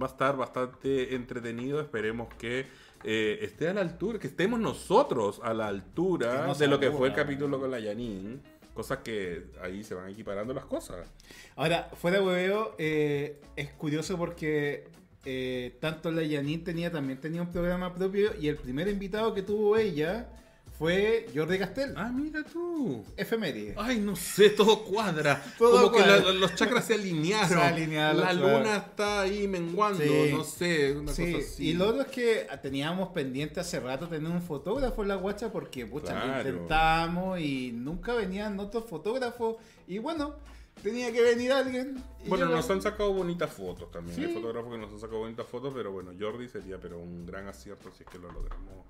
[0.00, 1.80] va a estar bastante entretenido.
[1.80, 2.66] Esperemos que
[3.04, 7.08] eh, esté a la altura, que estemos nosotros a la altura de lo que fue
[7.08, 8.57] el capítulo con la Janine.
[8.78, 11.08] Cosas que ahí se van equiparando las cosas.
[11.56, 14.86] Ahora, fuera de hueveo, eh, es curioso porque
[15.24, 19.42] eh, tanto la Janine tenía, también tenía un programa propio y el primer invitado que
[19.42, 20.28] tuvo ella
[20.78, 23.04] fue Jordi Castel, Ah, mira tú.
[23.16, 23.74] efeméride.
[23.76, 25.42] Ay, no sé, todo cuadra.
[25.58, 26.18] Todo Como cuadra.
[26.18, 27.48] que la- los chakras se alinearon.
[27.58, 30.30] Se alinearon, la luna está ahí menguando, Sí.
[30.32, 31.68] no sé, una Sí, cosa así.
[31.70, 35.50] y lo otro es que teníamos pendiente hace rato tener un fotógrafo en la guacha
[35.50, 36.48] porque pucha, lo Claro.
[36.50, 39.56] intentamos y nunca venían otros fotógrafos
[39.88, 40.36] y bueno,
[40.82, 42.02] tenía que venir alguien.
[42.24, 44.16] y Bueno, yo- nos han sacado bonitas fotos también.
[44.16, 44.24] Sí.
[44.24, 47.46] Hay fotógrafos que nos han sacado bonitas fotos, pero bueno, Jordi sería pero un gran
[47.48, 48.86] acierto si es que lo logramos.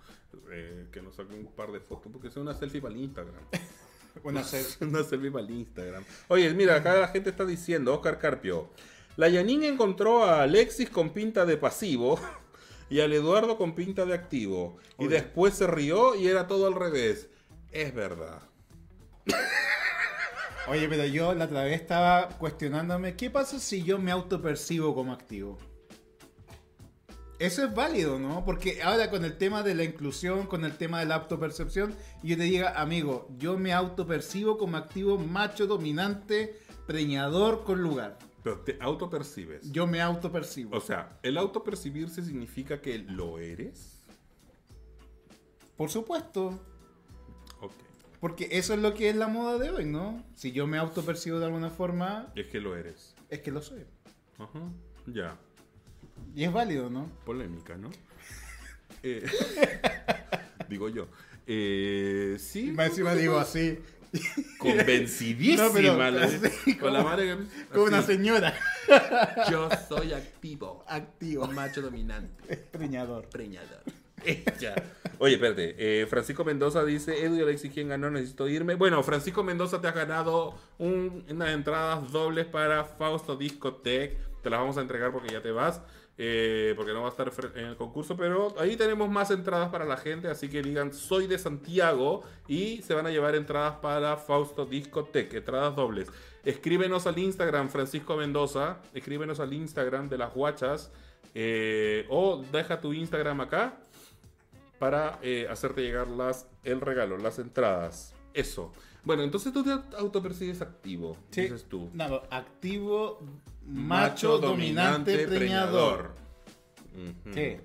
[0.51, 3.43] eh, que nos saquen un par de fotos, porque es una selfie para el Instagram.
[4.23, 6.05] Bueno, hacer- una selfie para el Instagram.
[6.29, 8.69] Oye, mira, acá la gente está diciendo, Oscar Carpio.
[9.17, 12.19] La Janine encontró a Alexis con pinta de pasivo
[12.91, 14.77] y al Eduardo con pinta de activo.
[14.99, 15.15] Y Oye.
[15.17, 17.29] después se rió y era todo al revés.
[17.71, 18.43] Es verdad.
[20.71, 25.15] Oye, pero yo la otra vez estaba cuestionándome, ¿qué pasa si yo me autopercibo como
[25.15, 25.57] activo?
[27.39, 28.45] Eso es válido, ¿no?
[28.45, 32.37] Porque ahora con el tema de la inclusión, con el tema de la autopercepción, yo
[32.37, 38.19] te diga, amigo, yo me autopercibo como activo macho dominante, preñador con lugar.
[38.43, 39.73] Pero te autopercibes.
[39.73, 40.77] Yo me autopercibo.
[40.77, 44.05] O sea, el autopercibirse significa que lo eres.
[45.79, 46.61] Por supuesto.
[48.21, 50.25] Porque eso es lo que es la moda de hoy, ¿no?
[50.35, 53.15] Si yo me autopercibo de alguna forma, Es que lo eres.
[53.31, 53.85] es que lo soy.
[54.39, 54.61] Ajá.
[55.07, 55.37] Ya.
[56.35, 57.11] Y es válido, ¿no?
[57.25, 57.91] Polémica, ¿no?
[59.05, 59.25] Eh,
[60.69, 61.07] digo yo.
[61.47, 62.73] Eh, sí.
[62.73, 63.79] Más encima digo así,
[64.59, 65.67] Convencidísima.
[65.69, 68.55] No, pero la- así con la madre que- como una señora.
[69.51, 70.85] Yo soy activo.
[70.89, 71.47] Activo.
[71.47, 72.57] Macho dominante.
[72.57, 73.29] Preñador.
[73.29, 73.83] Preñador.
[75.21, 75.75] Oye, espérate.
[75.79, 78.11] eh, Francisco Mendoza dice: Edu y Alexis, ¿quién ganó?
[78.11, 78.75] Necesito irme.
[78.77, 84.17] Bueno, Francisco Mendoza te has ganado un- unas entradas dobles para Fausto Discotech.
[84.43, 85.81] Te las vamos a entregar porque ya te vas.
[86.21, 88.17] eh, porque no va a estar en el concurso.
[88.17, 90.27] Pero ahí tenemos más entradas para la gente.
[90.29, 92.23] Así que digan: Soy de Santiago.
[92.49, 95.33] Y se van a llevar entradas para Fausto Discotech.
[95.35, 96.09] Entradas dobles.
[96.45, 98.79] Escríbenos al Instagram, Francisco Mendoza.
[98.95, 100.91] Escríbenos al Instagram de las guachas.
[101.35, 103.79] eh, o deja tu Instagram acá
[104.79, 108.15] para eh, hacerte llegar las, el regalo, las entradas.
[108.35, 108.73] Eso.
[109.05, 111.43] Bueno, entonces tú te autopercibes activo, Sí.
[111.43, 111.89] dices tú.
[111.95, 113.21] No, activo,
[113.67, 116.15] macho, dominante, preñador.
[116.95, 117.33] Ujú.
[117.35, 117.57] Sí,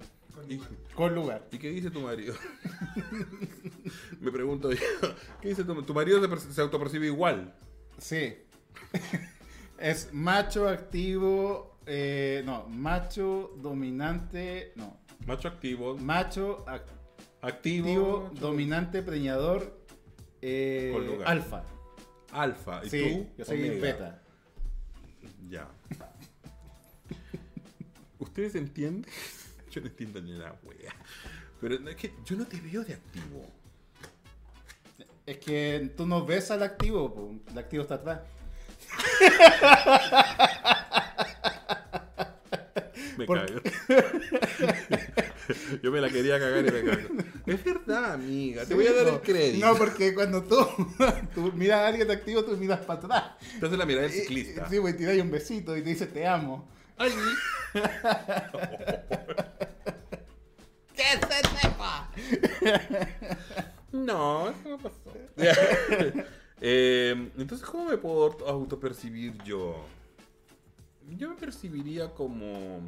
[0.49, 0.59] ¿Y,
[0.93, 1.47] con lugar.
[1.51, 2.33] y qué dice tu marido?
[4.19, 4.79] Me pregunto yo.
[5.41, 6.19] ¿Qué dice tu, tu marido?
[6.39, 7.53] Se, se autopercibe igual.
[7.97, 8.35] Sí.
[9.79, 16.83] es macho, activo, eh, no, macho, dominante, no, Macho activo, macho, ac-
[17.47, 19.77] activo, activo, dominante, preñador,
[20.41, 21.63] eh, alfa.
[22.31, 22.81] alfa.
[22.85, 23.27] ¿Y Sí, tú?
[23.37, 24.21] yo soy beta.
[25.49, 25.67] Ya.
[28.19, 29.09] ¿Ustedes entienden?
[29.71, 30.93] Yo no entiendo ni una wea.
[31.59, 33.43] Pero no, es que yo no te veo de activo.
[35.25, 38.19] Es que tú no ves al activo, po, el activo está atrás.
[43.17, 43.61] Me ¿Por cago.
[45.83, 47.07] Yo me la quería cagar y me cago.
[47.45, 48.65] Es verdad, amiga.
[48.65, 49.65] Te voy a dar el crédito.
[49.65, 50.57] No, porque cuando tú,
[51.35, 53.23] tú miras a alguien activo, tú miras para atrás.
[53.53, 54.69] Entonces la mirada del Y- ciclista.
[54.69, 56.67] Sí, güey, te da un besito y te dice te amo.
[56.97, 57.11] Ay,
[60.95, 62.09] ¡Que se sepa!
[63.91, 65.13] no, eso no pasó.
[66.65, 69.83] Eh, entonces, ¿cómo me puedo autopercibir yo?
[71.09, 72.79] Yo me percibiría como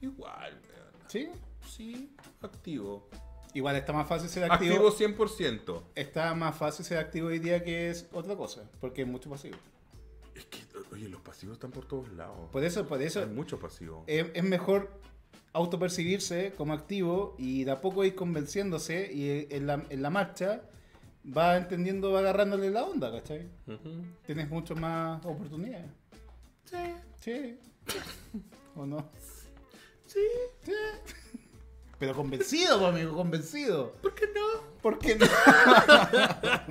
[0.00, 0.92] igual, weón.
[1.08, 1.28] Sí,
[1.68, 3.08] Sí, activo.
[3.54, 4.88] igual está más fácil ser activo.
[4.88, 5.82] Activo 100%.
[5.94, 9.56] Está más fácil ser activo hoy día que es otra cosa, porque es mucho pasivo.
[10.34, 10.58] Es que,
[10.92, 12.48] oye, los pasivos están por todos lados.
[12.52, 14.04] Por eso, por eso Hay mucho pasivo.
[14.06, 15.00] es, es mejor
[15.52, 20.62] autopercibirse como activo y de a poco ir convenciéndose y en la, en la marcha
[21.36, 23.48] va entendiendo, va agarrándole la onda, ¿cachai?
[24.24, 25.90] Tienes mucho más oportunidades.
[26.64, 26.76] Sí,
[27.20, 27.58] Sí.
[28.76, 29.10] ¿O no?
[30.06, 30.20] sí.
[30.62, 30.72] Sí.
[31.98, 33.92] Pero convencido, pues, amigo, convencido.
[34.00, 34.62] ¿Por qué no?
[34.80, 35.26] ¿Por qué no?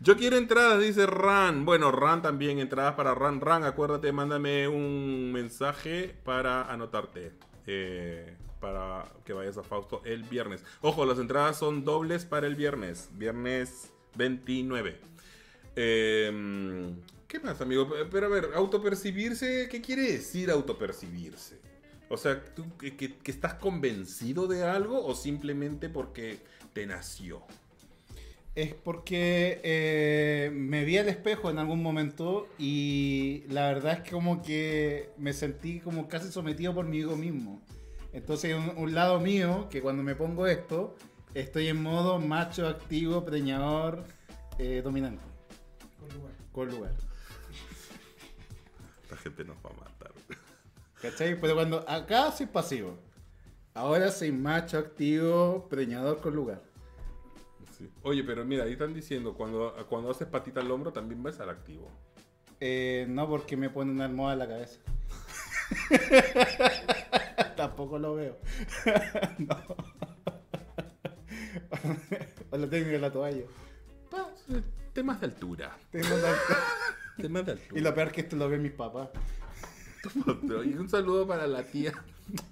[0.00, 1.64] Yo quiero entradas, dice Ran.
[1.66, 3.40] Bueno, Ran también, entradas para Ran.
[3.40, 7.32] Ran, acuérdate, mándame un mensaje para anotarte.
[7.66, 10.64] eh, para que vayas a Fausto el viernes.
[10.80, 13.08] Ojo, las entradas son dobles para el viernes.
[13.12, 14.98] Viernes 29.
[15.76, 16.92] Eh,
[17.28, 17.88] ¿Qué más, amigo?
[18.10, 21.60] Pero a ver, autopercibirse, ¿qué quiere decir autopercibirse?
[22.10, 26.38] O sea, ¿tú que, que- que estás convencido de algo o simplemente porque
[26.72, 27.42] te nació?
[28.54, 34.10] Es porque eh, me vi al espejo en algún momento y la verdad es que
[34.10, 37.60] como que me sentí como casi sometido por mí mismo.
[38.12, 40.96] Entonces un, un lado mío que cuando me pongo esto
[41.34, 44.04] estoy en modo macho activo, preñador,
[44.58, 45.22] eh, dominante,
[46.00, 46.32] Con lugar.
[46.52, 46.94] con lugar.
[49.10, 49.97] La gente nos va matar.
[51.02, 51.40] ¿Cachai?
[51.40, 52.98] Pero cuando acá soy pasivo.
[53.74, 56.62] Ahora soy macho activo, preñador con lugar.
[57.76, 57.88] Sí.
[58.02, 61.50] Oye, pero mira, ahí están diciendo, cuando, cuando haces patita al hombro también vas al
[61.50, 61.88] activo.
[62.60, 64.80] Eh, no porque me pone una almohada en la cabeza.
[67.56, 68.36] Tampoco lo veo.
[69.38, 69.56] no.
[72.50, 73.44] o lo tengo en la toalla.
[74.10, 74.28] Pa,
[74.92, 75.76] Temas de altura.
[75.92, 77.78] Tengo la- Temas de altura.
[77.78, 79.08] Y lo peor es que esto lo ven mis papás.
[80.64, 81.92] Y un saludo para la tía,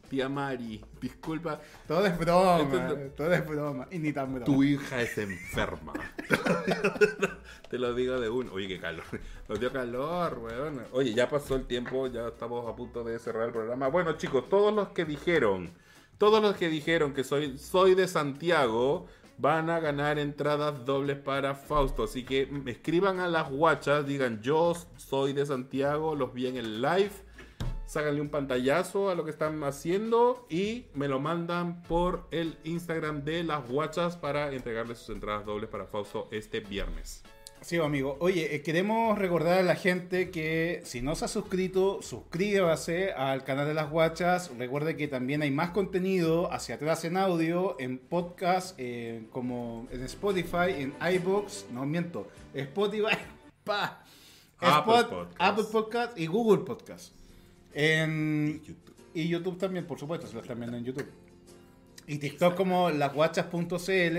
[0.08, 0.84] tía Mari.
[1.00, 3.86] Disculpa, Todo es broma, Entonces- todo es broma.
[3.90, 4.44] Y ni tan broma.
[4.44, 5.92] tu hija es enferma.
[7.70, 8.52] Te lo digo de uno.
[8.52, 9.04] Oye, qué calor.
[9.48, 10.82] Nos dio calor, weón.
[10.92, 13.88] Oye, ya pasó el tiempo, ya estamos a punto de cerrar el programa.
[13.88, 15.70] Bueno, chicos, todos los que dijeron,
[16.18, 19.06] todos los que dijeron que soy, soy de Santiago,
[19.38, 22.04] van a ganar entradas dobles para Fausto.
[22.04, 26.80] Así que escriban a las guachas, digan yo soy de Santiago, los vi en el
[26.80, 27.10] live.
[27.86, 33.24] Ságanle un pantallazo a lo que están haciendo y me lo mandan por el Instagram
[33.24, 37.22] de las guachas para entregarles sus entradas dobles para Fausto este viernes.
[37.62, 38.16] Sí, amigo.
[38.20, 43.44] Oye, eh, queremos recordar a la gente que si no se ha suscrito, suscríbase al
[43.44, 44.50] canal de las guachas.
[44.58, 50.02] Recuerde que también hay más contenido hacia atrás en audio, en podcast, eh, como en
[50.02, 53.16] Spotify, en iBox, no miento, Spotify,
[53.64, 54.04] pa,
[54.58, 55.36] Apple Spot- Podcast.
[55.38, 57.14] Apple Podcast y Google Podcast.
[57.78, 58.94] En, YouTube.
[59.12, 61.06] y YouTube también, por supuesto, se lo están viendo en YouTube.
[62.06, 64.16] Y TikTok como lasguachas.cl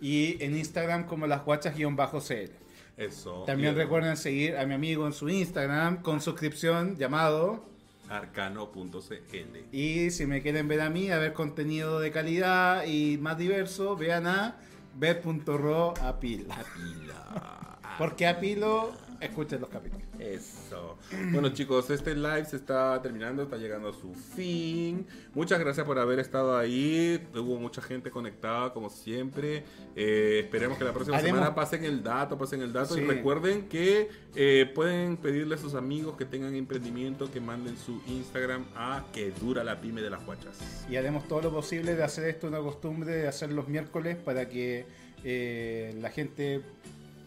[0.00, 2.50] y en Instagram como lasguachas-cl.
[2.96, 3.44] Eso.
[3.44, 7.68] También recuerden seguir a mi amigo en su Instagram con suscripción llamado.
[8.08, 9.58] Arcano.cl.
[9.70, 13.96] Y si me quieren ver a mí, a ver contenido de calidad y más diverso,
[13.96, 14.56] vean a
[14.96, 16.46] ver.ro apil.
[16.74, 17.78] Pila.
[17.98, 20.06] Porque apilo, escuchen los capítulos.
[20.18, 20.98] Eso.
[21.32, 25.06] Bueno chicos, este live se está terminando, está llegando a su fin.
[25.34, 27.26] Muchas gracias por haber estado ahí.
[27.34, 29.64] Hubo mucha gente conectada como siempre.
[29.96, 32.96] Eh, esperemos que la próxima Haremos- semana pasen el dato, pasen el dato.
[32.98, 38.00] Y recuerden que eh, pueden pedirle a sus amigos que tengan emprendimiento que manden su
[38.08, 40.84] Instagram a que dura la pyme de las guachas.
[40.90, 44.48] Y haremos todo lo posible de hacer esto una costumbre, de hacer los miércoles para
[44.48, 44.86] que
[45.24, 46.60] eh, la gente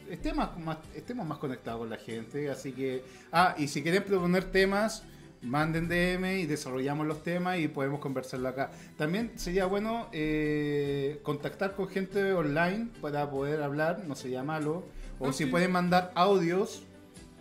[0.09, 2.49] esté más, más- estemos más conectados con la gente.
[2.49, 5.03] Así que, ah, y si quieren proponer temas,
[5.41, 8.71] manden DM y desarrollamos los temas y podemos conversarlo acá.
[8.97, 14.83] También sería bueno eh, contactar con gente online para poder hablar, no sería malo.
[15.19, 15.49] O Ah, si sí.
[15.49, 16.83] pueden mandar audios.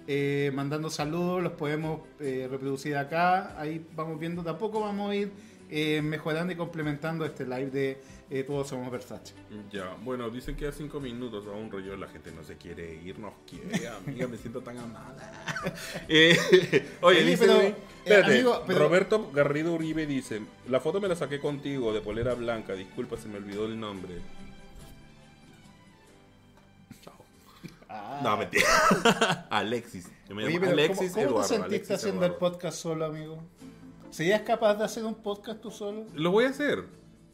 [0.09, 3.59] eh, mandando saludos, los podemos eh, reproducir acá.
[3.61, 5.33] Ahí vamos viendo, tampoco vamos a ir
[5.71, 9.35] eh, mejorando y complementando este live de eh, Todos Somos Versace.
[9.71, 12.95] Ya, bueno, dicen que a cinco minutos a un rollo la gente no se quiere
[12.95, 15.33] ir, no quiere, amiga, me siento tan amada.
[16.09, 16.37] Eh,
[17.01, 17.61] oye, dice, pero,
[18.05, 22.35] espérate, amigo, pero- Roberto Garrido Uribe dice, la foto me la saqué contigo de polera
[22.35, 24.15] blanca, disculpa, se me olvidó el nombre.
[27.03, 27.15] Chao.
[27.89, 28.21] Ah.
[28.23, 28.67] No, mentira.
[29.51, 30.09] Alexis.
[30.29, 31.41] Yo me Oye, llamo Alexis ¿cómo, cómo Eduardo.
[31.43, 33.43] te sentiste Alexis haciendo el podcast solo, amigo?
[34.17, 36.07] ¿Serías capaz de hacer un podcast tú solo?
[36.15, 36.85] Lo voy a hacer.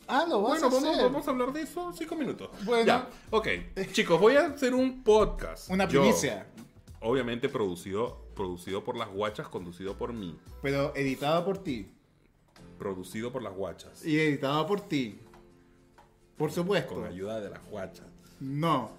[0.08, 1.04] Ah, lo vas Bueno, a vamos, hacer.
[1.04, 2.50] vamos a hablar de eso cinco minutos.
[2.64, 2.84] Bueno.
[2.84, 3.46] Ya, ok.
[3.92, 5.70] Chicos, voy a hacer un podcast.
[5.70, 6.44] Una Yo, primicia,
[7.00, 10.36] obviamente producido, producido por las guachas, conducido por mí.
[10.60, 11.88] pero editado por ti.
[12.80, 14.04] Producido por las guachas.
[14.04, 15.20] Y editado por ti.
[16.36, 16.94] Por supuesto.
[16.96, 18.06] Con ayuda de las guachas.
[18.40, 18.90] No.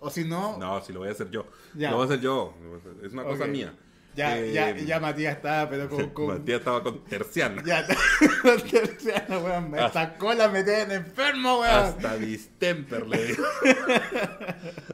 [0.00, 1.44] O si no, No, si lo voy a hacer yo.
[1.74, 1.90] Ya.
[1.90, 2.54] Lo voy a hacer yo.
[3.02, 3.50] Es una cosa Ok.
[3.50, 3.74] mía.
[4.16, 6.10] Ya, Eh, ya, ya Matías está, pero con...
[6.10, 7.62] con- Matías estaba con terciana.
[7.64, 7.86] Ya,
[8.70, 9.74] terciana, weón.
[9.78, 9.86] Ah.
[9.86, 11.74] Esta cola me tienen enfermo, weón.
[11.74, 13.44] Hasta distemper le digo.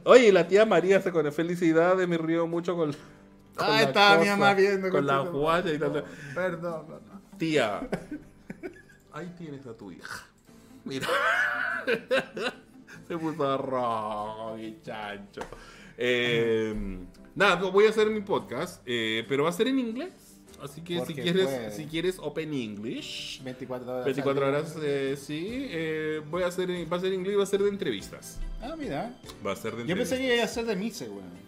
[0.05, 2.91] Oye, la tía María se con felicidades me río mucho con.
[2.91, 2.99] con
[3.57, 4.89] Ah, la estaba mi mamá viendo.
[4.89, 6.03] Con la guacha y tal.
[6.33, 7.21] Perdón, perdón.
[7.37, 7.81] Tía,
[9.13, 10.25] ahí tienes a tu hija.
[10.85, 11.07] Mira.
[13.07, 15.41] Se puso rojo, mi chancho.
[15.97, 16.99] Eh,
[17.35, 20.11] nada, voy a hacer mi podcast, eh, pero va a ser en inglés.
[20.61, 21.71] Así que si quieres, puede.
[21.71, 24.05] si quieres Open English, 24 horas.
[24.05, 24.59] 24 al día.
[24.61, 27.63] horas, eh, sí, eh, voy a hacer, va a ser en inglés, va a ser
[27.63, 28.39] de entrevistas.
[28.61, 29.19] Ah, mira.
[29.45, 30.19] Va a ser de Yo pensé entrevistas.
[30.19, 31.41] que iba a ser de Mise, weón.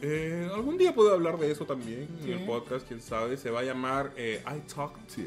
[0.00, 2.32] Eh, algún día puedo hablar de eso también Sí.
[2.32, 3.36] en el podcast, quién sabe.
[3.36, 5.22] Se va a llamar eh, I Talk To.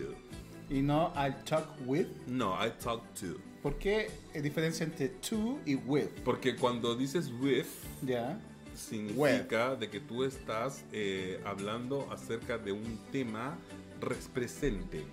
[0.73, 2.07] Y no I talk with.
[2.27, 3.37] No, I Talk To.
[3.61, 4.09] ¿Por qué
[4.41, 6.07] diferencia entre to y with?
[6.23, 7.65] Porque cuando dices with,
[8.01, 8.39] Ya.
[8.75, 13.57] Significa de que tú estás eh, hablando acerca de un tema
[13.99, 15.03] res- presente.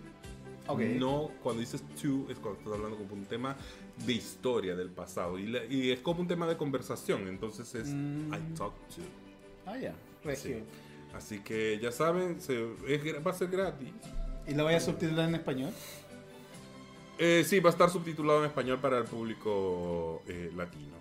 [0.99, 3.57] No, cuando dices to es cuando estás hablando como un tema
[4.05, 5.39] de historia del pasado.
[5.39, 7.27] Y, la- y es como un tema de conversación.
[7.27, 8.35] Entonces es Mm.
[8.35, 9.03] I talk to.
[9.67, 9.95] Ah, ya.
[10.23, 10.59] Regio.
[10.59, 10.63] Sí.
[11.15, 13.89] Así que ya saben, se- es va a ser gratis.
[14.47, 15.71] ¿Y lo voy a subtitular en español?
[17.19, 20.98] Eh, sí, va a estar subtitulado en español para el público eh, latino.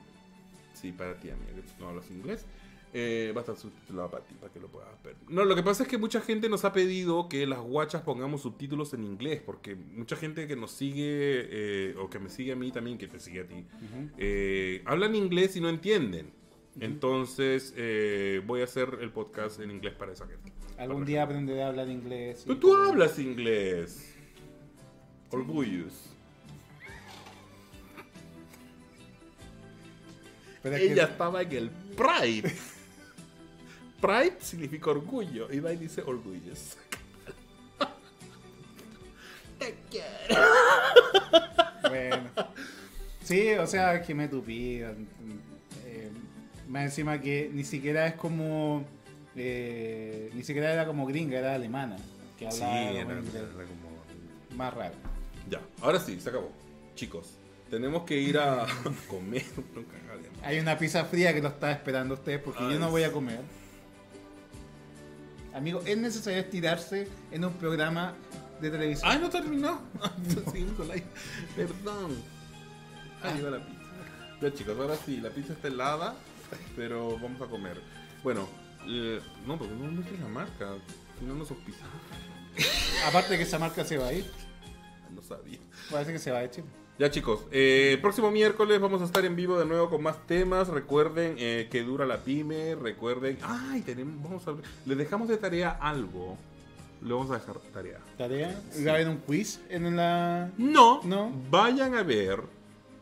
[0.79, 2.45] Sí, para ti, amiga, que no hablas inglés.
[2.93, 5.15] Eh, va a estar subtitulado para ti, para que lo puedas ver.
[5.27, 8.41] No, lo que pasa es que mucha gente nos ha pedido que las guachas pongamos
[8.43, 12.55] subtítulos en inglés, porque mucha gente que nos sigue, eh, o que me sigue a
[12.55, 13.65] mí también, que te sigue a ti,
[14.17, 16.31] eh, hablan inglés y no entienden.
[16.79, 20.53] Entonces, eh, voy a hacer el podcast en inglés para esa gente.
[20.77, 22.43] Algún día aprenderé a hablar inglés.
[22.45, 24.15] Pero tú hablas inglés.
[25.31, 26.16] Orgullos.
[30.69, 32.53] Pero es que- Ella estaba en el Pride.
[34.01, 35.51] Pride significa orgullo.
[35.51, 36.77] Y ahí dice orgullos.
[41.89, 42.29] Bueno.
[43.23, 44.81] Sí, o sea, que me tupí.
[44.81, 46.11] eh,
[46.67, 48.85] más encima que ni siquiera es como.
[49.35, 51.95] eh, ni siquiera era como gringa, era alemana.
[52.37, 54.55] Que Sí, era, como.
[54.55, 54.95] más raro.
[55.49, 56.51] Ya, ahora sí, se acabó.
[56.95, 57.35] Chicos,
[57.69, 58.65] tenemos que ir a
[59.09, 59.43] comer.
[60.43, 63.11] Hay una pizza fría que lo está esperando ustedes porque Ay, yo no voy a
[63.11, 63.41] comer.
[65.53, 68.13] Amigo, ¿es necesario estirarse en un programa
[68.61, 69.11] de televisión?
[69.11, 69.81] ¡Ay, no terminó!
[71.55, 72.15] Perdón.
[73.23, 73.81] Ahí llegó la pizza.
[74.41, 76.15] Ya, chicos, ahora sí, la pizza está helada,
[76.75, 77.81] pero vamos a comer.
[78.23, 78.47] Bueno,
[78.87, 80.75] eh, no, porque no muestres la marca.
[81.19, 81.87] Si no nos auspician.
[83.07, 84.29] Aparte de que esa marca se va a ir.
[85.13, 85.59] No sabía.
[85.89, 86.67] Parece que se va a Chile.
[86.99, 90.25] Ya chicos, eh, el próximo miércoles vamos a estar en vivo de nuevo con más
[90.25, 90.67] temas.
[90.67, 92.73] Recuerden eh, que dura la pyme.
[92.75, 94.55] Recuerden, ay, tenemos, vamos a,
[94.87, 96.37] les dejamos de tarea algo.
[97.03, 97.99] Le vamos a dejar tarea.
[98.17, 98.59] ¿Tarea?
[98.85, 100.49] ¿Va a haber un quiz en la...?
[100.57, 101.31] No, No.
[101.51, 102.41] Vayan a ver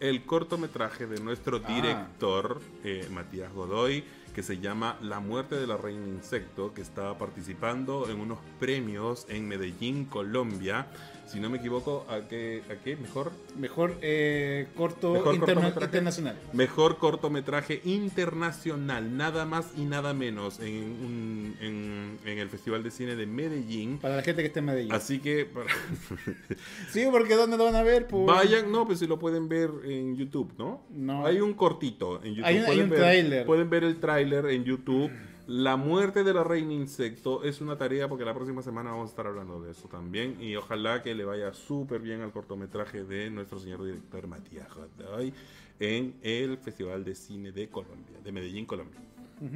[0.01, 1.73] el cortometraje de nuestro Ah.
[1.73, 4.03] director eh, Matías Godoy
[4.35, 9.25] que se llama La muerte de la reina insecto, que estaba participando en unos premios
[9.29, 10.87] en Medellín, Colombia.
[11.27, 12.61] Si no me equivoco, ¿a qué?
[12.69, 12.95] ¿A qué?
[12.95, 13.31] ¿Mejor?
[13.57, 15.85] Mejor eh, corto Mejor interna- cortometraje.
[15.85, 16.35] internacional.
[16.53, 22.91] Mejor cortometraje internacional, nada más y nada menos, en, un- en, en el Festival de
[22.91, 23.97] Cine de Medellín.
[23.97, 24.91] Para la gente que esté en Medellín.
[24.93, 25.67] Así que para-
[26.91, 28.07] Sí, porque ¿dónde lo van a ver?
[28.07, 30.83] Pues, vayan, no, pues si lo pueden ver en YouTube, ¿no?
[30.91, 31.25] No.
[31.25, 32.45] Hay un cortito en YouTube.
[32.45, 33.45] Hay un- hay Pueden un ver- tráiler.
[33.45, 35.11] Pueden ver el tráiler en YouTube.
[35.47, 39.11] La muerte de la reina insecto es una tarea porque la próxima semana vamos a
[39.11, 40.41] estar hablando de eso también.
[40.41, 45.33] Y ojalá que le vaya súper bien al cortometraje de nuestro señor director Matías Godoy
[45.79, 48.99] en el Festival de Cine de Colombia, de Medellín, Colombia.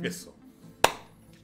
[0.04, 0.36] Eso.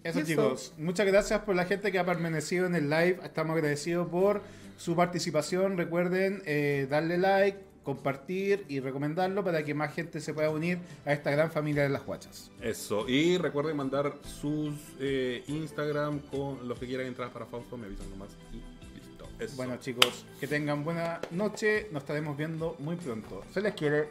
[0.04, 0.28] Eso, Eso.
[0.28, 0.74] chicos.
[0.78, 3.18] Muchas gracias por la gente que ha permanecido en el live.
[3.24, 4.44] Estamos agradecidos por
[4.78, 5.78] su participación.
[5.78, 11.14] Recuerden eh, darle like, compartir y recomendarlo para que más gente se pueda unir a
[11.14, 12.52] esta gran familia de las guachas.
[12.60, 13.08] Eso.
[13.08, 17.78] Y recuerden mandar sus eh, Instagram con los que quieran entrar para Fausto.
[17.78, 19.28] Me avisan nomás y listo.
[19.40, 19.56] Eso.
[19.56, 21.88] Bueno, chicos, que tengan buena noche.
[21.92, 23.44] Nos estaremos viendo muy pronto.
[23.54, 24.10] Se les quiere.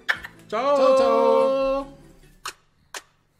[0.48, 0.76] chao.
[0.76, 2.03] Chao, chao.